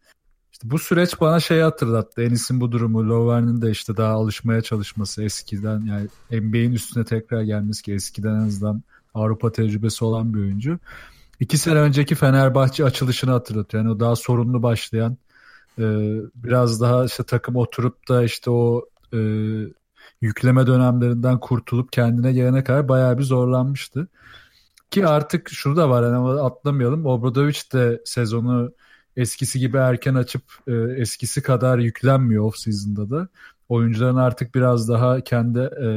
İşte 0.60 0.70
bu 0.70 0.78
süreç 0.78 1.20
bana 1.20 1.40
şey 1.40 1.60
hatırlattı. 1.60 2.22
Enis'in 2.22 2.60
bu 2.60 2.72
durumu, 2.72 3.08
Lover'nin 3.08 3.62
de 3.62 3.70
işte 3.70 3.96
daha 3.96 4.12
alışmaya 4.12 4.62
çalışması 4.62 5.22
eskiden 5.22 5.80
yani 5.80 6.08
NBA'in 6.30 6.72
üstüne 6.72 7.04
tekrar 7.04 7.42
gelmesi 7.42 7.82
ki 7.82 7.92
eskiden 7.92 8.34
en 8.34 8.46
azından 8.46 8.82
Avrupa 9.14 9.52
tecrübesi 9.52 10.04
olan 10.04 10.34
bir 10.34 10.40
oyuncu. 10.40 10.78
İki 11.40 11.58
sene 11.58 11.78
önceki 11.78 12.14
Fenerbahçe 12.14 12.84
açılışını 12.84 13.30
hatırlatıyor. 13.30 13.84
Yani 13.84 13.92
o 13.92 14.00
daha 14.00 14.16
sorunlu 14.16 14.62
başlayan 14.62 15.16
e, 15.78 15.84
biraz 16.34 16.80
daha 16.80 17.04
işte 17.04 17.22
takım 17.22 17.56
oturup 17.56 18.08
da 18.08 18.24
işte 18.24 18.50
o 18.50 18.88
e, 19.12 19.18
yükleme 20.20 20.66
dönemlerinden 20.66 21.40
kurtulup 21.40 21.92
kendine 21.92 22.32
gelene 22.32 22.64
kadar 22.64 22.88
bayağı 22.88 23.18
bir 23.18 23.24
zorlanmıştı. 23.24 24.08
Ki 24.90 25.06
artık 25.06 25.48
şunu 25.50 25.76
da 25.76 25.90
var 25.90 26.02
yani 26.02 26.40
atlamayalım. 26.40 27.06
Obradovic 27.06 27.60
de 27.72 28.00
sezonu 28.04 28.72
eskisi 29.16 29.58
gibi 29.58 29.76
erken 29.76 30.14
açıp 30.14 30.42
e, 30.66 30.72
eskisi 30.72 31.42
kadar 31.42 31.78
yüklenmiyor 31.78 32.44
off 32.44 32.56
season'da 32.56 33.10
da. 33.10 33.28
Oyuncuların 33.68 34.16
artık 34.16 34.54
biraz 34.54 34.88
daha 34.88 35.20
kendi 35.20 35.58
e, 35.58 35.88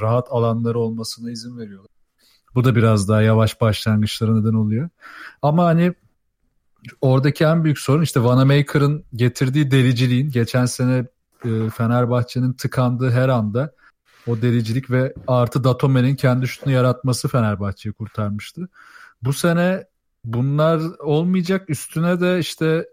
rahat 0.00 0.28
alanları 0.30 0.78
olmasına 0.78 1.30
izin 1.30 1.58
veriyorlar. 1.58 1.92
Bu 2.54 2.64
da 2.64 2.76
biraz 2.76 3.08
daha 3.08 3.22
yavaş 3.22 3.60
başlangıçlara 3.60 4.40
neden 4.40 4.54
oluyor. 4.54 4.88
Ama 5.42 5.64
hani 5.64 5.94
oradaki 7.00 7.44
en 7.44 7.64
büyük 7.64 7.78
sorun 7.78 8.02
işte 8.02 8.24
Vanamaker'ın 8.24 9.04
getirdiği 9.14 9.70
deliciliğin 9.70 10.30
geçen 10.30 10.66
sene 10.66 11.06
e, 11.44 11.70
Fenerbahçe'nin 11.70 12.52
tıkandığı 12.52 13.10
her 13.10 13.28
anda 13.28 13.72
o 14.26 14.42
dericilik 14.42 14.90
ve 14.90 15.14
artı 15.26 15.64
Datome'nin 15.64 16.16
kendi 16.16 16.48
şutunu 16.48 16.72
yaratması 16.72 17.28
Fenerbahçe'yi 17.28 17.92
kurtarmıştı. 17.92 18.68
Bu 19.22 19.32
sene 19.32 19.84
bunlar 20.24 20.80
olmayacak 21.00 21.70
üstüne 21.70 22.20
de 22.20 22.38
işte 22.38 22.86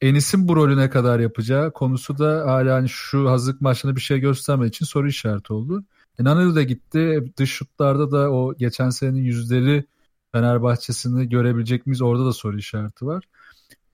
Enis'in 0.00 0.48
bu 0.48 0.56
rolü 0.56 0.76
ne 0.76 0.90
kadar 0.90 1.20
yapacağı 1.20 1.72
konusu 1.72 2.18
da 2.18 2.44
hala 2.46 2.74
hani 2.74 2.88
şu 2.88 3.30
hazırlık 3.30 3.60
maçında 3.60 3.96
bir 3.96 4.00
şey 4.00 4.18
göstermediği 4.18 4.68
için 4.68 4.86
soru 4.86 5.08
işareti 5.08 5.52
oldu. 5.52 5.84
E, 6.18 6.24
Nanıl 6.24 6.54
da 6.54 6.62
gitti. 6.62 7.32
Dış 7.36 7.50
şutlarda 7.52 8.10
da 8.10 8.30
o 8.32 8.54
geçen 8.54 8.90
senenin 8.90 9.22
yüzleri 9.22 9.84
Fenerbahçe'sini 10.32 11.28
görebilecek 11.28 11.86
miyiz? 11.86 12.02
Orada 12.02 12.26
da 12.26 12.32
soru 12.32 12.58
işareti 12.58 13.06
var. 13.06 13.24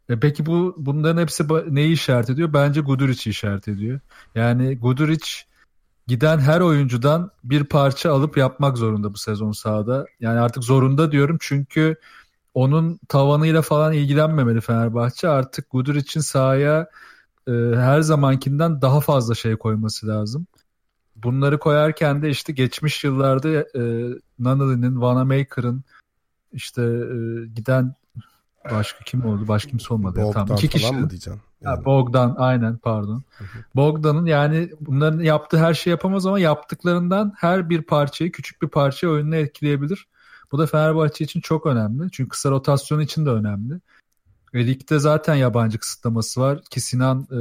E 0.08 0.20
peki 0.20 0.46
bu 0.46 0.74
bunların 0.78 1.22
hepsi 1.22 1.44
neyi 1.70 1.92
işaret 1.92 2.30
ediyor? 2.30 2.52
Bence 2.52 2.80
Guduric'i 2.80 3.30
işaret 3.30 3.68
ediyor. 3.68 4.00
Yani 4.34 4.78
Guduric 4.78 5.26
giden 6.06 6.38
her 6.38 6.60
oyuncudan 6.60 7.30
bir 7.44 7.64
parça 7.64 8.12
alıp 8.12 8.36
yapmak 8.36 8.78
zorunda 8.78 9.14
bu 9.14 9.18
sezon 9.18 9.52
sahada. 9.52 10.06
Yani 10.20 10.40
artık 10.40 10.64
zorunda 10.64 11.12
diyorum 11.12 11.36
çünkü 11.40 11.96
onun 12.54 13.00
tavanıyla 13.08 13.62
falan 13.62 13.92
ilgilenmemeli 13.92 14.60
Fenerbahçe. 14.60 15.28
Artık 15.28 15.70
Guduric'in 15.70 16.20
sahaya 16.20 16.86
e, 17.48 17.52
her 17.76 18.00
zamankinden 18.00 18.82
daha 18.82 19.00
fazla 19.00 19.34
şey 19.34 19.56
koyması 19.56 20.08
lazım. 20.08 20.46
Bunları 21.16 21.58
koyarken 21.58 22.22
de 22.22 22.30
işte 22.30 22.52
geçmiş 22.52 23.04
yıllarda 23.04 23.48
e, 23.48 23.82
Nunnally'nin, 24.38 25.00
Vanamaker'ın 25.00 25.84
işte 26.52 26.82
e, 26.82 27.46
giden 27.54 27.94
başka 28.70 29.04
kim 29.04 29.26
oldu? 29.26 29.48
Başka 29.48 29.70
kimse 29.70 29.94
olmadı. 29.94 30.20
Bogdan 30.22 30.46
tamam, 30.46 30.56
iki 30.56 30.68
kişi. 30.68 30.92
mı 30.92 31.10
diyeceksin? 31.10 31.40
Yani. 31.60 31.76
Ha, 31.76 31.84
Bogdan 31.84 32.34
aynen 32.38 32.76
pardon. 32.76 33.22
Bogdan'ın 33.76 34.26
yani 34.26 34.70
bunların 34.80 35.20
yaptığı 35.20 35.58
her 35.58 35.74
şeyi 35.74 35.90
yapamaz 35.90 36.26
ama 36.26 36.38
yaptıklarından 36.38 37.32
her 37.36 37.70
bir 37.70 37.82
parçayı 37.82 38.32
küçük 38.32 38.62
bir 38.62 38.68
parça 38.68 39.08
oyununu 39.08 39.36
etkileyebilir. 39.36 40.08
Bu 40.52 40.58
da 40.58 40.66
Fenerbahçe 40.66 41.24
için 41.24 41.40
çok 41.40 41.66
önemli. 41.66 42.10
Çünkü 42.12 42.28
kısa 42.28 42.50
rotasyon 42.50 43.00
için 43.00 43.26
de 43.26 43.30
önemli. 43.30 43.80
Ve 44.54 44.66
ligde 44.66 44.98
zaten 44.98 45.34
yabancı 45.34 45.78
kısıtlaması 45.78 46.40
var 46.40 46.62
ki 46.70 46.80
Sinan 46.80 47.26
e, 47.30 47.40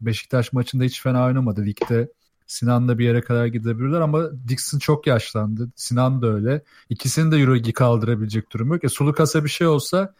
Beşiktaş 0.00 0.52
maçında 0.52 0.84
hiç 0.84 1.02
fena 1.02 1.24
oynamadı. 1.24 1.64
Ligde 1.64 2.12
Sinan'la 2.46 2.98
bir 2.98 3.04
yere 3.04 3.20
kadar 3.20 3.46
gidebilirler 3.46 4.00
ama 4.00 4.48
Dixon 4.48 4.78
çok 4.78 5.06
yaşlandı. 5.06 5.70
Sinan 5.76 6.22
da 6.22 6.26
öyle. 6.26 6.62
İkisini 6.88 7.32
de 7.32 7.36
Euroligi 7.36 7.72
kaldırabilecek 7.72 8.52
durum 8.52 8.72
yok. 8.72 8.84
E, 8.84 8.88
Sulukas'a 8.88 9.44
bir 9.44 9.48
şey 9.48 9.66
olsa 9.66 10.14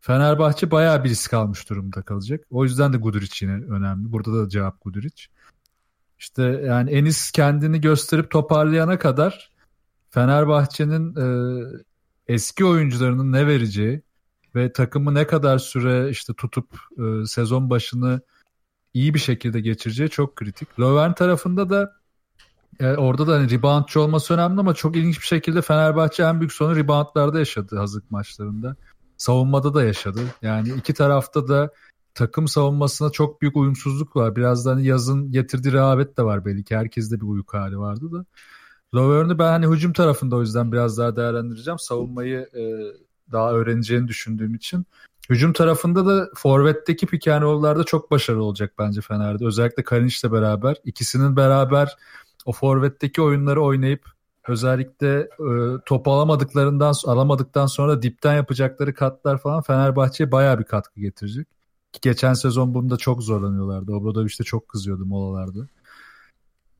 Fenerbahçe 0.00 0.70
bayağı 0.70 1.04
bir 1.04 1.08
risk 1.08 1.34
almış 1.34 1.70
durumda 1.70 2.02
kalacak. 2.02 2.44
O 2.50 2.64
yüzden 2.64 2.92
de 2.92 2.96
Guduric 2.96 3.46
yine 3.46 3.64
önemli. 3.64 4.12
Burada 4.12 4.44
da 4.44 4.48
cevap 4.48 4.80
Guduric. 4.80 5.26
İşte 6.18 6.42
yani 6.42 6.90
Enis 6.90 7.30
kendini 7.30 7.80
gösterip 7.80 8.30
toparlayana 8.30 8.98
kadar 8.98 9.50
Fenerbahçe'nin 10.10 11.16
e, 11.16 11.26
eski 12.26 12.64
oyuncularının 12.64 13.32
ne 13.32 13.46
vereceği 13.46 14.02
ve 14.54 14.72
takımı 14.72 15.14
ne 15.14 15.26
kadar 15.26 15.58
süre 15.58 16.10
işte 16.10 16.34
tutup 16.34 16.78
e, 16.98 17.26
sezon 17.26 17.70
başını 17.70 18.20
iyi 18.94 19.14
bir 19.14 19.18
şekilde 19.18 19.60
geçireceği 19.60 20.08
çok 20.08 20.36
kritik. 20.36 20.80
Lovern 20.80 21.12
tarafında 21.12 21.70
da 21.70 21.92
e, 22.80 22.86
orada 22.86 23.26
da 23.26 23.32
hani 23.34 23.50
reboundçı 23.50 24.00
olması 24.00 24.34
önemli 24.34 24.60
ama 24.60 24.74
çok 24.74 24.96
ilginç 24.96 25.20
bir 25.20 25.26
şekilde 25.26 25.62
Fenerbahçe 25.62 26.22
en 26.22 26.40
büyük 26.40 26.52
sorunu 26.52 26.76
reboundlarda 26.76 27.38
yaşadı 27.38 27.76
hazırlık 27.78 28.10
maçlarında. 28.10 28.76
Savunmada 29.16 29.74
da 29.74 29.84
yaşadı. 29.84 30.20
Yani 30.42 30.68
iki 30.68 30.94
tarafta 30.94 31.48
da 31.48 31.70
takım 32.14 32.48
savunmasına 32.48 33.10
çok 33.10 33.42
büyük 33.42 33.56
uyumsuzluk 33.56 34.16
var. 34.16 34.36
Biraz 34.36 34.66
da 34.66 34.70
hani 34.70 34.86
yazın 34.86 35.32
getirdiği 35.32 35.72
rehavet 35.72 36.18
de 36.18 36.22
var 36.22 36.44
belki. 36.44 36.76
Herkeste 36.76 37.16
bir 37.20 37.26
uyku 37.26 37.58
hali 37.58 37.78
vardı 37.78 38.12
da. 38.12 38.24
Lovern'ı 38.94 39.38
ben 39.38 39.48
hani 39.48 39.66
hücum 39.66 39.92
tarafında 39.92 40.36
o 40.36 40.40
yüzden 40.40 40.72
biraz 40.72 40.98
daha 40.98 41.16
değerlendireceğim. 41.16 41.78
Savunmayı 41.78 42.48
e, 42.54 42.62
daha 43.32 43.52
öğreneceğini 43.52 44.08
düşündüğüm 44.08 44.54
için. 44.54 44.86
Hücum 45.30 45.52
tarafında 45.52 46.06
da 46.06 46.30
forvetteki 46.34 47.32
and 47.32 47.84
çok 47.84 48.10
başarılı 48.10 48.44
olacak 48.44 48.72
bence 48.78 49.00
Fener'de. 49.00 49.46
Özellikle 49.46 49.84
Kalinic'le 49.84 50.32
beraber. 50.32 50.76
ikisinin 50.84 51.36
beraber 51.36 51.96
o 52.46 52.52
forvetteki 52.52 53.22
oyunları 53.22 53.62
oynayıp 53.62 54.04
özellikle 54.48 55.18
e, 55.20 55.48
top 55.86 56.08
alamadıklarından 56.08 56.94
alamadıktan 57.04 57.66
sonra 57.66 58.02
dipten 58.02 58.34
yapacakları 58.34 58.94
katlar 58.94 59.38
falan 59.38 59.62
Fenerbahçe'ye 59.62 60.32
baya 60.32 60.58
bir 60.58 60.64
katkı 60.64 61.00
getirecek. 61.00 61.46
Ki 61.92 62.00
geçen 62.02 62.34
sezon 62.34 62.74
bunda 62.74 62.96
çok 62.96 63.22
zorlanıyorlardı. 63.22 63.92
Obradoviç 63.92 64.40
de 64.40 64.44
çok 64.44 64.68
kızıyordu 64.68 65.06
molalarda. 65.06 65.68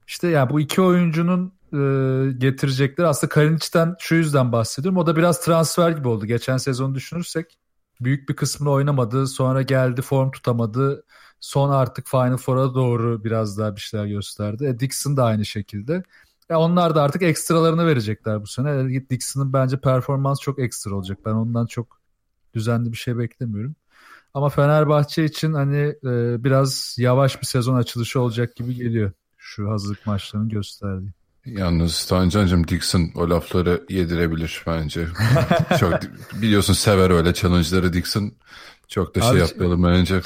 İşte 0.06 0.28
yani 0.28 0.50
bu 0.50 0.60
iki 0.60 0.82
oyuncunun 0.82 1.52
e, 1.72 2.32
getirecekleri 2.38 3.06
aslında 3.06 3.28
Kalinic'ten 3.28 3.96
şu 3.98 4.14
yüzden 4.14 4.52
bahsediyorum. 4.52 4.98
O 4.98 5.06
da 5.06 5.16
biraz 5.16 5.40
transfer 5.40 5.90
gibi 5.90 6.08
oldu. 6.08 6.26
Geçen 6.26 6.56
sezon 6.56 6.94
düşünürsek 6.94 7.58
büyük 8.00 8.28
bir 8.28 8.36
kısmını 8.36 8.70
oynamadı. 8.70 9.26
Sonra 9.26 9.62
geldi 9.62 10.02
form 10.02 10.30
tutamadı. 10.30 11.04
Son 11.40 11.70
artık 11.70 12.06
Final 12.08 12.36
Four'a 12.36 12.74
doğru 12.74 13.24
biraz 13.24 13.58
daha 13.58 13.76
bir 13.76 13.80
şeyler 13.80 14.06
gösterdi. 14.06 14.64
E, 14.66 14.80
Dixon 14.80 15.16
da 15.16 15.24
aynı 15.24 15.44
şekilde. 15.44 16.02
E, 16.50 16.54
onlar 16.54 16.94
da 16.94 17.02
artık 17.02 17.22
ekstralarını 17.22 17.86
verecekler 17.86 18.42
bu 18.42 18.46
sene. 18.46 18.70
E, 18.70 19.10
Dixon'ın 19.10 19.52
bence 19.52 19.80
performans 19.80 20.40
çok 20.40 20.58
ekstra 20.58 20.94
olacak. 20.94 21.18
Ben 21.24 21.32
ondan 21.32 21.66
çok 21.66 22.00
düzenli 22.54 22.92
bir 22.92 22.96
şey 22.96 23.18
beklemiyorum. 23.18 23.76
Ama 24.34 24.48
Fenerbahçe 24.48 25.24
için 25.24 25.52
hani 25.52 25.94
e, 26.04 26.44
biraz 26.44 26.96
yavaş 26.98 27.40
bir 27.40 27.46
sezon 27.46 27.74
açılışı 27.74 28.20
olacak 28.20 28.56
gibi 28.56 28.74
geliyor. 28.74 29.12
Şu 29.36 29.70
hazırlık 29.70 30.06
maçlarının 30.06 30.48
gösterdiği. 30.48 31.17
Yalnız 31.56 32.04
Tancan'cığım 32.04 32.68
Dixon 32.68 33.10
o 33.14 33.30
lafları 33.30 33.82
yedirebilir 33.88 34.64
bence. 34.66 35.06
Çok 35.80 35.94
biliyorsun 36.42 36.72
sever 36.72 37.10
öyle 37.10 37.34
challenge'ları 37.34 37.92
Dixon. 37.92 38.32
Çok 38.88 39.14
da 39.14 39.20
şey 39.20 39.30
Abi, 39.30 39.38
yapmayalım 39.38 39.82
bence. 39.82 40.22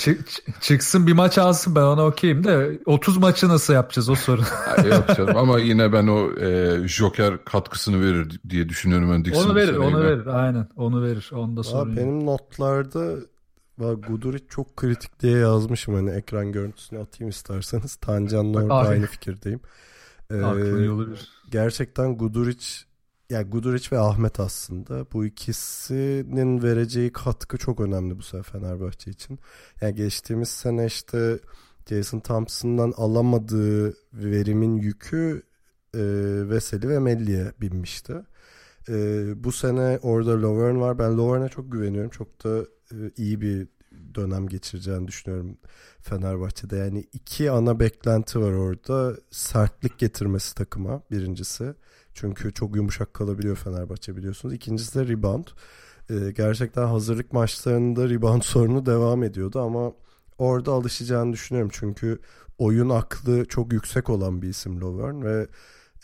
çıksın 0.60 1.06
bir 1.06 1.12
maç 1.12 1.38
alsın 1.38 1.74
ben 1.74 1.80
ona 1.80 2.06
okeyim 2.06 2.44
de 2.44 2.78
30 2.86 3.16
maçı 3.16 3.48
nasıl 3.48 3.74
yapacağız 3.74 4.08
o 4.08 4.14
sorun. 4.14 4.44
Yok 4.90 5.16
canım 5.16 5.36
ama 5.36 5.58
yine 5.58 5.92
ben 5.92 6.06
o 6.06 6.40
e, 6.40 6.78
Joker 6.88 7.44
katkısını 7.44 8.00
verir 8.00 8.40
diye 8.48 8.68
düşünüyorum 8.68 9.12
ben 9.12 9.24
Dixon. 9.24 9.44
Onu 9.44 9.54
verir 9.54 9.76
onu 9.76 10.04
verir 10.04 10.26
aynen 10.26 10.68
onu 10.76 11.02
verir 11.02 11.30
onda 11.32 11.62
sorun 11.62 11.96
Benim 11.96 12.26
notlarda 12.26 13.16
Guduric 13.78 14.44
çok 14.48 14.76
kritik 14.76 15.20
diye 15.20 15.38
yazmışım 15.38 15.94
hani 15.94 16.10
ekran 16.10 16.52
görüntüsünü 16.52 17.00
atayım 17.00 17.30
isterseniz. 17.30 17.96
Tancan'la 17.96 18.62
orada 18.62 18.74
aynı 18.74 19.06
fikirdeyim. 19.06 19.60
Ee, 20.32 21.50
gerçekten 21.50 22.18
Guduric 22.18 22.66
yani 23.30 23.50
Guduric 23.50 23.96
ve 23.96 23.98
Ahmet 23.98 24.40
aslında 24.40 25.06
bu 25.12 25.24
ikisinin 25.24 26.62
vereceği 26.62 27.12
katkı 27.12 27.58
çok 27.58 27.80
önemli 27.80 28.18
bu 28.18 28.22
sefer 28.22 28.42
Fenerbahçe 28.60 29.10
için. 29.10 29.38
Yani 29.80 29.94
geçtiğimiz 29.94 30.48
sene 30.48 30.86
işte 30.86 31.38
Jason 31.88 32.20
Thompson'dan 32.20 32.92
alamadığı 32.96 33.94
verimin 34.12 34.76
yükü 34.76 35.42
e, 35.94 36.00
Veseli 36.48 36.88
ve 36.88 36.98
Melli'ye 36.98 37.52
binmişti. 37.60 38.14
E, 38.88 38.94
bu 39.44 39.52
sene 39.52 39.98
orada 40.02 40.42
Lovern 40.42 40.80
var. 40.80 40.98
Ben 40.98 41.18
Lovern'e 41.18 41.48
çok 41.48 41.72
güveniyorum. 41.72 42.10
Çok 42.10 42.44
da 42.44 42.58
e, 42.92 42.96
iyi 43.16 43.40
bir 43.40 43.68
dönem 44.14 44.48
geçireceğini 44.48 45.08
düşünüyorum 45.08 45.58
Fenerbahçe'de. 46.00 46.76
Yani 46.76 47.04
iki 47.12 47.50
ana 47.50 47.80
beklenti 47.80 48.40
var 48.40 48.52
orada. 48.52 49.16
Sertlik 49.30 49.98
getirmesi 49.98 50.54
takıma 50.54 51.02
birincisi. 51.10 51.74
Çünkü 52.14 52.52
çok 52.52 52.76
yumuşak 52.76 53.14
kalabiliyor 53.14 53.56
Fenerbahçe 53.56 54.16
biliyorsunuz. 54.16 54.54
İkincisi 54.54 54.98
de 54.98 55.08
rebound. 55.08 55.46
Ee, 56.10 56.30
gerçekten 56.30 56.86
hazırlık 56.86 57.32
maçlarında 57.32 58.08
rebound 58.08 58.42
sorunu 58.42 58.86
devam 58.86 59.22
ediyordu 59.22 59.60
ama 59.60 59.92
orada 60.38 60.72
alışacağını 60.72 61.32
düşünüyorum. 61.32 61.70
Çünkü 61.74 62.18
oyun 62.58 62.88
aklı 62.88 63.44
çok 63.44 63.72
yüksek 63.72 64.10
olan 64.10 64.42
bir 64.42 64.48
isim 64.48 64.80
Lovern 64.80 65.22
ve 65.22 65.46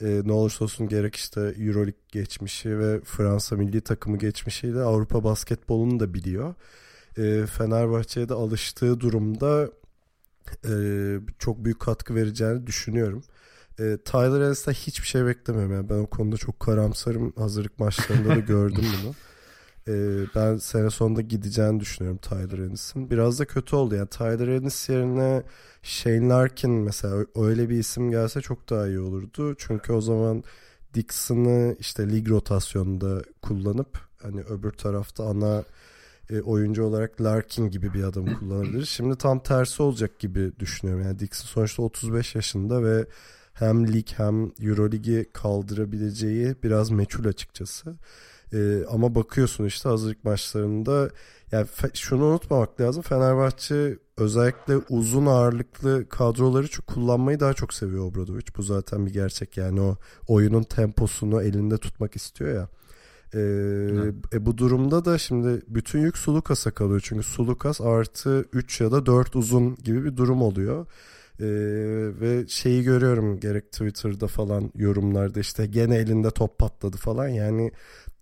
e, 0.00 0.22
ne 0.24 0.32
olursa 0.32 0.64
olsun 0.64 0.88
gerek 0.88 1.16
işte 1.16 1.40
Euroleague 1.40 2.00
geçmişi 2.12 2.78
ve 2.78 3.00
Fransa 3.00 3.56
milli 3.56 3.80
takımı 3.80 4.18
geçmişiyle 4.18 4.80
Avrupa 4.80 5.24
basketbolunu 5.24 6.00
da 6.00 6.14
biliyor. 6.14 6.54
E, 7.18 7.46
Fenerbahçe'ye 7.46 8.28
de 8.28 8.34
alıştığı 8.34 9.00
durumda 9.00 9.70
e, 10.68 10.72
çok 11.38 11.64
büyük 11.64 11.80
katkı 11.80 12.14
vereceğini 12.14 12.66
düşünüyorum. 12.66 13.22
E, 13.78 13.98
Tyler 14.04 14.40
Ennis'ten 14.40 14.72
hiçbir 14.72 15.06
şey 15.06 15.26
beklemiyorum. 15.26 15.72
Yani 15.72 15.90
ben 15.90 15.98
o 15.98 16.06
konuda 16.06 16.36
çok 16.36 16.60
karamsarım. 16.60 17.32
Hazırlık 17.36 17.78
maçlarında 17.78 18.28
da 18.28 18.40
gördüm 18.40 18.84
bunu. 19.02 19.14
E, 19.88 20.26
ben 20.34 20.56
sene 20.56 20.90
sonunda 20.90 21.20
gideceğini 21.20 21.80
düşünüyorum 21.80 22.18
Tyler 22.22 22.58
Ennis'in. 22.58 23.10
Biraz 23.10 23.38
da 23.38 23.44
kötü 23.44 23.76
oldu. 23.76 23.94
Yani 23.94 24.08
Tyler 24.08 24.48
Ennis 24.48 24.88
yerine 24.88 25.42
Shane 25.82 26.28
Larkin 26.28 26.70
mesela 26.70 27.26
öyle 27.36 27.68
bir 27.68 27.78
isim 27.78 28.10
gelse 28.10 28.40
çok 28.40 28.70
daha 28.70 28.88
iyi 28.88 29.00
olurdu. 29.00 29.54
Çünkü 29.58 29.92
o 29.92 30.00
zaman 30.00 30.44
Dixon'ı 30.94 31.76
işte 31.78 32.10
lig 32.10 32.28
rotasyonunda 32.30 33.22
kullanıp 33.42 33.98
hani 34.22 34.40
öbür 34.40 34.70
tarafta 34.70 35.24
ana 35.24 35.64
e, 36.30 36.40
oyuncu 36.40 36.84
olarak 36.84 37.20
Larkin 37.20 37.70
gibi 37.70 37.94
bir 37.94 38.02
adam 38.02 38.38
kullanabilir. 38.38 38.84
Şimdi 38.84 39.16
tam 39.16 39.42
tersi 39.42 39.82
olacak 39.82 40.18
gibi 40.18 40.52
düşünüyorum. 40.58 41.04
Yani 41.04 41.18
Dixon 41.18 41.46
sonuçta 41.46 41.82
35 41.82 42.34
yaşında 42.34 42.84
ve 42.84 43.06
hem 43.52 43.92
lig 43.92 44.06
hem 44.16 44.52
Euroligi 44.60 45.30
kaldırabileceği 45.32 46.54
biraz 46.62 46.90
meçhul 46.90 47.24
açıkçası. 47.24 47.96
E, 48.52 48.84
ama 48.90 49.14
bakıyorsun 49.14 49.64
işte 49.64 49.88
hazırlık 49.88 50.24
maçlarında 50.24 51.10
yani 51.52 51.66
şunu 51.94 52.24
unutmamak 52.24 52.80
lazım. 52.80 53.02
Fenerbahçe 53.02 53.98
özellikle 54.16 54.76
uzun 54.76 55.26
ağırlıklı 55.26 56.08
kadroları 56.08 56.68
çok 56.68 56.86
kullanmayı 56.86 57.40
daha 57.40 57.54
çok 57.54 57.74
seviyor 57.74 58.04
Obradovic. 58.04 58.44
Bu 58.56 58.62
zaten 58.62 59.06
bir 59.06 59.12
gerçek 59.12 59.56
yani 59.56 59.80
o 59.80 59.96
oyunun 60.26 60.62
temposunu 60.62 61.42
elinde 61.42 61.78
tutmak 61.78 62.16
istiyor 62.16 62.54
ya. 62.54 62.68
Ee, 63.34 63.38
e, 64.32 64.46
bu 64.46 64.58
durumda 64.58 65.04
da 65.04 65.18
şimdi 65.18 65.62
bütün 65.68 66.00
yük 66.00 66.18
Sulukas'a 66.18 66.70
kalıyor. 66.70 67.00
Çünkü 67.04 67.22
Sulukas 67.22 67.80
artı 67.80 68.44
3 68.52 68.80
ya 68.80 68.92
da 68.92 69.06
4 69.06 69.36
uzun 69.36 69.76
gibi 69.76 70.04
bir 70.04 70.16
durum 70.16 70.42
oluyor. 70.42 70.86
Ee, 71.40 71.46
ve 72.20 72.48
şeyi 72.48 72.82
görüyorum 72.82 73.40
gerek 73.40 73.72
Twitter'da 73.72 74.26
falan 74.26 74.72
yorumlarda 74.74 75.40
işte 75.40 75.66
gene 75.66 75.96
elinde 75.96 76.30
top 76.30 76.58
patladı 76.58 76.96
falan 76.96 77.28
yani 77.28 77.72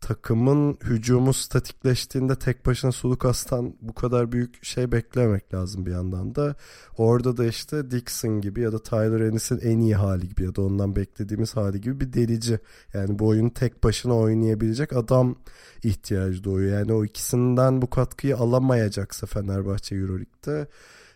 takımın 0.07 0.79
hücumu 0.85 1.33
statikleştiğinde 1.33 2.37
tek 2.37 2.67
başına 2.67 2.93
Sulukas'tan 2.93 3.75
bu 3.81 3.95
kadar 3.95 4.33
büyük 4.33 4.65
şey 4.65 4.93
beklemek 4.93 5.55
lazım 5.55 5.87
bir 5.87 5.91
yandan 5.91 6.35
da. 6.35 6.55
Orada 6.97 7.37
da 7.37 7.47
işte 7.47 7.91
Dixon 7.91 8.41
gibi 8.41 8.61
ya 8.61 8.73
da 8.73 8.83
Tyler 8.83 9.21
Ennis'in 9.21 9.59
en 9.59 9.79
iyi 9.79 9.95
hali 9.95 10.29
gibi 10.29 10.43
ya 10.43 10.55
da 10.55 10.63
ondan 10.63 10.97
beklediğimiz 10.97 11.57
hali 11.57 11.81
gibi 11.81 12.01
bir 12.01 12.13
delici. 12.13 12.59
Yani 12.95 13.19
bu 13.19 13.27
oyunu 13.27 13.55
tek 13.55 13.85
başına 13.85 14.17
oynayabilecek 14.17 14.93
adam 14.93 15.37
ihtiyacı 15.83 16.45
doğuyor. 16.45 16.79
Yani 16.79 16.93
o 16.93 17.05
ikisinden 17.05 17.83
bu 17.83 17.91
katkıyı 17.91 18.37
alamayacaksa 18.37 19.27
Fenerbahçe 19.27 19.97
Euroleague'de 19.97 20.69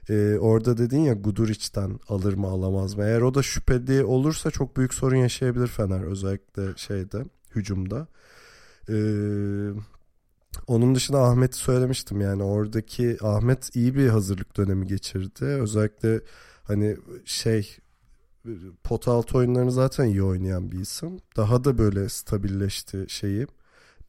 ee, 0.09 0.38
orada 0.41 0.78
dedin 0.78 1.01
ya 1.01 1.14
Guduric'den 1.14 2.01
alır 2.09 2.34
mı 2.34 2.47
alamaz 2.47 2.95
mı? 2.95 3.05
Eğer 3.05 3.20
o 3.20 3.34
da 3.34 3.43
şüpheli 3.43 4.05
olursa 4.05 4.51
çok 4.51 4.76
büyük 4.76 4.95
sorun 4.95 5.16
yaşayabilir 5.16 5.66
Fener 5.66 6.03
özellikle 6.03 6.62
şeyde 6.76 7.24
hücumda. 7.55 8.07
Ee, 8.89 9.70
onun 10.66 10.95
dışında 10.95 11.22
Ahmet'i 11.22 11.57
söylemiştim 11.57 12.20
yani 12.20 12.43
oradaki 12.43 13.16
Ahmet 13.22 13.76
iyi 13.76 13.95
bir 13.95 14.09
hazırlık 14.09 14.57
dönemi 14.57 14.87
geçirdi. 14.87 15.45
Özellikle 15.45 16.20
hani 16.64 16.97
şey 17.24 17.76
pot 18.85 19.09
altı 19.09 19.39
oyunlarını 19.39 19.72
zaten 19.72 20.05
iyi 20.05 20.22
oynayan 20.22 20.72
bir 20.72 20.81
isim. 20.81 21.20
Daha 21.37 21.64
da 21.64 21.78
böyle 21.78 22.09
stabilleşti 22.09 23.05
şeyi 23.09 23.47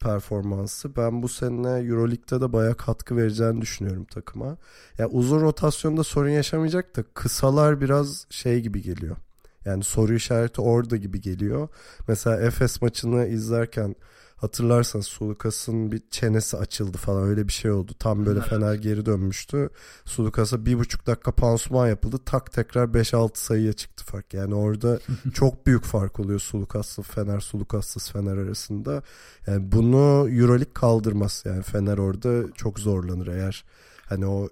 performansı. 0.00 0.96
Ben 0.96 1.22
bu 1.22 1.28
sene 1.28 1.68
Euroleague'de 1.68 2.40
de 2.40 2.52
bayağı 2.52 2.74
katkı 2.74 3.16
vereceğini 3.16 3.60
düşünüyorum 3.60 4.04
takıma. 4.04 4.46
Ya 4.46 4.56
yani 4.98 5.10
uzun 5.12 5.40
rotasyonda 5.40 6.04
sorun 6.04 6.28
yaşamayacak 6.28 6.96
da 6.96 7.02
kısalar 7.14 7.80
biraz 7.80 8.26
şey 8.30 8.60
gibi 8.60 8.82
geliyor. 8.82 9.16
Yani 9.64 9.84
soru 9.84 10.14
işareti 10.14 10.60
orada 10.60 10.96
gibi 10.96 11.20
geliyor. 11.20 11.68
Mesela 12.08 12.40
Efes 12.40 12.82
maçını 12.82 13.26
izlerken 13.26 13.96
Hatırlarsanız 14.42 15.06
Sulukas'ın 15.06 15.92
bir 15.92 16.02
çenesi 16.10 16.56
açıldı 16.56 16.98
falan 16.98 17.22
öyle 17.22 17.48
bir 17.48 17.52
şey 17.52 17.70
oldu. 17.70 17.92
Tam 17.98 18.26
böyle 18.26 18.38
evet. 18.38 18.48
Fener 18.48 18.74
geri 18.74 19.06
dönmüştü. 19.06 19.70
Sulukas'a 20.04 20.66
bir 20.66 20.78
buçuk 20.78 21.06
dakika 21.06 21.32
pansuman 21.32 21.88
yapıldı. 21.88 22.20
Tak 22.24 22.52
tekrar 22.52 22.88
5-6 22.88 23.30
sayıya 23.34 23.72
çıktı 23.72 24.04
fark. 24.04 24.34
Yani 24.34 24.54
orada 24.54 24.98
çok 25.34 25.66
büyük 25.66 25.84
fark 25.84 26.20
oluyor 26.20 26.40
Sulukas'lı 26.40 27.02
Fener, 27.02 27.40
Sulukas'sız 27.40 28.10
Fener 28.10 28.36
arasında. 28.36 29.02
Yani 29.46 29.72
bunu 29.72 30.28
Euroleague 30.30 30.72
kaldırmaz. 30.74 31.42
Yani 31.46 31.62
Fener 31.62 31.98
orada 31.98 32.52
çok 32.54 32.78
zorlanır 32.78 33.26
eğer 33.26 33.64
hani 34.06 34.26
o 34.26 34.48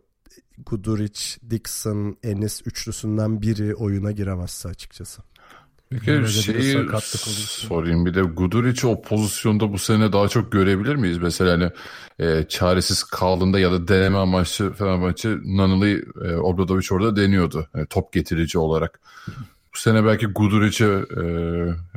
Guduric, 0.66 1.20
Dixon, 1.50 2.16
Enis 2.22 2.62
üçlüsünden 2.66 3.42
biri 3.42 3.74
oyuna 3.74 4.12
giremezse 4.12 4.68
açıkçası. 4.68 5.22
Peki 5.90 6.32
şeyi 6.32 6.86
sorayım 7.46 8.06
bir 8.06 8.14
de 8.14 8.20
Guduric'i 8.20 8.86
o 8.86 9.02
pozisyonda 9.02 9.72
bu 9.72 9.78
sene 9.78 10.12
daha 10.12 10.28
çok 10.28 10.52
görebilir 10.52 10.94
miyiz? 10.94 11.18
Mesela 11.18 11.52
hani 11.52 11.70
e, 12.18 12.48
çaresiz 12.48 13.04
kaldığında 13.04 13.58
ya 13.58 13.72
da 13.72 13.88
deneme 13.88 14.18
amaçlı 14.18 14.72
Fenerbahçe 14.72 15.36
Nanılı 15.44 15.88
e, 16.24 16.36
Obradovic 16.36 16.86
orada 16.90 17.16
deniyordu. 17.16 17.68
Yani 17.74 17.86
top 17.86 18.12
getirici 18.12 18.58
olarak. 18.58 19.00
Bu 19.74 19.78
sene 19.78 20.04
belki 20.04 20.26
Guduric'e 20.26 20.84
e, 20.86 21.24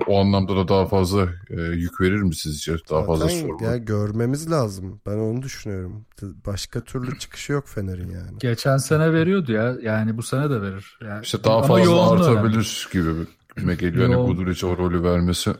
o 0.08 0.20
anlamda 0.20 0.56
da 0.56 0.68
daha 0.68 0.86
fazla 0.86 1.28
e, 1.50 1.62
yük 1.62 2.02
verir 2.02 2.22
mi 2.22 2.36
sizce? 2.36 2.72
Daha 2.72 2.80
Zaten 3.02 3.06
fazla 3.06 3.30
sorun. 3.30 3.64
Ya 3.64 3.78
görmemiz 3.78 4.52
lazım. 4.52 5.02
Ben 5.06 5.18
onu 5.18 5.42
düşünüyorum. 5.42 6.06
Başka 6.46 6.82
türlü 6.82 7.20
çıkışı 7.20 7.54
yok 7.54 7.68
Fener'in 7.68 8.10
yani. 8.10 8.38
Geçen 8.40 8.78
sene 8.78 9.14
veriyordu 9.14 9.52
ya. 9.52 9.76
Yani 9.82 10.18
bu 10.18 10.24
sene 10.24 10.50
de 10.50 10.62
verir. 10.62 10.98
Yani, 11.02 11.24
işte 11.24 11.44
daha 11.44 11.64
fazla 11.64 12.12
artabilir 12.12 12.90
önemli. 12.92 12.94
gibi 12.94 13.10
gibime 13.56 13.76
geliyor. 13.76 14.10
Hani 14.10 14.26
Guduric 14.26 14.66
o 14.66 14.78
rolü 14.78 15.04
vermesi. 15.04 15.52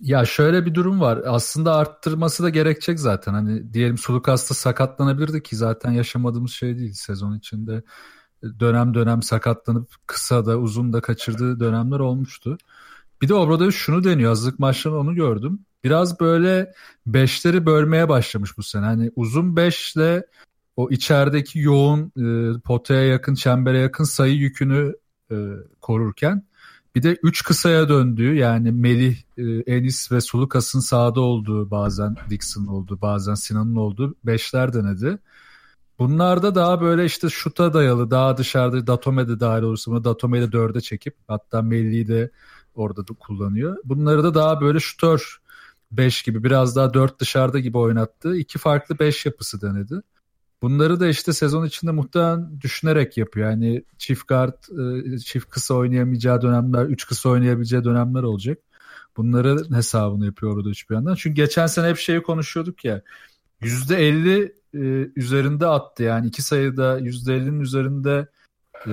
Ya 0.00 0.24
şöyle 0.24 0.66
bir 0.66 0.74
durum 0.74 1.00
var. 1.00 1.22
Aslında 1.26 1.74
arttırması 1.74 2.42
da 2.42 2.48
gerekecek 2.48 3.00
zaten. 3.00 3.34
Hani 3.34 3.72
diyelim 3.72 3.98
Sulukas'ta 3.98 4.54
sakatlanabilirdi 4.54 5.42
ki 5.42 5.56
zaten 5.56 5.90
yaşamadığımız 5.90 6.50
şey 6.50 6.78
değil 6.78 6.92
sezon 6.92 7.38
içinde. 7.38 7.82
Dönem 8.60 8.94
dönem 8.94 9.22
sakatlanıp 9.22 9.94
kısa 10.06 10.46
da 10.46 10.58
uzun 10.58 10.92
da 10.92 11.00
kaçırdığı 11.00 11.60
dönemler 11.60 11.98
olmuştu. 11.98 12.58
Bir 13.22 13.28
de 13.28 13.34
Obradovic 13.34 13.72
şunu 13.72 14.04
deniyor. 14.04 14.28
Hazırlık 14.28 14.58
maçlarında 14.58 15.00
onu 15.00 15.14
gördüm. 15.14 15.58
Biraz 15.84 16.20
böyle 16.20 16.72
beşleri 17.06 17.66
bölmeye 17.66 18.08
başlamış 18.08 18.58
bu 18.58 18.62
sene. 18.62 18.84
Hani 18.84 19.10
uzun 19.16 19.56
beşle 19.56 20.26
o 20.76 20.90
içerideki 20.90 21.58
yoğun 21.58 22.12
e, 22.16 22.60
potaya 22.60 23.04
yakın, 23.04 23.34
çembere 23.34 23.78
yakın 23.78 24.04
sayı 24.04 24.34
yükünü 24.34 24.94
e, 25.30 25.36
korurken 25.80 26.45
bir 26.96 27.02
de 27.02 27.16
üç 27.22 27.44
kısaya 27.44 27.88
döndüğü 27.88 28.34
yani 28.34 28.72
Melih, 28.72 29.16
e, 29.38 29.42
Enis 29.42 30.12
ve 30.12 30.20
Sulukas'ın 30.20 30.80
sağda 30.80 31.20
olduğu 31.20 31.70
bazen 31.70 32.16
Dixon 32.30 32.66
oldu 32.66 32.98
bazen 33.02 33.34
Sinan'ın 33.34 33.76
olduğu 33.76 34.14
beşler 34.24 34.72
denedi. 34.72 35.18
Bunlarda 35.98 36.54
daha 36.54 36.80
böyle 36.80 37.04
işte 37.04 37.28
şuta 37.28 37.74
dayalı 37.74 38.10
daha 38.10 38.36
dışarıda 38.36 38.86
Datome 38.86 39.28
de 39.28 39.40
dahil 39.40 39.62
olursa 39.62 39.90
bunu 39.90 40.04
Datome'yi 40.04 40.42
de 40.48 40.52
dörde 40.52 40.80
çekip 40.80 41.16
hatta 41.28 41.62
Melih'i 41.62 42.08
de 42.08 42.30
orada 42.74 43.08
da 43.08 43.14
kullanıyor. 43.14 43.76
Bunları 43.84 44.24
da 44.24 44.34
daha 44.34 44.60
böyle 44.60 44.80
şutör 44.80 45.40
5 45.92 46.22
gibi 46.22 46.44
biraz 46.44 46.76
daha 46.76 46.94
4 46.94 47.20
dışarıda 47.20 47.58
gibi 47.58 47.78
oynattığı 47.78 48.36
iki 48.36 48.58
farklı 48.58 48.98
5 48.98 49.26
yapısı 49.26 49.60
denedi. 49.60 50.02
Bunları 50.62 51.00
da 51.00 51.08
işte 51.08 51.32
sezon 51.32 51.66
içinde 51.66 51.92
muhtemelen 51.92 52.60
düşünerek 52.60 53.16
yapıyor. 53.16 53.50
Yani 53.50 53.84
çift 53.98 54.28
guard, 54.28 54.54
e, 55.14 55.18
çift 55.18 55.50
kısa 55.50 55.74
oynayamayacağı 55.74 56.42
dönemler, 56.42 56.84
üç 56.84 57.06
kısa 57.06 57.28
oynayabileceği 57.28 57.84
dönemler 57.84 58.22
olacak. 58.22 58.58
Bunları 59.16 59.74
hesabını 59.74 60.26
yapıyor 60.26 60.56
orada 60.56 60.68
üç 60.68 60.90
bir 60.90 60.94
yandan. 60.94 61.14
Çünkü 61.14 61.34
geçen 61.34 61.66
sene 61.66 61.88
hep 61.88 61.98
şeyi 61.98 62.22
konuşuyorduk 62.22 62.84
ya. 62.84 63.02
%50 63.62 64.52
e, 64.74 64.78
üzerinde 65.16 65.66
attı. 65.66 66.02
Yani 66.02 66.26
iki 66.26 66.42
sayıda 66.42 67.00
%50'nin 67.00 67.60
üzerinde 67.60 68.26
e, 68.86 68.92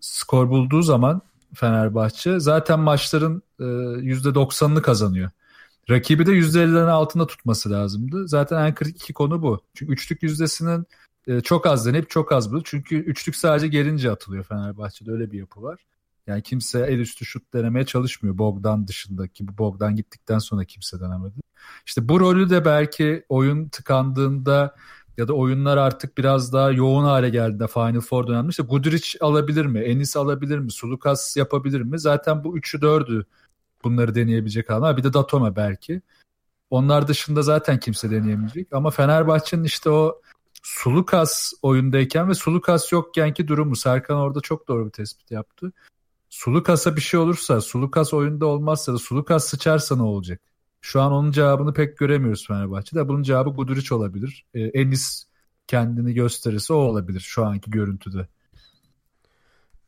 skor 0.00 0.50
bulduğu 0.50 0.82
zaman 0.82 1.22
Fenerbahçe 1.54 2.40
zaten 2.40 2.80
maçların 2.80 3.42
e, 3.60 3.64
%90'ını 3.64 4.82
kazanıyor. 4.82 5.30
Rakibi 5.90 6.26
de 6.26 6.30
%50'lerin 6.30 6.90
altında 6.90 7.26
tutması 7.26 7.70
lazımdı. 7.70 8.28
Zaten 8.28 8.66
en 8.66 8.74
kritik 8.74 9.02
iki 9.02 9.12
konu 9.12 9.42
bu. 9.42 9.60
Çünkü 9.74 9.92
üçlük 9.92 10.22
yüzdesinin 10.22 10.86
e, 11.26 11.40
çok 11.40 11.66
az 11.66 11.86
deneyip 11.86 12.10
çok 12.10 12.32
az 12.32 12.52
bulur. 12.52 12.62
Çünkü 12.64 12.96
üçlük 12.96 13.36
sadece 13.36 13.68
gelince 13.68 14.10
atılıyor 14.10 14.44
Fenerbahçe'de 14.44 15.12
öyle 15.12 15.30
bir 15.30 15.38
yapı 15.38 15.62
var. 15.62 15.80
Yani 16.26 16.42
kimse 16.42 16.80
el 16.80 16.98
üstü 16.98 17.24
şut 17.24 17.54
denemeye 17.54 17.86
çalışmıyor 17.86 18.38
Bogdan 18.38 18.88
dışındaki. 18.88 19.48
Bu 19.48 19.58
Bogdan 19.58 19.96
gittikten 19.96 20.38
sonra 20.38 20.64
kimse 20.64 21.00
denemedi. 21.00 21.40
İşte 21.86 22.08
bu 22.08 22.20
rolü 22.20 22.50
de 22.50 22.64
belki 22.64 23.24
oyun 23.28 23.68
tıkandığında 23.68 24.74
ya 25.16 25.28
da 25.28 25.32
oyunlar 25.32 25.76
artık 25.76 26.18
biraz 26.18 26.52
daha 26.52 26.70
yoğun 26.70 27.04
hale 27.04 27.28
geldiğinde 27.28 27.66
Final 27.66 28.00
Four 28.00 28.26
döneminde 28.26 28.50
işte 28.50 28.62
Guduric 28.62 29.18
alabilir 29.20 29.66
mi? 29.66 29.80
Enis 29.80 30.16
alabilir 30.16 30.58
mi? 30.58 30.72
Sulukas 30.72 31.36
yapabilir 31.36 31.80
mi? 31.80 31.98
Zaten 31.98 32.44
bu 32.44 32.58
üçü 32.58 32.82
dördü 32.82 33.26
bunları 33.84 34.14
deneyebilecek 34.14 34.70
adamlar. 34.70 34.96
Bir 34.96 35.04
de 35.04 35.12
Datome 35.12 35.56
belki. 35.56 36.02
Onlar 36.70 37.08
dışında 37.08 37.42
zaten 37.42 37.80
kimse 37.80 38.10
deneyemeyecek. 38.10 38.68
Ama 38.72 38.90
Fenerbahçe'nin 38.90 39.64
işte 39.64 39.90
o 39.90 40.20
Sulukas 40.62 41.52
oyundayken 41.62 42.28
ve 42.28 42.34
Sulukas 42.34 42.92
yokken 42.92 43.34
ki 43.34 43.48
durumu 43.48 43.76
Serkan 43.76 44.16
orada 44.16 44.40
çok 44.40 44.68
doğru 44.68 44.86
bir 44.86 44.90
tespit 44.90 45.30
yaptı. 45.30 45.72
Sulukas'a 46.30 46.96
bir 46.96 47.00
şey 47.00 47.20
olursa, 47.20 47.60
Sulukas 47.60 48.14
oyunda 48.14 48.46
olmazsa 48.46 48.92
da 48.92 48.98
Sulukas 48.98 49.44
sıçarsa 49.44 49.96
ne 49.96 50.02
olacak? 50.02 50.40
Şu 50.80 51.00
an 51.02 51.12
onun 51.12 51.32
cevabını 51.32 51.72
pek 51.72 51.98
göremiyoruz 51.98 52.46
Fenerbahçe'de. 52.46 53.08
Bunun 53.08 53.22
cevabı 53.22 53.50
Guduric 53.50 53.94
olabilir. 53.94 54.46
E, 54.54 54.60
Enis 54.60 55.24
kendini 55.66 56.14
gösterirse 56.14 56.72
o 56.72 56.76
olabilir 56.76 57.20
şu 57.20 57.46
anki 57.46 57.70
görüntüde. 57.70 58.28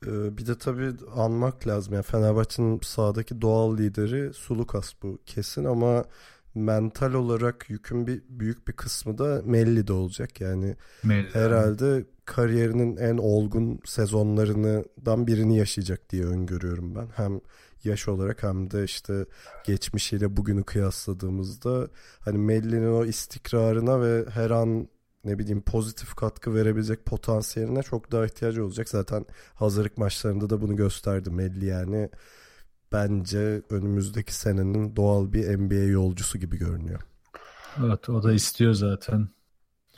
Ee, 0.07 0.39
bir 0.39 0.47
de 0.47 0.59
tabii 0.59 0.93
anmak 1.15 1.67
lazım. 1.67 1.95
Yani 1.95 2.03
Fenerbahçe'nin 2.03 2.81
sahadaki 2.83 3.41
doğal 3.41 3.79
lideri 3.79 4.35
Sulukas 4.35 4.93
bu 5.03 5.19
kesin 5.27 5.65
ama 5.65 6.05
mental 6.55 7.15
olarak 7.15 7.71
yükün 7.71 8.07
bir 8.07 8.23
büyük 8.29 8.69
bir 8.69 8.73
kısmı 8.73 9.19
da 9.19 9.43
Melli'de 9.45 9.93
olacak. 9.93 10.41
Yani 10.41 10.77
Melli, 11.03 11.35
herhalde 11.35 12.05
kariyerinin 12.25 12.97
en 12.97 13.19
olgun 13.19 13.81
sezonlarından 13.85 15.27
birini 15.27 15.57
yaşayacak 15.57 16.11
diye 16.11 16.25
öngörüyorum 16.25 16.95
ben. 16.95 17.09
Hem 17.15 17.41
yaş 17.85 18.09
olarak 18.09 18.43
hem 18.43 18.71
de 18.71 18.85
işte 18.85 19.27
geçmişiyle 19.65 20.37
bugünü 20.37 20.65
kıyasladığımızda 20.65 21.89
hani 22.21 22.39
Melli'nin 22.39 22.93
o 22.93 23.05
istikrarına 23.05 24.01
ve 24.03 24.25
her 24.31 24.51
an 24.51 24.89
ne 25.25 25.39
bileyim 25.39 25.63
pozitif 25.63 26.15
katkı 26.15 26.55
verebilecek 26.55 27.05
potansiyeline 27.05 27.83
çok 27.83 28.13
daha 28.13 28.27
ihtiyacı 28.27 28.65
olacak. 28.65 28.89
Zaten 28.89 29.27
hazırlık 29.55 29.99
maçlarında 29.99 30.51
da 30.51 30.61
bunu 30.61 30.77
gösterdi 30.77 31.31
Melli 31.31 31.67
yani 31.67 32.11
bence 32.93 33.63
önümüzdeki 33.71 34.35
senenin 34.35 34.97
doğal 34.97 35.33
bir 35.33 35.59
NBA 35.59 35.91
yolcusu 35.91 36.39
gibi 36.39 36.59
görünüyor. 36.59 37.01
Evet 37.87 38.09
o 38.09 38.23
da 38.23 38.33
istiyor 38.33 38.73
zaten. 38.75 39.29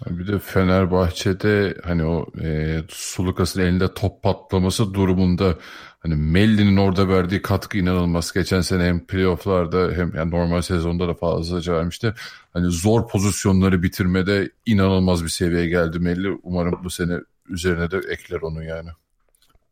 Bir 0.07 0.27
de 0.27 0.39
Fenerbahçe'de 0.39 1.77
hani 1.85 2.05
o 2.05 2.27
e, 2.41 2.79
Sulukas'ın 2.89 3.61
elinde 3.61 3.95
top 3.95 4.23
patlaması 4.23 4.95
durumunda 4.95 5.59
hani 6.03 6.15
Melli'nin 6.15 6.77
orada 6.77 7.09
verdiği 7.09 7.43
katkı 7.43 7.79
inanılmaz. 7.79 8.33
Geçen 8.33 8.61
sene 8.61 8.85
hem 8.85 9.07
playofflarda 9.07 9.93
hem 9.93 10.15
yani 10.15 10.31
normal 10.31 10.63
sezonda 10.63 11.09
da 11.09 11.15
fazlaca 11.15 11.75
vermişti. 11.75 12.15
Hani 12.53 12.67
zor 12.67 13.09
pozisyonları 13.09 13.83
bitirmede 13.83 14.51
inanılmaz 14.67 15.25
bir 15.25 15.29
seviyeye 15.29 15.69
geldi 15.69 15.99
Melli. 15.99 16.39
Umarım 16.43 16.81
bu 16.85 16.91
sene 16.91 17.19
üzerine 17.49 17.91
de 17.91 18.01
ekler 18.11 18.41
onu 18.41 18.65
yani. 18.65 18.89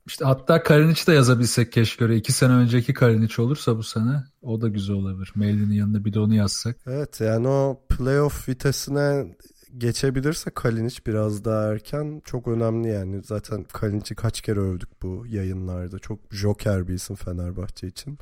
İşte 0.06 0.24
hatta 0.24 0.62
Kalinic 0.62 1.06
de 1.06 1.12
yazabilsek 1.12 1.72
keşke. 1.72 2.16
iki 2.16 2.32
sene 2.32 2.52
önceki 2.52 2.94
Kalinic 2.94 3.42
olursa 3.42 3.76
bu 3.76 3.82
sene 3.82 4.22
o 4.42 4.60
da 4.60 4.68
güzel 4.68 4.96
olabilir. 4.96 5.32
Melli'nin 5.34 5.74
yanında 5.74 6.04
bir 6.04 6.12
de 6.12 6.20
onu 6.20 6.34
yazsak. 6.34 6.76
Evet 6.86 7.20
yani 7.20 7.48
o 7.48 7.80
playoff 7.88 8.48
vitesine 8.48 9.36
geçebilirse 9.78 10.50
Kalinic 10.50 10.96
biraz 11.06 11.44
daha 11.44 11.72
erken 11.72 12.22
çok 12.24 12.48
önemli 12.48 12.88
yani. 12.88 13.22
Zaten 13.24 13.64
Kalinic'i 13.64 14.14
kaç 14.14 14.40
kere 14.40 14.60
övdük 14.60 15.02
bu 15.02 15.24
yayınlarda. 15.28 15.98
Çok 15.98 16.18
joker 16.30 16.88
bir 16.88 16.94
isim 16.94 17.16
Fenerbahçe 17.16 17.86
için. 17.86 18.18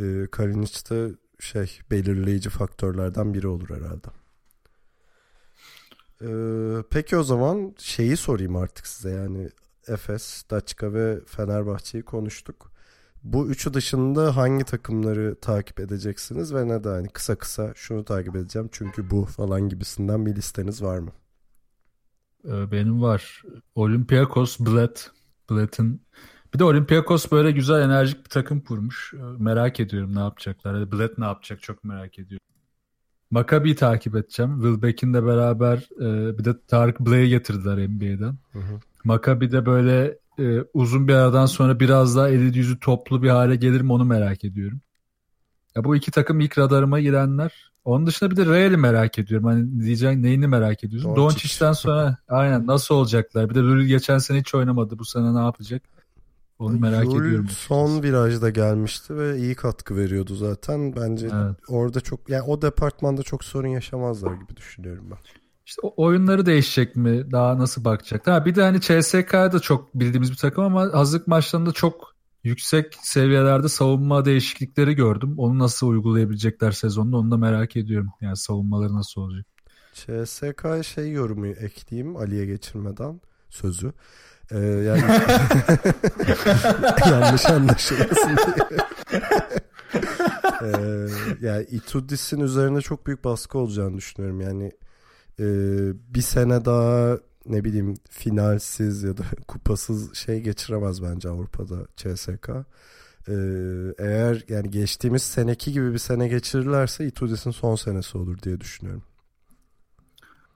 Ee, 0.00 0.26
Kalinic 0.32 0.90
de 0.90 1.10
şey 1.40 1.78
belirleyici 1.90 2.50
faktörlerden 2.50 3.34
biri 3.34 3.48
olur 3.48 3.68
herhalde. 3.70 4.08
Ee, 6.22 6.82
peki 6.90 7.16
o 7.16 7.22
zaman 7.22 7.74
şeyi 7.78 8.16
sorayım 8.16 8.56
artık 8.56 8.86
size 8.86 9.10
yani 9.10 9.50
Efes, 9.88 10.44
Daçka 10.50 10.92
ve 10.92 11.20
Fenerbahçe'yi 11.26 12.04
konuştuk. 12.04 12.75
Bu 13.32 13.48
üçü 13.48 13.74
dışında 13.74 14.36
hangi 14.36 14.64
takımları 14.64 15.36
takip 15.40 15.80
edeceksiniz 15.80 16.54
ve 16.54 16.68
neden? 16.68 16.94
Yani 16.94 17.08
kısa 17.08 17.36
kısa 17.36 17.72
şunu 17.74 18.04
takip 18.04 18.36
edeceğim 18.36 18.68
çünkü 18.72 19.10
bu 19.10 19.24
falan 19.24 19.68
gibisinden 19.68 20.26
bir 20.26 20.36
listeniz 20.36 20.82
var 20.82 20.98
mı? 20.98 21.10
Ee, 22.44 22.70
benim 22.72 23.02
var. 23.02 23.42
Olympiakos, 23.74 24.60
Bled. 24.60 24.96
Bled'in 25.50 26.02
bir 26.54 26.58
de 26.58 26.64
Olympiakos 26.64 27.32
böyle 27.32 27.50
güzel 27.50 27.82
enerjik 27.82 28.24
bir 28.24 28.30
takım 28.30 28.60
kurmuş. 28.60 29.14
Ee, 29.14 29.18
merak 29.38 29.80
ediyorum 29.80 30.14
ne 30.14 30.20
yapacaklar. 30.20 30.92
Bled 30.92 31.10
ne 31.18 31.24
yapacak 31.24 31.62
çok 31.62 31.84
merak 31.84 32.18
ediyorum. 32.18 32.46
Maccabi'yi 33.30 33.76
takip 33.76 34.16
edeceğim. 34.16 34.54
Will 34.54 34.82
Beck'in 34.82 35.14
de 35.14 35.26
beraber 35.26 35.76
e, 36.00 36.38
bir 36.38 36.44
de 36.44 36.60
Tarık 36.66 37.00
Blay'ı 37.00 37.28
getirdiler 37.28 37.88
NBA'den. 37.88 38.38
Hı 38.52 38.58
hı. 38.58 38.80
Maccabi 39.04 39.52
de 39.52 39.66
böyle 39.66 40.18
e, 40.38 40.64
uzun 40.74 41.08
bir 41.08 41.14
aradan 41.14 41.46
sonra 41.46 41.80
biraz 41.80 42.16
daha 42.16 42.28
eli 42.28 42.58
yüzü 42.58 42.80
toplu 42.80 43.22
bir 43.22 43.28
hale 43.28 43.56
gelir 43.56 43.80
mi 43.80 43.92
onu 43.92 44.04
merak 44.04 44.44
ediyorum. 44.44 44.80
Ya 45.76 45.84
bu 45.84 45.96
iki 45.96 46.10
takım 46.10 46.40
ilk 46.40 46.58
radarıma 46.58 47.00
girenler. 47.00 47.72
Onun 47.84 48.06
dışında 48.06 48.30
bir 48.30 48.36
de 48.36 48.46
Real'i 48.46 48.76
merak 48.76 49.18
ediyorum. 49.18 49.46
Hani 49.46 49.80
diyeceğin 49.80 50.22
neyini 50.22 50.46
merak 50.46 50.84
ediyorsun? 50.84 51.16
Doncic'ten 51.16 51.72
sonra 51.72 52.18
aynen 52.28 52.66
nasıl 52.66 52.94
olacaklar? 52.94 53.50
Bir 53.50 53.54
de 53.54 53.58
Lul 53.58 53.82
geçen 53.82 54.18
sene 54.18 54.40
hiç 54.40 54.54
oynamadı. 54.54 54.98
Bu 54.98 55.04
sene 55.04 55.34
ne 55.34 55.38
yapacak? 55.38 55.82
Onu 56.58 56.78
merak 56.78 57.06
Lul 57.06 57.24
ediyorum. 57.24 57.48
son 57.48 58.02
virajda 58.02 58.50
gelmişti 58.50 59.16
ve 59.16 59.38
iyi 59.38 59.54
katkı 59.54 59.96
veriyordu 59.96 60.34
zaten. 60.34 60.96
Bence 60.96 61.28
evet. 61.34 61.56
orada 61.68 62.00
çok 62.00 62.30
yani 62.30 62.42
o 62.42 62.62
departmanda 62.62 63.22
çok 63.22 63.44
sorun 63.44 63.68
yaşamazlar 63.68 64.34
gibi 64.34 64.56
düşünüyorum 64.56 65.04
ben. 65.10 65.18
İşte 65.66 65.82
oyunları 65.82 66.46
değişecek 66.46 66.96
mi? 66.96 67.32
Daha 67.32 67.58
nasıl 67.58 67.84
bakacak? 67.84 68.26
Ha, 68.26 68.44
bir 68.44 68.54
de 68.54 68.62
hani 68.62 68.80
CSK 68.80 69.32
da 69.32 69.60
çok 69.60 69.94
bildiğimiz 69.94 70.30
bir 70.30 70.36
takım 70.36 70.64
ama 70.64 70.80
hazırlık 70.92 71.26
maçlarında 71.26 71.72
çok 71.72 72.14
yüksek 72.44 72.94
seviyelerde 73.02 73.68
savunma 73.68 74.24
değişiklikleri 74.24 74.94
gördüm. 74.94 75.34
Onu 75.38 75.58
nasıl 75.58 75.88
uygulayabilecekler 75.88 76.72
sezonda 76.72 77.16
onu 77.16 77.30
da 77.30 77.36
merak 77.36 77.76
ediyorum. 77.76 78.10
Yani 78.20 78.36
savunmaları 78.36 78.94
nasıl 78.94 79.20
olacak? 79.20 79.46
CSK 79.94 80.84
şey 80.84 81.12
yorumu 81.12 81.46
ekleyeyim 81.46 82.16
Ali'ye 82.16 82.46
geçirmeden 82.46 83.20
sözü. 83.50 83.92
Ee, 84.50 84.58
yani 84.58 85.02
yanlış 87.10 87.46
anlaşılmasın 87.46 88.36
diye. 88.36 88.78
ee, 90.62 91.08
yani 91.40 91.64
Itudis'in 91.70 92.40
üzerine 92.40 92.80
çok 92.80 93.06
büyük 93.06 93.24
baskı 93.24 93.58
olacağını 93.58 93.96
düşünüyorum. 93.96 94.40
Yani 94.40 94.72
e, 95.40 95.44
bir 96.14 96.22
sene 96.22 96.64
daha 96.64 97.18
ne 97.48 97.64
bileyim 97.64 97.94
finalsiz 98.10 99.02
ya 99.02 99.16
da 99.16 99.22
kupasız 99.48 100.14
şey 100.14 100.40
geçiremez 100.40 101.02
bence 101.02 101.28
Avrupa'da 101.28 101.86
CSK. 101.96 102.50
Ee, 103.28 103.32
eğer 103.98 104.44
yani 104.48 104.70
geçtiğimiz 104.70 105.22
seneki 105.22 105.72
gibi 105.72 105.92
bir 105.92 105.98
sene 105.98 106.28
geçirirlerse 106.28 107.06
Itudis'in 107.06 107.50
son 107.50 107.74
senesi 107.76 108.18
olur 108.18 108.42
diye 108.42 108.60
düşünüyorum. 108.60 109.02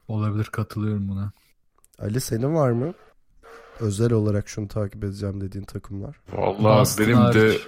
Olabilir 0.09 0.45
katılıyorum 0.45 1.09
buna. 1.09 1.33
Ali 1.99 2.20
senin 2.20 2.55
var 2.55 2.70
mı? 2.70 2.95
Özel 3.81 4.12
olarak 4.12 4.49
şunu 4.49 4.68
takip 4.68 5.05
edeceğim 5.05 5.41
dediğin 5.41 5.64
takımlar. 5.64 6.20
Vallahi 6.33 6.99
benim 6.99 7.16
de 7.35 7.59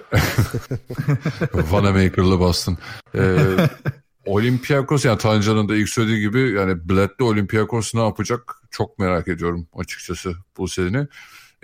Vanamaker'lı 1.54 2.38
Boston. 2.40 2.78
Ee, 3.14 3.56
Olympiakos 4.26 5.04
yani 5.04 5.18
Tancan'ın 5.18 5.68
da 5.68 5.76
ilk 5.76 5.88
söylediği 5.88 6.20
gibi 6.20 6.52
yani 6.52 6.88
Bled'de 6.88 7.24
Olympiakos 7.24 7.94
ne 7.94 8.00
yapacak 8.00 8.62
çok 8.70 8.98
merak 8.98 9.28
ediyorum 9.28 9.68
açıkçası 9.74 10.34
bu 10.56 10.68
sene. 10.68 11.06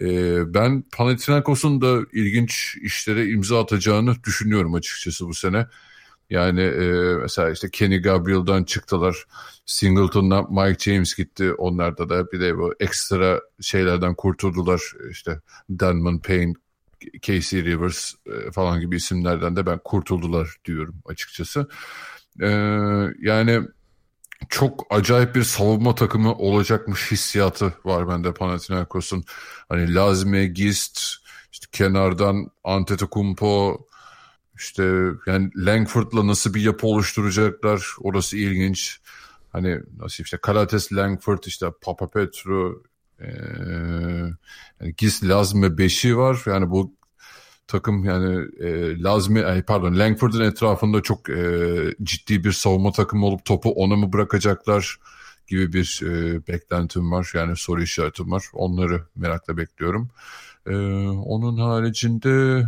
Ee, 0.00 0.54
ben 0.54 0.84
Panathinaikos'un 0.92 1.80
da 1.80 2.00
ilginç 2.12 2.76
işlere 2.82 3.26
imza 3.26 3.62
atacağını 3.62 4.24
düşünüyorum 4.24 4.74
açıkçası 4.74 5.26
bu 5.26 5.34
sene. 5.34 5.66
Yani 6.30 6.60
e, 6.60 7.14
mesela 7.14 7.50
işte 7.50 7.70
Kenny 7.70 8.02
Gabriel'dan 8.02 8.64
çıktılar. 8.64 9.24
Singleton'dan 9.66 10.52
Mike 10.52 10.90
James 10.90 11.14
gitti. 11.14 11.52
Onlarda 11.52 12.08
da 12.08 12.32
bir 12.32 12.40
de 12.40 12.58
bu 12.58 12.74
ekstra 12.80 13.40
şeylerden 13.60 14.14
kurtuldular. 14.14 14.82
İşte 15.10 15.40
Denman 15.70 16.18
Payne, 16.18 16.54
Casey 17.22 17.64
Rivers 17.64 18.14
e, 18.26 18.50
falan 18.50 18.80
gibi 18.80 18.96
isimlerden 18.96 19.56
de 19.56 19.66
ben 19.66 19.80
kurtuldular 19.84 20.56
diyorum 20.64 20.94
açıkçası. 21.06 21.68
Ee, 22.42 22.48
yani 23.20 23.60
çok 24.48 24.86
acayip 24.90 25.34
bir 25.34 25.42
savunma 25.42 25.94
takımı 25.94 26.34
olacakmış 26.34 27.10
hissiyatı 27.10 27.74
var 27.84 28.08
bende 28.08 28.34
Panathinaikos'un. 28.34 29.24
Hani 29.68 29.94
Lazime, 29.94 30.46
Gist, 30.46 31.00
işte 31.52 31.66
kenardan 31.72 32.50
Antetokounmpo, 32.64 33.86
işte 34.58 34.82
yani 35.26 35.50
Langford'la 35.56 36.26
nasıl 36.26 36.54
bir 36.54 36.60
yapı 36.60 36.86
oluşturacaklar 36.86 37.86
orası 38.00 38.36
ilginç. 38.36 39.00
hani 39.52 39.80
nasıl 39.98 40.24
işte 40.24 40.36
Kalates 40.36 40.92
Langford 40.92 41.42
işte 41.46 41.66
Papa 41.82 42.10
Petru 42.10 42.82
e, 43.20 43.26
yani 44.80 44.94
Gis 44.96 45.24
Lazme 45.24 45.78
beşi 45.78 46.16
var. 46.16 46.42
Yani 46.46 46.70
bu 46.70 46.97
takım 47.68 48.04
yani 48.04 48.46
e, 48.60 48.98
Lazmi 49.02 49.62
pardon 49.66 49.98
Langford'un 49.98 50.40
etrafında 50.40 51.02
çok 51.02 51.30
e, 51.30 51.66
ciddi 52.02 52.44
bir 52.44 52.52
savunma 52.52 52.92
takımı 52.92 53.26
olup 53.26 53.44
topu 53.44 53.70
ona 53.70 53.96
mı 53.96 54.12
bırakacaklar 54.12 54.98
gibi 55.48 55.72
bir 55.72 56.00
e, 56.04 56.46
beklentim 56.46 57.12
var. 57.12 57.30
Yani 57.34 57.56
soru 57.56 57.82
işaretim 57.82 58.30
var. 58.30 58.44
Onları 58.52 59.02
merakla 59.16 59.56
bekliyorum. 59.56 60.10
E, 60.66 60.76
onun 61.08 61.58
haricinde 61.58 62.64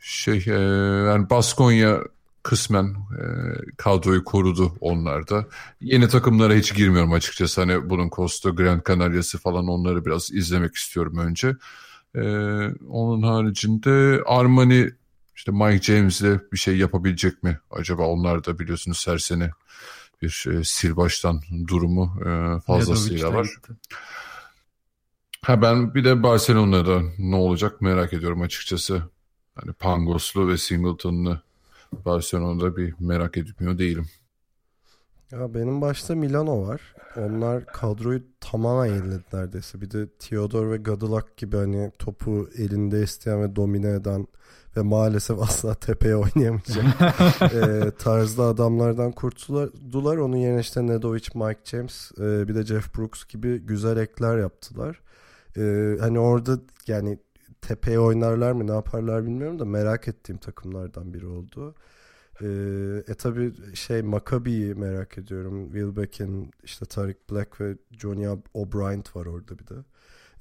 şey 0.00 0.44
e, 0.46 0.60
yani 1.08 1.30
Baskonya 1.30 2.00
kısmen 2.42 2.84
e, 2.94 3.24
kadroyu 3.76 4.24
korudu 4.24 4.76
onlar 4.80 5.28
da. 5.28 5.46
Yeni 5.80 6.08
takımlara 6.08 6.54
hiç 6.54 6.74
girmiyorum 6.74 7.12
açıkçası. 7.12 7.60
Hani 7.60 7.90
bunun 7.90 8.10
Costa, 8.10 8.50
Grand 8.50 8.80
Canaria'sı 8.88 9.38
falan 9.38 9.68
onları 9.68 10.04
biraz 10.04 10.32
izlemek 10.32 10.74
istiyorum 10.74 11.18
önce. 11.18 11.56
E, 12.18 12.24
onun 12.88 13.22
haricinde 13.22 14.22
Armani 14.26 14.90
işte 15.36 15.52
Mike 15.52 15.82
James'le 15.82 16.52
bir 16.52 16.58
şey 16.58 16.76
yapabilecek 16.78 17.42
mi 17.42 17.58
acaba? 17.70 18.06
Onlar 18.06 18.44
da 18.44 18.58
biliyorsunuz 18.58 19.06
her 19.06 19.18
sene 19.18 19.50
bir 20.22 20.46
e, 20.50 20.64
sil 20.74 20.92
baştan 20.96 21.42
durumu 21.68 22.20
e, 22.20 22.60
fazlasıyla 22.60 23.34
var. 23.34 23.48
Ha 25.42 25.62
ben 25.62 25.94
bir 25.94 26.04
de 26.04 26.22
Barcelona'da 26.22 27.02
ne 27.18 27.36
olacak 27.36 27.80
merak 27.80 28.12
ediyorum 28.12 28.42
açıkçası. 28.42 29.02
Hani 29.54 29.72
Pangoslu 29.72 30.48
ve 30.48 30.58
Singleton'lı 30.58 31.42
Barcelona'da 32.04 32.76
bir 32.76 32.94
merak 33.00 33.36
etmiyor 33.36 33.78
değilim. 33.78 34.08
Ya 35.32 35.54
benim 35.54 35.80
başta 35.80 36.14
Milano 36.14 36.68
var. 36.68 36.94
Onlar 37.16 37.66
kadroyu 37.66 38.22
tamamen 38.40 38.86
yeniledi 38.94 39.24
neredeyse. 39.32 39.80
Bir 39.80 39.90
de 39.90 40.08
Theodor 40.18 40.70
ve 40.70 40.76
Gadulak 40.76 41.36
gibi 41.36 41.56
hani 41.56 41.92
topu 41.98 42.48
elinde 42.58 43.02
isteyen 43.02 43.42
ve 43.42 43.56
domine 43.56 43.90
eden 43.90 44.26
ve 44.76 44.82
maalesef 44.82 45.38
asla 45.42 45.74
tepeye 45.74 46.16
oynayamayacak 46.16 46.84
e, 47.54 47.90
tarzda 47.98 48.42
adamlardan 48.42 49.12
kurtuldular. 49.12 50.16
Onun 50.16 50.36
yerine 50.36 50.60
işte 50.60 50.86
Nedovic, 50.86 51.28
Mike 51.34 51.60
James 51.64 52.12
e, 52.18 52.48
bir 52.48 52.54
de 52.54 52.66
Jeff 52.66 52.98
Brooks 52.98 53.24
gibi 53.24 53.58
güzel 53.58 53.96
ekler 53.96 54.38
yaptılar. 54.38 55.00
E, 55.56 55.96
hani 56.00 56.18
orada 56.18 56.58
yani 56.86 57.18
tepeye 57.60 58.00
oynarlar 58.00 58.52
mı 58.52 58.66
ne 58.66 58.72
yaparlar 58.72 59.24
bilmiyorum 59.24 59.58
da 59.58 59.64
merak 59.64 60.08
ettiğim 60.08 60.38
takımlardan 60.38 61.14
biri 61.14 61.26
oldu. 61.26 61.74
Ee, 62.42 63.02
e 63.08 63.14
tabi 63.14 63.52
şey 63.76 64.02
Maccabi'yi 64.02 64.74
merak 64.74 65.18
ediyorum. 65.18 65.64
Wilbeck'in 65.72 66.50
işte 66.64 66.86
Tarik 66.86 67.30
Black 67.30 67.60
ve 67.60 67.76
Johnny 67.90 68.28
O'Brien 68.54 69.04
var 69.14 69.26
orada 69.26 69.58
bir 69.58 69.66
de. 69.66 69.74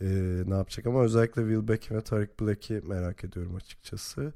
Ee, 0.01 0.49
ne 0.49 0.55
yapacak 0.55 0.87
ama 0.87 1.03
özellikle 1.03 1.41
Wilbeck 1.41 1.91
ve 1.91 2.01
Tarik 2.01 2.39
Black'i 2.39 2.73
merak 2.73 3.23
ediyorum 3.23 3.55
açıkçası. 3.55 4.33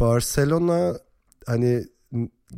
Barcelona 0.00 0.98
hani 1.46 1.84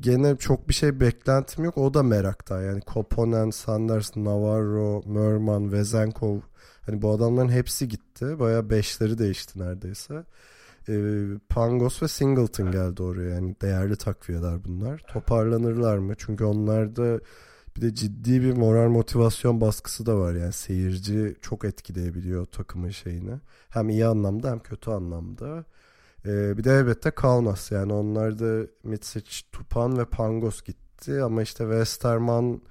gene 0.01 0.36
çok 0.36 0.68
bir 0.68 0.74
şey 0.74 1.01
beklentim 1.01 1.64
yok. 1.64 1.78
O 1.78 1.94
da 1.94 2.03
merakta. 2.03 2.62
Yani 2.62 2.80
Koponen, 2.80 3.51
Sanders, 3.51 4.16
Navarro, 4.16 5.03
Merman, 5.07 5.72
Vezenkov 5.72 6.40
hani 6.86 7.03
bu 7.03 7.11
adamların 7.11 7.49
hepsi 7.49 7.88
gitti. 7.88 8.38
Baya 8.38 8.70
beşleri 8.70 9.18
değişti 9.18 9.59
neredeyse 9.59 10.24
e, 10.89 10.95
Pangos 11.49 12.03
ve 12.03 12.09
Singleton 12.09 12.72
geldi 12.72 13.03
oraya. 13.03 13.30
Yani 13.34 13.57
değerli 13.62 13.97
takviyeler 13.97 14.64
bunlar. 14.64 15.05
Toparlanırlar 15.12 15.99
mı? 15.99 16.14
Çünkü 16.18 16.45
onlarda 16.45 17.20
bir 17.76 17.82
de 17.82 17.95
ciddi 17.95 18.43
bir 18.43 18.53
moral 18.53 18.89
motivasyon 18.89 19.61
baskısı 19.61 20.07
da 20.07 20.16
var. 20.18 20.34
Yani 20.34 20.53
seyirci 20.53 21.36
çok 21.43 21.64
etkileyebiliyor 21.64 22.45
takımın 22.45 22.91
şeyini. 22.91 23.41
Hem 23.68 23.89
iyi 23.89 24.07
anlamda 24.07 24.51
hem 24.51 24.59
kötü 24.59 24.91
anlamda. 24.91 25.64
Ee, 26.26 26.59
bir 26.59 26.64
de 26.64 26.72
elbette 26.72 27.11
Kaunas. 27.11 27.70
Yani 27.72 27.93
onlar 27.93 28.39
da 28.39 28.66
Mitsic, 28.84 29.43
Tupan 29.53 29.99
ve 29.99 30.05
Pangos 30.05 30.62
gitti. 30.62 31.22
Ama 31.22 31.43
işte 31.43 31.64
Westerman 31.64 32.62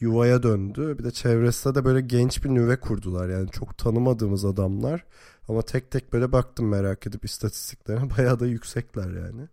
yuvaya 0.00 0.42
döndü. 0.42 0.98
Bir 0.98 1.04
de 1.04 1.10
çevresinde 1.10 1.74
de 1.74 1.84
böyle 1.84 2.00
genç 2.00 2.44
bir 2.44 2.48
nüve 2.50 2.80
kurdular. 2.80 3.28
Yani 3.28 3.50
çok 3.50 3.78
tanımadığımız 3.78 4.44
adamlar. 4.44 5.04
Ama 5.48 5.62
tek 5.62 5.90
tek 5.90 6.12
böyle 6.12 6.32
baktım 6.32 6.68
merak 6.68 7.06
edip 7.06 7.24
istatistiklerine 7.24 8.10
bayağı 8.18 8.40
da 8.40 8.46
yüksekler 8.46 9.10
yani. 9.10 9.48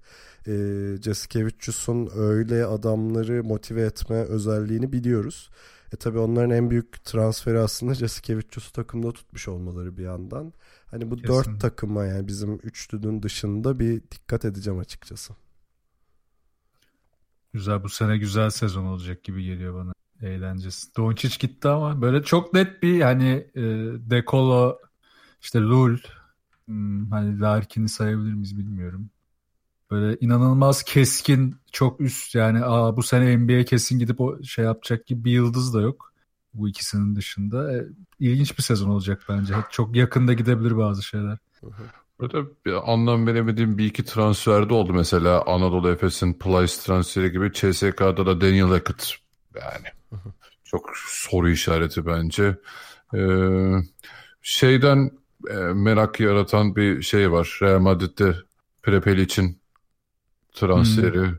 E, 0.48 0.54
Jasikevicius'un 1.02 2.10
öyle 2.16 2.66
adamları 2.66 3.44
motive 3.44 3.82
etme 3.82 4.16
özelliğini 4.16 4.94
biliyoruz. 4.94 5.50
E 5.94 5.96
tabi 5.96 6.20
onların 6.20 6.52
en 6.52 6.70
büyük 6.70 7.04
transferi 7.06 7.60
aslında 7.60 7.94
Jasikevicius'u 7.94 8.72
takımda 8.72 9.12
tutmuş 9.12 9.48
olmaları 9.48 9.98
bir 9.98 10.04
yandan. 10.04 10.54
Hani 10.86 11.12
bu 11.12 11.16
Kesin. 11.16 11.34
dört 11.34 11.62
takıma 11.62 12.06
yani 12.06 12.28
bizim 12.28 12.60
üçlünün 12.64 13.24
dışında 13.24 13.80
bir 13.80 14.02
dikkat 14.12 14.46
edeceğim 14.46 14.80
açıkçası. 14.80 15.34
Güzel 17.54 17.84
bu 17.84 17.90
sene 17.90 18.18
güzel 18.18 18.50
sezon 18.50 18.86
olacak 18.86 19.24
gibi 19.24 19.44
geliyor 19.44 19.76
bana. 19.76 19.94
Eğlencesi. 20.22 20.96
Doncic 20.98 21.38
gitti 21.40 21.68
ama 21.68 22.02
böyle 22.02 22.24
çok 22.24 22.54
net 22.54 22.84
bir 22.84 23.02
hani 23.02 23.48
e, 23.56 23.62
Dekolo 24.10 24.78
işte 25.42 25.60
Lul 25.60 25.98
hmm, 26.66 27.12
hani 27.12 27.40
Larkin'i 27.40 27.90
sayabilir 27.90 28.34
miyiz 28.34 28.58
bilmiyorum. 28.58 29.10
Böyle 29.92 30.18
inanılmaz 30.20 30.84
keskin 30.84 31.56
çok 31.72 32.02
üst 32.02 32.36
yani 32.36 32.66
aa 32.66 32.98
bu 32.98 33.04
sene 33.04 33.38
NBA 33.38 33.64
kesin 33.64 34.00
gidip 34.00 34.22
o 34.22 34.44
şey 34.44 34.66
yapacak 34.66 35.08
gibi 35.08 35.24
bir 35.24 35.32
yıldız 35.32 35.74
da 35.74 35.82
yok. 35.82 36.14
Bu 36.54 36.70
ikisinin 36.70 37.16
dışında. 37.16 37.74
E, 37.78 37.86
ilginç 38.20 38.58
bir 38.58 38.64
sezon 38.64 38.90
olacak 38.90 39.26
bence. 39.30 39.54
Çok 39.72 39.96
yakında 39.96 40.34
gidebilir 40.34 40.78
bazı 40.78 41.04
şeyler. 41.04 41.38
Burada 42.20 42.46
bir 42.66 42.92
anlam 42.92 43.28
veremediğim 43.28 43.78
bir 43.78 43.86
iki 43.86 44.06
transferde 44.06 44.74
oldu. 44.74 44.94
Mesela 44.94 45.44
Anadolu 45.46 45.90
Efes'in 45.90 46.34
Plyce 46.34 46.74
transferi 46.86 47.32
gibi 47.32 47.54
CSK'da 47.54 48.26
da 48.26 48.42
Daniel 48.42 48.68
Hackett. 48.68 49.14
Yani 49.56 49.88
çok 50.64 50.90
soru 50.96 51.50
işareti 51.50 52.06
bence. 52.06 52.58
Ee, 53.16 53.20
şeyden 54.42 55.12
e, 55.50 55.56
merak 55.56 56.20
yaratan 56.20 56.76
bir 56.76 57.02
şey 57.02 57.32
var. 57.32 57.60
Real 57.62 57.80
Madrid'de 57.80 58.36
Prepel 58.84 59.18
için 59.18 59.62
transferi. 60.52 61.22
Hmm. 61.22 61.36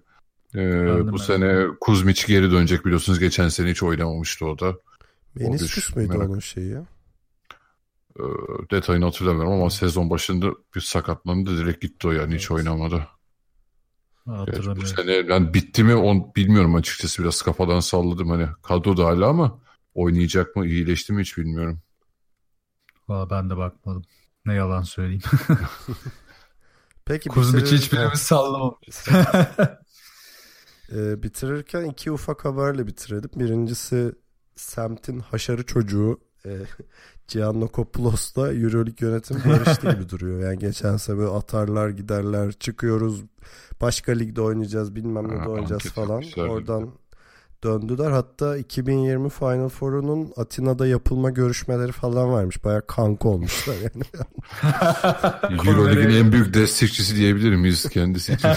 Ee, 0.57 1.13
bu 1.13 1.19
sene 1.19 1.67
Kuzmic 1.81 2.23
geri 2.27 2.51
dönecek 2.51 2.85
biliyorsunuz. 2.85 3.19
Geçen 3.19 3.49
sene 3.49 3.71
hiç 3.71 3.83
oynamamıştı 3.83 4.47
o 4.47 4.59
da. 4.59 4.77
Menisküs 5.35 5.97
müydü 5.97 6.09
merak... 6.09 6.31
onun 6.31 6.41
şeyi 6.41 6.71
ya? 6.71 6.87
Ee, 8.19 8.23
detayını 8.71 9.05
hatırlamıyorum 9.05 9.53
ama 9.53 9.71
sezon 9.71 10.11
başında 10.11 10.51
bir 10.75 10.81
sakatlandı 10.81 11.59
direkt 11.59 11.83
gitti 11.83 12.09
o 12.09 12.13
yani 12.13 12.31
evet. 12.31 12.41
hiç 12.41 12.51
oynamadı. 12.51 13.07
Yani 14.27 14.77
bu 14.77 14.87
sene 14.87 15.13
yani 15.13 15.55
bitti 15.55 15.85
mi 15.85 15.95
on 15.95 16.35
bilmiyorum 16.37 16.75
açıkçası 16.75 17.23
biraz 17.23 17.43
kafadan 17.43 17.81
salladım 17.81 18.31
hani 18.31 18.47
kadro 18.63 18.97
da 18.97 19.07
hala 19.07 19.29
ama 19.29 19.61
oynayacak 19.95 20.57
mı 20.57 20.67
iyileşti 20.67 21.13
mi 21.13 21.23
hiç 21.23 21.39
bilmiyorum. 21.39 21.81
Valla 23.11 23.31
ben 23.31 23.51
de 23.51 23.57
bakmadım. 23.57 24.03
Ne 24.47 24.55
yalan 24.55 24.83
söyleyeyim. 24.83 25.23
Peki 27.05 27.29
Kuzmiç'i 27.29 27.77
hiçbirimiz 27.77 28.21
sallamamışız. 28.21 29.09
ee, 30.93 31.23
bitirirken 31.23 31.85
iki 31.85 32.13
ufak 32.13 32.45
haberle 32.45 32.87
bitirelim. 32.87 33.31
Birincisi 33.37 34.13
semtin 34.57 35.21
haşarı 35.21 35.67
çocuğu 35.67 36.21
e, 36.47 36.59
Giannakopoulos 37.29 38.37
Euroleague 38.37 39.09
yönetimi 39.09 39.45
barıştı 39.45 39.91
gibi 39.91 40.09
duruyor. 40.09 40.41
Yani 40.41 40.59
geçen 40.59 40.97
sene 40.97 41.19
böyle 41.19 41.31
atarlar 41.31 41.89
giderler 41.89 42.53
çıkıyoruz 42.53 43.25
başka 43.81 44.13
ligde 44.13 44.41
oynayacağız 44.41 44.95
bilmem 44.95 45.29
ne 45.29 45.45
de 45.45 45.49
oynayacağız 45.49 45.83
falan. 45.83 46.23
Oradan 46.37 46.93
döndüler. 47.65 48.11
Hatta 48.11 48.57
2020 48.57 49.31
Final 49.31 49.69
Four'unun 49.69 50.33
Atina'da 50.37 50.87
yapılma 50.87 51.31
görüşmeleri 51.31 51.93
falan 51.93 52.33
varmış. 52.33 52.65
Baya 52.65 52.81
kanka 52.87 53.29
olmuşlar 53.29 53.75
yani. 53.75 54.05
Euroleague'in 55.69 56.25
en 56.25 56.33
büyük 56.33 56.55
destekçisi 56.55 57.17
diyebilir 57.17 57.57
miyiz 57.57 57.89
kendisi 57.89 58.33
için? 58.33 58.49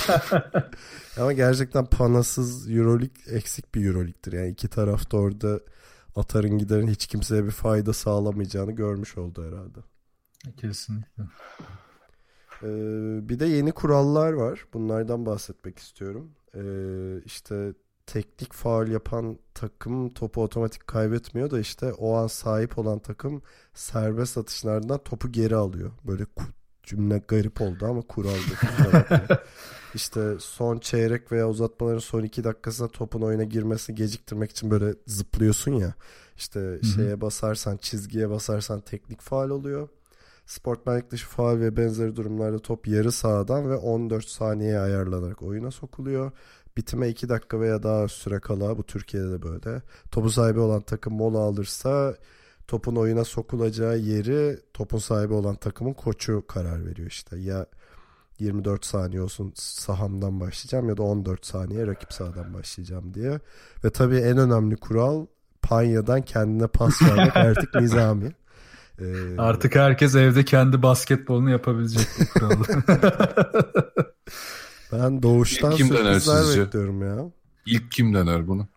Ama 1.20 1.34
gerçekten 1.34 1.86
panasız 1.86 2.72
Euroleague 2.72 3.36
eksik 3.36 3.76
bir 3.76 3.86
Euroleague'dir. 3.86 4.34
Yani 4.34 4.50
iki 4.50 4.68
tarafta 4.68 5.18
orada 5.18 5.60
atarın 6.16 6.58
giderin 6.58 6.88
hiç 6.88 7.08
kimseye 7.08 7.46
bir 7.46 7.52
fayda 7.52 7.94
sağlamayacağını 7.94 8.72
görmüş 8.72 9.18
oldu 9.18 9.46
herhalde. 9.48 9.80
Kesinlikle. 10.58 11.24
Ee, 12.64 13.30
bir 13.30 13.40
de 13.40 13.46
yeni 13.46 13.72
kurallar 13.72 14.34
var. 14.34 14.66
Bunlardan 14.74 15.26
bahsetmek 15.26 15.80
istiyorum. 15.80 16.32
Ee, 16.56 17.22
işte 17.26 17.74
teknik 18.06 18.54
faul 18.54 18.88
yapan 18.88 19.40
takım 19.54 20.10
topu 20.10 20.44
otomatik 20.44 20.88
kaybetmiyor 20.88 21.52
da 21.52 21.60
işte 21.60 21.94
o 21.94 22.16
an 22.16 22.28
sahip 22.28 22.78
olan 22.78 23.00
takım 23.00 23.42
serbest 23.74 24.38
atışlardan 24.38 25.04
topu 25.04 25.32
geri 25.32 25.56
alıyor. 25.56 25.92
Böyle 26.04 26.26
cümle 26.84 27.22
garip 27.28 27.62
oldu 27.62 27.86
ama 27.86 28.02
kuraldı. 28.02 28.54
işte 29.96 30.36
son 30.40 30.80
çeyrek 30.80 31.32
veya 31.32 31.50
uzatmaların 31.50 32.00
son 32.00 32.24
iki 32.24 32.44
dakikasında 32.44 32.88
topun 32.88 33.22
oyuna 33.22 33.44
girmesini 33.44 33.96
geciktirmek 33.96 34.52
için 34.52 34.72
böyle 34.72 34.96
zıplıyorsun 35.08 35.72
ya. 35.72 35.94
İşte 36.38 36.60
Hı-hı. 36.60 36.86
şeye 36.86 37.22
basarsan 37.22 37.78
çizgiye 37.78 38.30
basarsan 38.30 38.82
teknik 38.82 39.22
faal 39.22 39.50
oluyor. 39.50 39.90
Sportmenlik 40.46 41.12
dışı 41.12 41.28
faal 41.28 41.60
ve 41.60 41.78
benzeri 41.78 42.16
durumlarda 42.16 42.60
top 42.60 42.88
yarı 42.88 43.12
sahadan 43.12 43.70
ve 43.70 43.76
14 43.76 44.26
saniyeye 44.26 44.80
ayarlanarak 44.80 45.42
oyuna 45.42 45.72
sokuluyor. 45.72 46.32
Bitime 46.78 47.10
2 47.10 47.30
dakika 47.30 47.60
veya 47.60 47.84
daha 47.84 48.08
süre 48.08 48.40
kala 48.40 48.78
bu 48.78 48.84
Türkiye'de 48.84 49.32
de 49.32 49.42
böyle. 49.42 49.82
Topu 50.12 50.30
sahibi 50.30 50.60
olan 50.60 50.82
takım 50.82 51.14
mola 51.14 51.40
alırsa 51.40 52.16
topun 52.68 52.96
oyuna 52.96 53.24
sokulacağı 53.24 53.98
yeri 53.98 54.60
topun 54.74 54.98
sahibi 54.98 55.34
olan 55.34 55.56
takımın 55.56 55.94
koçu 55.94 56.44
karar 56.48 56.86
veriyor 56.86 57.08
işte. 57.08 57.38
Ya 57.38 57.66
24 58.40 58.86
saniye 58.86 59.22
olsun 59.22 59.54
sahamdan 59.56 60.40
başlayacağım 60.40 60.90
ya 60.90 60.98
da 60.98 61.04
14 61.04 61.46
saniye 61.46 61.88
rakip 61.88 62.14
sahadan 62.14 62.54
başlayacağım 62.54 63.14
diye. 63.14 63.40
Ve 63.84 63.90
tabii 63.90 64.18
en 64.18 64.38
önemli 64.38 64.76
kural 64.76 65.26
Panya'dan 65.62 66.22
kendine 66.22 66.68
pas 66.68 67.02
vermek 67.02 67.38
artık 67.38 67.76
nizami. 67.76 68.32
Ee, 69.02 69.38
artık 69.38 69.76
herkes 69.76 70.16
evde 70.16 70.46
kendi 70.46 70.84
basketbolunu 70.84 71.50
yapabilecek. 71.50 72.08
ben 74.94 75.24
doğuştan 75.24 75.76
kim 75.76 75.88
sürprizler 75.88 76.66
bekliyorum 76.66 77.02
ya. 77.02 77.32
İlk 77.66 77.92
kim 77.92 78.14
dener 78.14 78.48
bunu? 78.48 78.68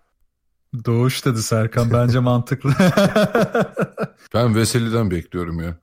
Doğuş 0.85 1.25
dedi 1.25 1.43
Serkan 1.43 1.93
bence 1.93 2.19
mantıklı. 2.19 2.71
ben 4.35 4.55
Veseli'den 4.55 5.11
bekliyorum 5.11 5.61
ya. 5.61 5.77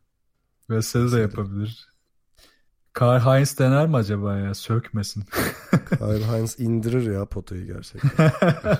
Veseli 0.69 1.11
de 1.11 1.19
yapabilir. 1.19 1.89
Karl 2.93 3.19
Heinz 3.19 3.59
dener 3.59 3.87
mi 3.87 3.95
acaba 3.95 4.37
ya? 4.37 4.53
Sökmesin. 4.53 5.23
Karl 5.99 6.21
Heinz 6.21 6.59
indirir 6.59 7.11
ya 7.11 7.25
potayı 7.25 7.65
gerçekten. 7.65 8.31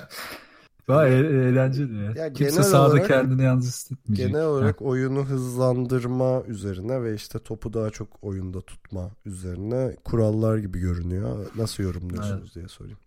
Daha 0.88 1.08
e- 1.08 1.12
eğlenceli 1.12 2.04
ya. 2.04 2.12
ya 2.24 2.32
Kimse 2.32 2.62
sahada 2.62 2.92
olarak, 2.92 3.08
kendini 3.08 3.42
yalnız 3.42 3.66
hissetmeyecek. 3.66 4.26
Genel 4.26 4.46
olarak 4.46 4.80
ha. 4.80 4.84
oyunu 4.84 5.24
hızlandırma 5.24 6.42
üzerine 6.42 7.02
ve 7.02 7.14
işte 7.14 7.38
topu 7.38 7.72
daha 7.72 7.90
çok 7.90 8.24
oyunda 8.24 8.60
tutma 8.60 9.10
üzerine 9.24 9.96
kurallar 10.04 10.58
gibi 10.58 10.78
görünüyor. 10.78 11.46
Nasıl 11.56 11.82
yorumluyorsunuz 11.82 12.42
evet. 12.42 12.54
diye 12.54 12.68
sorayım. 12.68 12.98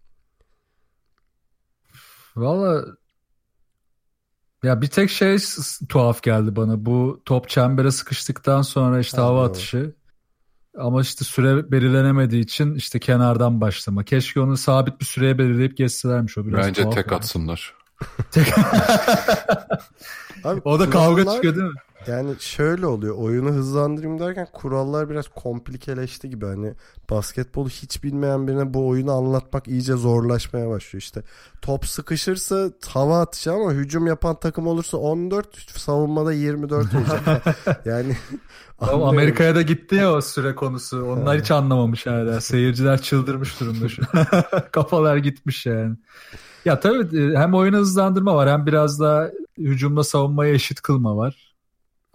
Valla 2.35 2.85
ya 4.63 4.81
bir 4.81 4.87
tek 4.87 5.09
şey 5.09 5.37
tuhaf 5.89 6.23
geldi 6.23 6.55
bana. 6.55 6.85
Bu 6.85 7.21
top 7.25 7.49
çembere 7.49 7.91
sıkıştıktan 7.91 8.61
sonra 8.61 8.99
işte 8.99 9.17
ha, 9.17 9.27
hava 9.27 9.39
doğru. 9.39 9.49
atışı. 9.49 9.95
Ama 10.77 11.01
işte 11.01 11.25
süre 11.25 11.71
belirlenemediği 11.71 12.43
için 12.43 12.75
işte 12.75 12.99
kenardan 12.99 13.61
başlama. 13.61 14.03
Keşke 14.03 14.39
onu 14.39 14.57
sabit 14.57 14.99
bir 14.99 15.05
süreye 15.05 15.37
belirleyip 15.37 15.77
geçselermiş 15.77 16.37
o 16.37 16.45
biraz 16.45 16.67
Bence 16.67 16.89
tek 16.89 17.07
yani. 17.07 17.15
atsınlar. 17.15 17.73
Abi, 20.43 20.61
o 20.65 20.79
da 20.79 20.89
kavga 20.89 21.25
çıkıyor 21.33 21.55
değil 21.55 21.67
mi? 21.67 21.79
Yani 22.07 22.35
şöyle 22.39 22.85
oluyor. 22.85 23.15
Oyunu 23.17 23.49
hızlandırayım 23.49 24.19
derken 24.19 24.47
kurallar 24.53 25.09
biraz 25.09 25.27
komplikeleşti 25.27 26.29
gibi. 26.29 26.45
Hani 26.45 26.73
basketbolu 27.09 27.69
hiç 27.69 28.03
bilmeyen 28.03 28.47
birine 28.47 28.73
bu 28.73 28.87
oyunu 28.87 29.11
anlatmak 29.11 29.67
iyice 29.67 29.93
zorlaşmaya 29.93 30.69
başlıyor 30.69 31.01
işte. 31.01 31.23
Top 31.61 31.85
sıkışırsa 31.85 32.69
hava 32.87 33.21
atışı 33.21 33.51
ama 33.51 33.71
hücum 33.71 34.07
yapan 34.07 34.39
takım 34.39 34.67
olursa 34.67 34.97
14, 34.97 35.79
savunmada 35.79 36.33
24 36.33 36.87
olacak. 36.95 37.41
yani 37.85 38.17
Amerika'ya 38.79 39.55
da 39.55 39.61
gitti 39.61 39.95
ya 39.95 40.13
o 40.13 40.21
süre 40.21 40.55
konusu. 40.55 41.05
Onlar 41.05 41.39
hiç 41.39 41.51
anlamamış 41.51 42.05
hala. 42.05 42.41
Seyirciler 42.41 43.01
çıldırmış 43.01 43.59
durumda 43.59 43.89
şu. 43.89 44.01
Kafalar 44.71 45.17
gitmiş 45.17 45.65
yani. 45.65 45.95
Ya 46.65 46.79
tabii 46.79 47.17
e, 47.19 47.37
hem 47.37 47.53
oyunu 47.53 47.77
hızlandırma 47.77 48.35
var 48.35 48.49
hem 48.49 48.65
biraz 48.65 48.99
da 48.99 49.31
hücumla 49.57 50.03
savunmaya 50.03 50.53
eşit 50.53 50.81
kılma 50.81 51.17
var. 51.17 51.46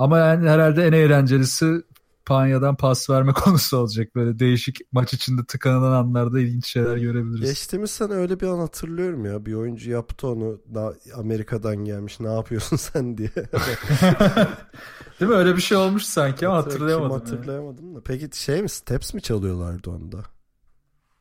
Ama 0.02 0.18
yani 0.18 0.48
herhalde 0.48 0.86
en 0.86 0.92
eğlencelisi 0.92 1.82
Panya'dan 2.26 2.76
pas 2.76 3.10
verme 3.10 3.32
konusu 3.44 3.76
olacak. 3.76 4.14
Böyle 4.14 4.38
değişik 4.38 4.78
maç 4.92 5.14
içinde 5.14 5.44
tıkanılan 5.44 5.92
anlarda 5.92 6.40
ilginç 6.40 6.66
şeyler 6.66 6.96
görebiliriz. 6.96 7.48
Geçtiğimiz 7.48 7.90
sene 7.90 8.12
öyle 8.12 8.40
bir 8.40 8.46
an 8.46 8.58
hatırlıyorum 8.58 9.24
ya. 9.24 9.46
Bir 9.46 9.54
oyuncu 9.54 9.90
yaptı 9.90 10.28
onu. 10.28 10.60
Daha 10.74 10.92
Amerika'dan 11.16 11.76
gelmiş. 11.76 12.20
Ne 12.20 12.32
yapıyorsun 12.32 12.76
sen 12.92 13.18
diye. 13.18 13.28
Değil 15.20 15.30
mi? 15.30 15.36
Öyle 15.36 15.56
bir 15.56 15.62
şey 15.62 15.78
olmuş 15.78 16.04
sanki 16.04 16.48
ama 16.48 16.56
hatırlayamadım. 16.56 17.12
hatırlayamadım 17.12 17.94
da. 17.94 18.00
Peki 18.04 18.28
şey 18.32 18.62
mi? 18.62 18.68
Steps 18.68 19.14
mi 19.14 19.22
çalıyorlardı 19.22 19.90
onda? 19.90 20.22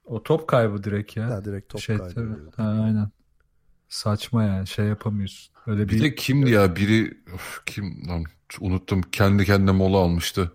O 0.06 0.24
top 0.24 0.48
kaybı 0.48 0.84
direkt 0.84 1.18
ya. 1.18 1.30
Ha, 1.30 1.46
direkt 1.46 1.70
top 1.70 1.82
şey, 1.82 1.98
kaybı. 1.98 2.52
Ha, 2.58 2.64
aynen. 2.64 3.12
Saçma 3.90 4.44
yani 4.44 4.68
şey 4.68 4.86
yapamıyorsun. 4.86 5.51
Öyle 5.68 5.89
bir, 5.89 5.89
bir 5.89 6.03
de 6.03 6.16
kimdi 6.16 6.51
ya 6.51 6.76
biri 6.76 7.18
of, 7.36 7.62
kim 7.66 8.07
lan 8.07 8.24
unuttum 8.59 9.01
kendi 9.01 9.45
kendine 9.45 9.72
mola 9.72 9.97
almıştı 9.97 10.51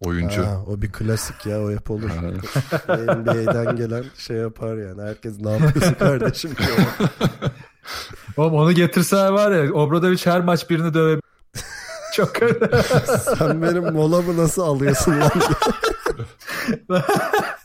oyuncu. 0.00 0.46
Ha, 0.46 0.64
o 0.66 0.82
bir 0.82 0.92
klasik 0.92 1.46
ya 1.46 1.62
o 1.62 1.70
hep 1.70 1.90
olur. 1.90 2.10
NBA'den 2.88 3.76
gelen 3.76 4.04
şey 4.18 4.36
yapar 4.36 4.76
yani. 4.76 5.02
Herkes 5.02 5.40
ne 5.40 5.50
yapıyorsun 5.50 5.94
kardeşim? 5.94 6.50
Oğlum 8.36 8.54
onu 8.54 8.72
getirseler 8.72 9.30
var 9.30 9.52
ya 9.52 9.72
Obradoviç 9.72 10.26
her 10.26 10.40
maç 10.40 10.70
birini 10.70 10.94
döve. 10.94 11.20
Çok 12.14 12.36
Sen 13.38 13.62
benim 13.62 13.92
molamı 13.92 14.36
nasıl 14.36 14.62
alıyorsun 14.62 15.20
lan? 15.20 15.30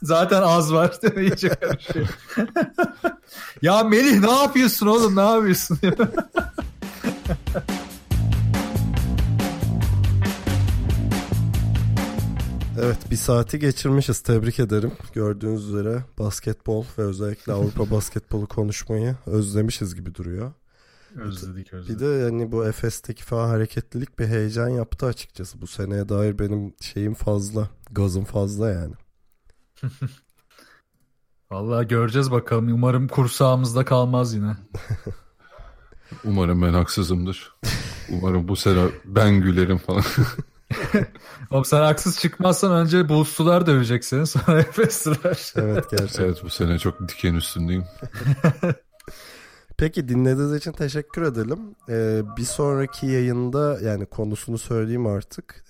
Zaten 0.02 0.42
az 0.42 0.72
var 0.72 1.02
değil 1.02 1.14
mi? 1.14 1.22
İyice 1.22 1.48
karışıyor. 1.48 2.08
ya 3.62 3.84
Melih 3.84 4.20
ne 4.20 4.30
yapıyorsun 4.30 4.86
oğlum 4.86 5.16
ne 5.16 5.30
yapıyorsun? 5.30 5.78
Evet 12.80 13.10
bir 13.10 13.16
saati 13.16 13.58
geçirmişiz 13.58 14.20
tebrik 14.20 14.60
ederim. 14.60 14.92
Gördüğünüz 15.12 15.68
üzere 15.68 16.04
basketbol 16.18 16.84
ve 16.98 17.02
özellikle 17.02 17.52
Avrupa 17.52 17.90
basketbolu 17.96 18.46
konuşmayı 18.46 19.16
özlemişiz 19.26 19.94
gibi 19.94 20.14
duruyor. 20.14 20.52
Özledik 21.16 21.72
özledik. 21.72 22.00
Bir 22.00 22.06
de 22.06 22.06
yani 22.06 22.52
bu 22.52 22.66
Efes'teki 22.66 23.24
falan 23.24 23.48
hareketlilik 23.48 24.18
bir 24.18 24.26
heyecan 24.26 24.68
yaptı 24.68 25.06
açıkçası. 25.06 25.60
Bu 25.60 25.66
seneye 25.66 26.08
dair 26.08 26.38
benim 26.38 26.74
şeyim 26.80 27.14
fazla. 27.14 27.68
Gazım 27.90 28.24
fazla 28.24 28.70
yani. 28.70 28.94
Vallahi 31.50 31.88
göreceğiz 31.88 32.30
bakalım. 32.30 32.74
Umarım 32.74 33.08
kursağımızda 33.08 33.84
kalmaz 33.84 34.34
yine. 34.34 34.56
Umarım 36.24 36.62
ben 36.62 36.72
haksızımdır. 36.72 37.52
Umarım 38.12 38.48
bu 38.48 38.56
sene 38.56 38.88
ben 39.04 39.40
gülerim 39.40 39.78
falan. 39.78 40.02
Oğlum 41.50 41.64
sen 41.64 41.80
haksız 41.80 42.20
çıkmazsan 42.20 42.72
önce 42.72 43.08
Bulls'lular 43.08 43.66
dövecek 43.66 44.04
seni 44.04 44.26
sonra 44.26 44.60
Efes'liler. 44.60 45.52
evet 45.56 45.90
gerçekten. 45.90 46.24
Evet 46.24 46.44
bu 46.44 46.50
sene 46.50 46.78
çok 46.78 47.08
diken 47.08 47.34
üstündeyim. 47.34 47.84
Peki 49.78 50.08
dinlediğiniz 50.08 50.54
için 50.54 50.72
teşekkür 50.72 51.22
edelim. 51.22 51.58
Ee, 51.88 52.22
bir 52.36 52.42
sonraki 52.42 53.06
yayında 53.06 53.78
yani 53.82 54.06
konusunu 54.06 54.58
söyleyeyim 54.58 55.06
artık. 55.06 55.64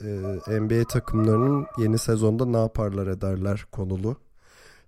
Ee, 0.48 0.60
NBA 0.60 0.84
takımlarının 0.88 1.66
yeni 1.78 1.98
sezonda 1.98 2.46
ne 2.46 2.56
yaparlar 2.58 3.06
ederler 3.06 3.64
konulu. 3.72 4.16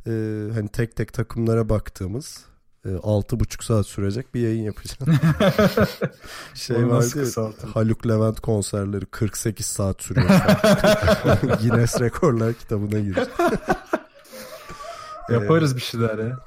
Ee, 0.06 0.10
hani 0.54 0.68
tek 0.68 0.96
tek 0.96 1.12
takımlara 1.12 1.68
baktığımız 1.68 2.44
altı 3.02 3.40
buçuk 3.40 3.64
saat 3.64 3.86
sürecek 3.86 4.34
bir 4.34 4.40
yayın 4.40 4.62
yapacağım. 4.62 5.20
şey 6.54 6.88
vardı 6.88 7.52
Haluk 7.74 8.08
Levent 8.08 8.40
konserleri 8.40 9.06
48 9.06 9.66
saat 9.66 10.02
sürüyor. 10.02 10.28
Guinness 11.62 12.00
Rekorlar 12.00 12.54
kitabına 12.54 12.98
girecek. 12.98 13.28
Yaparız 15.30 15.72
ee, 15.72 15.76
bir 15.76 15.80
şeyler 15.80 16.18
ya. 16.18 16.38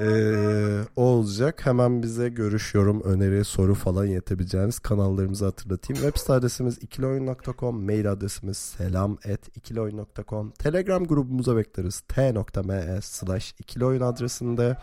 Ee, 0.00 0.80
olacak. 0.96 1.66
Hemen 1.66 2.02
bize 2.02 2.28
görüş, 2.28 2.74
yorum, 2.74 3.02
öneri, 3.02 3.44
soru 3.44 3.74
falan 3.74 4.04
yetebileceğiniz 4.04 4.78
kanallarımızı 4.78 5.44
hatırlatayım. 5.44 6.02
Web 6.02 6.20
site 6.20 6.32
adresimiz 6.32 6.78
ikilioyun.com, 6.78 7.84
mail 7.84 8.12
adresimiz 8.12 8.56
selam 8.56 9.18
et 9.24 9.56
ikilioyun.com, 9.56 10.50
telegram 10.50 11.04
grubumuza 11.04 11.56
bekleriz 11.56 12.00
t.me 12.00 12.98
slash 13.02 13.54
ikilioyun 13.58 14.00
adresinde. 14.00 14.76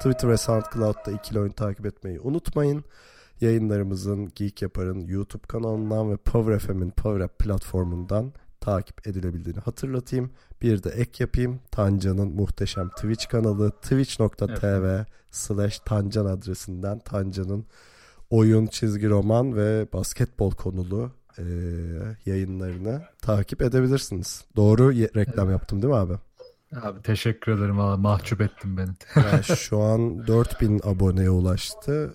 Twitter 0.00 0.28
ve 0.28 0.36
SoundCloud'da 0.36 1.12
ikilioyun 1.12 1.52
takip 1.52 1.86
etmeyi 1.86 2.20
unutmayın. 2.20 2.84
Yayınlarımızın 3.40 4.32
Geek 4.34 4.62
Yapar'ın 4.62 5.00
YouTube 5.00 5.46
kanalından 5.46 6.10
ve 6.10 6.16
Power 6.16 6.58
FM'in 6.58 6.90
Power 6.90 7.20
App 7.20 7.38
platformundan 7.38 8.32
takip 8.60 9.06
edilebildiğini 9.06 9.60
hatırlatayım. 9.60 10.30
Bir 10.62 10.82
de 10.82 10.90
ek 10.90 11.24
yapayım. 11.24 11.60
Tancan'ın 11.70 12.28
muhteşem 12.28 12.88
Twitch 12.88 13.28
kanalı 13.28 13.70
twitch.tv 13.70 14.64
evet. 14.64 15.06
slash 15.30 15.78
Tancan 15.78 16.26
adresinden 16.26 16.98
Tancan'ın 16.98 17.66
oyun, 18.30 18.66
çizgi 18.66 19.08
roman 19.08 19.56
ve 19.56 19.86
basketbol 19.92 20.50
konulu 20.50 21.10
e, 21.38 21.44
yayınlarını 22.26 23.02
takip 23.22 23.62
edebilirsiniz. 23.62 24.44
Doğru 24.56 24.92
reklam 24.92 25.46
evet. 25.46 25.58
yaptım 25.58 25.82
değil 25.82 25.94
mi 25.94 26.00
abi? 26.00 26.14
Abi 26.82 27.02
teşekkür 27.02 27.52
ederim 27.52 27.78
valla 27.78 27.96
mahcup 27.96 28.40
ettin 28.40 28.76
beni. 28.76 28.90
Yani 29.16 29.44
şu 29.44 29.80
an 29.80 30.26
4000 30.26 30.80
aboneye 30.84 31.30
ulaştı. 31.30 32.14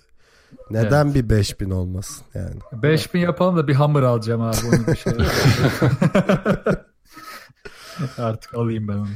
Neden 0.70 1.04
evet. 1.04 1.14
bir 1.14 1.30
5000 1.30 1.70
olmasın 1.70 2.26
yani? 2.34 2.82
5000 2.82 3.20
yapalım 3.20 3.56
da 3.56 3.68
bir 3.68 3.74
hamur 3.74 4.02
alacağım 4.02 4.40
abi 4.40 4.56
onu 4.68 4.86
bir 4.86 4.96
şey. 4.96 5.12
Artık 8.18 8.54
alayım 8.54 8.88
ben 8.88 8.96
onu. 8.96 9.08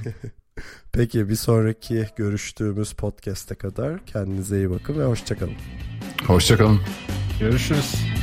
Peki 0.92 1.28
bir 1.28 1.34
sonraki 1.34 2.06
görüştüğümüz 2.16 2.92
podcast'e 2.92 3.54
kadar 3.54 4.06
kendinize 4.06 4.56
iyi 4.56 4.70
bakın 4.70 4.98
ve 4.98 5.04
hoşçakalın. 5.04 5.54
Hoşçakalın. 6.26 6.80
Görüşürüz. 7.40 8.19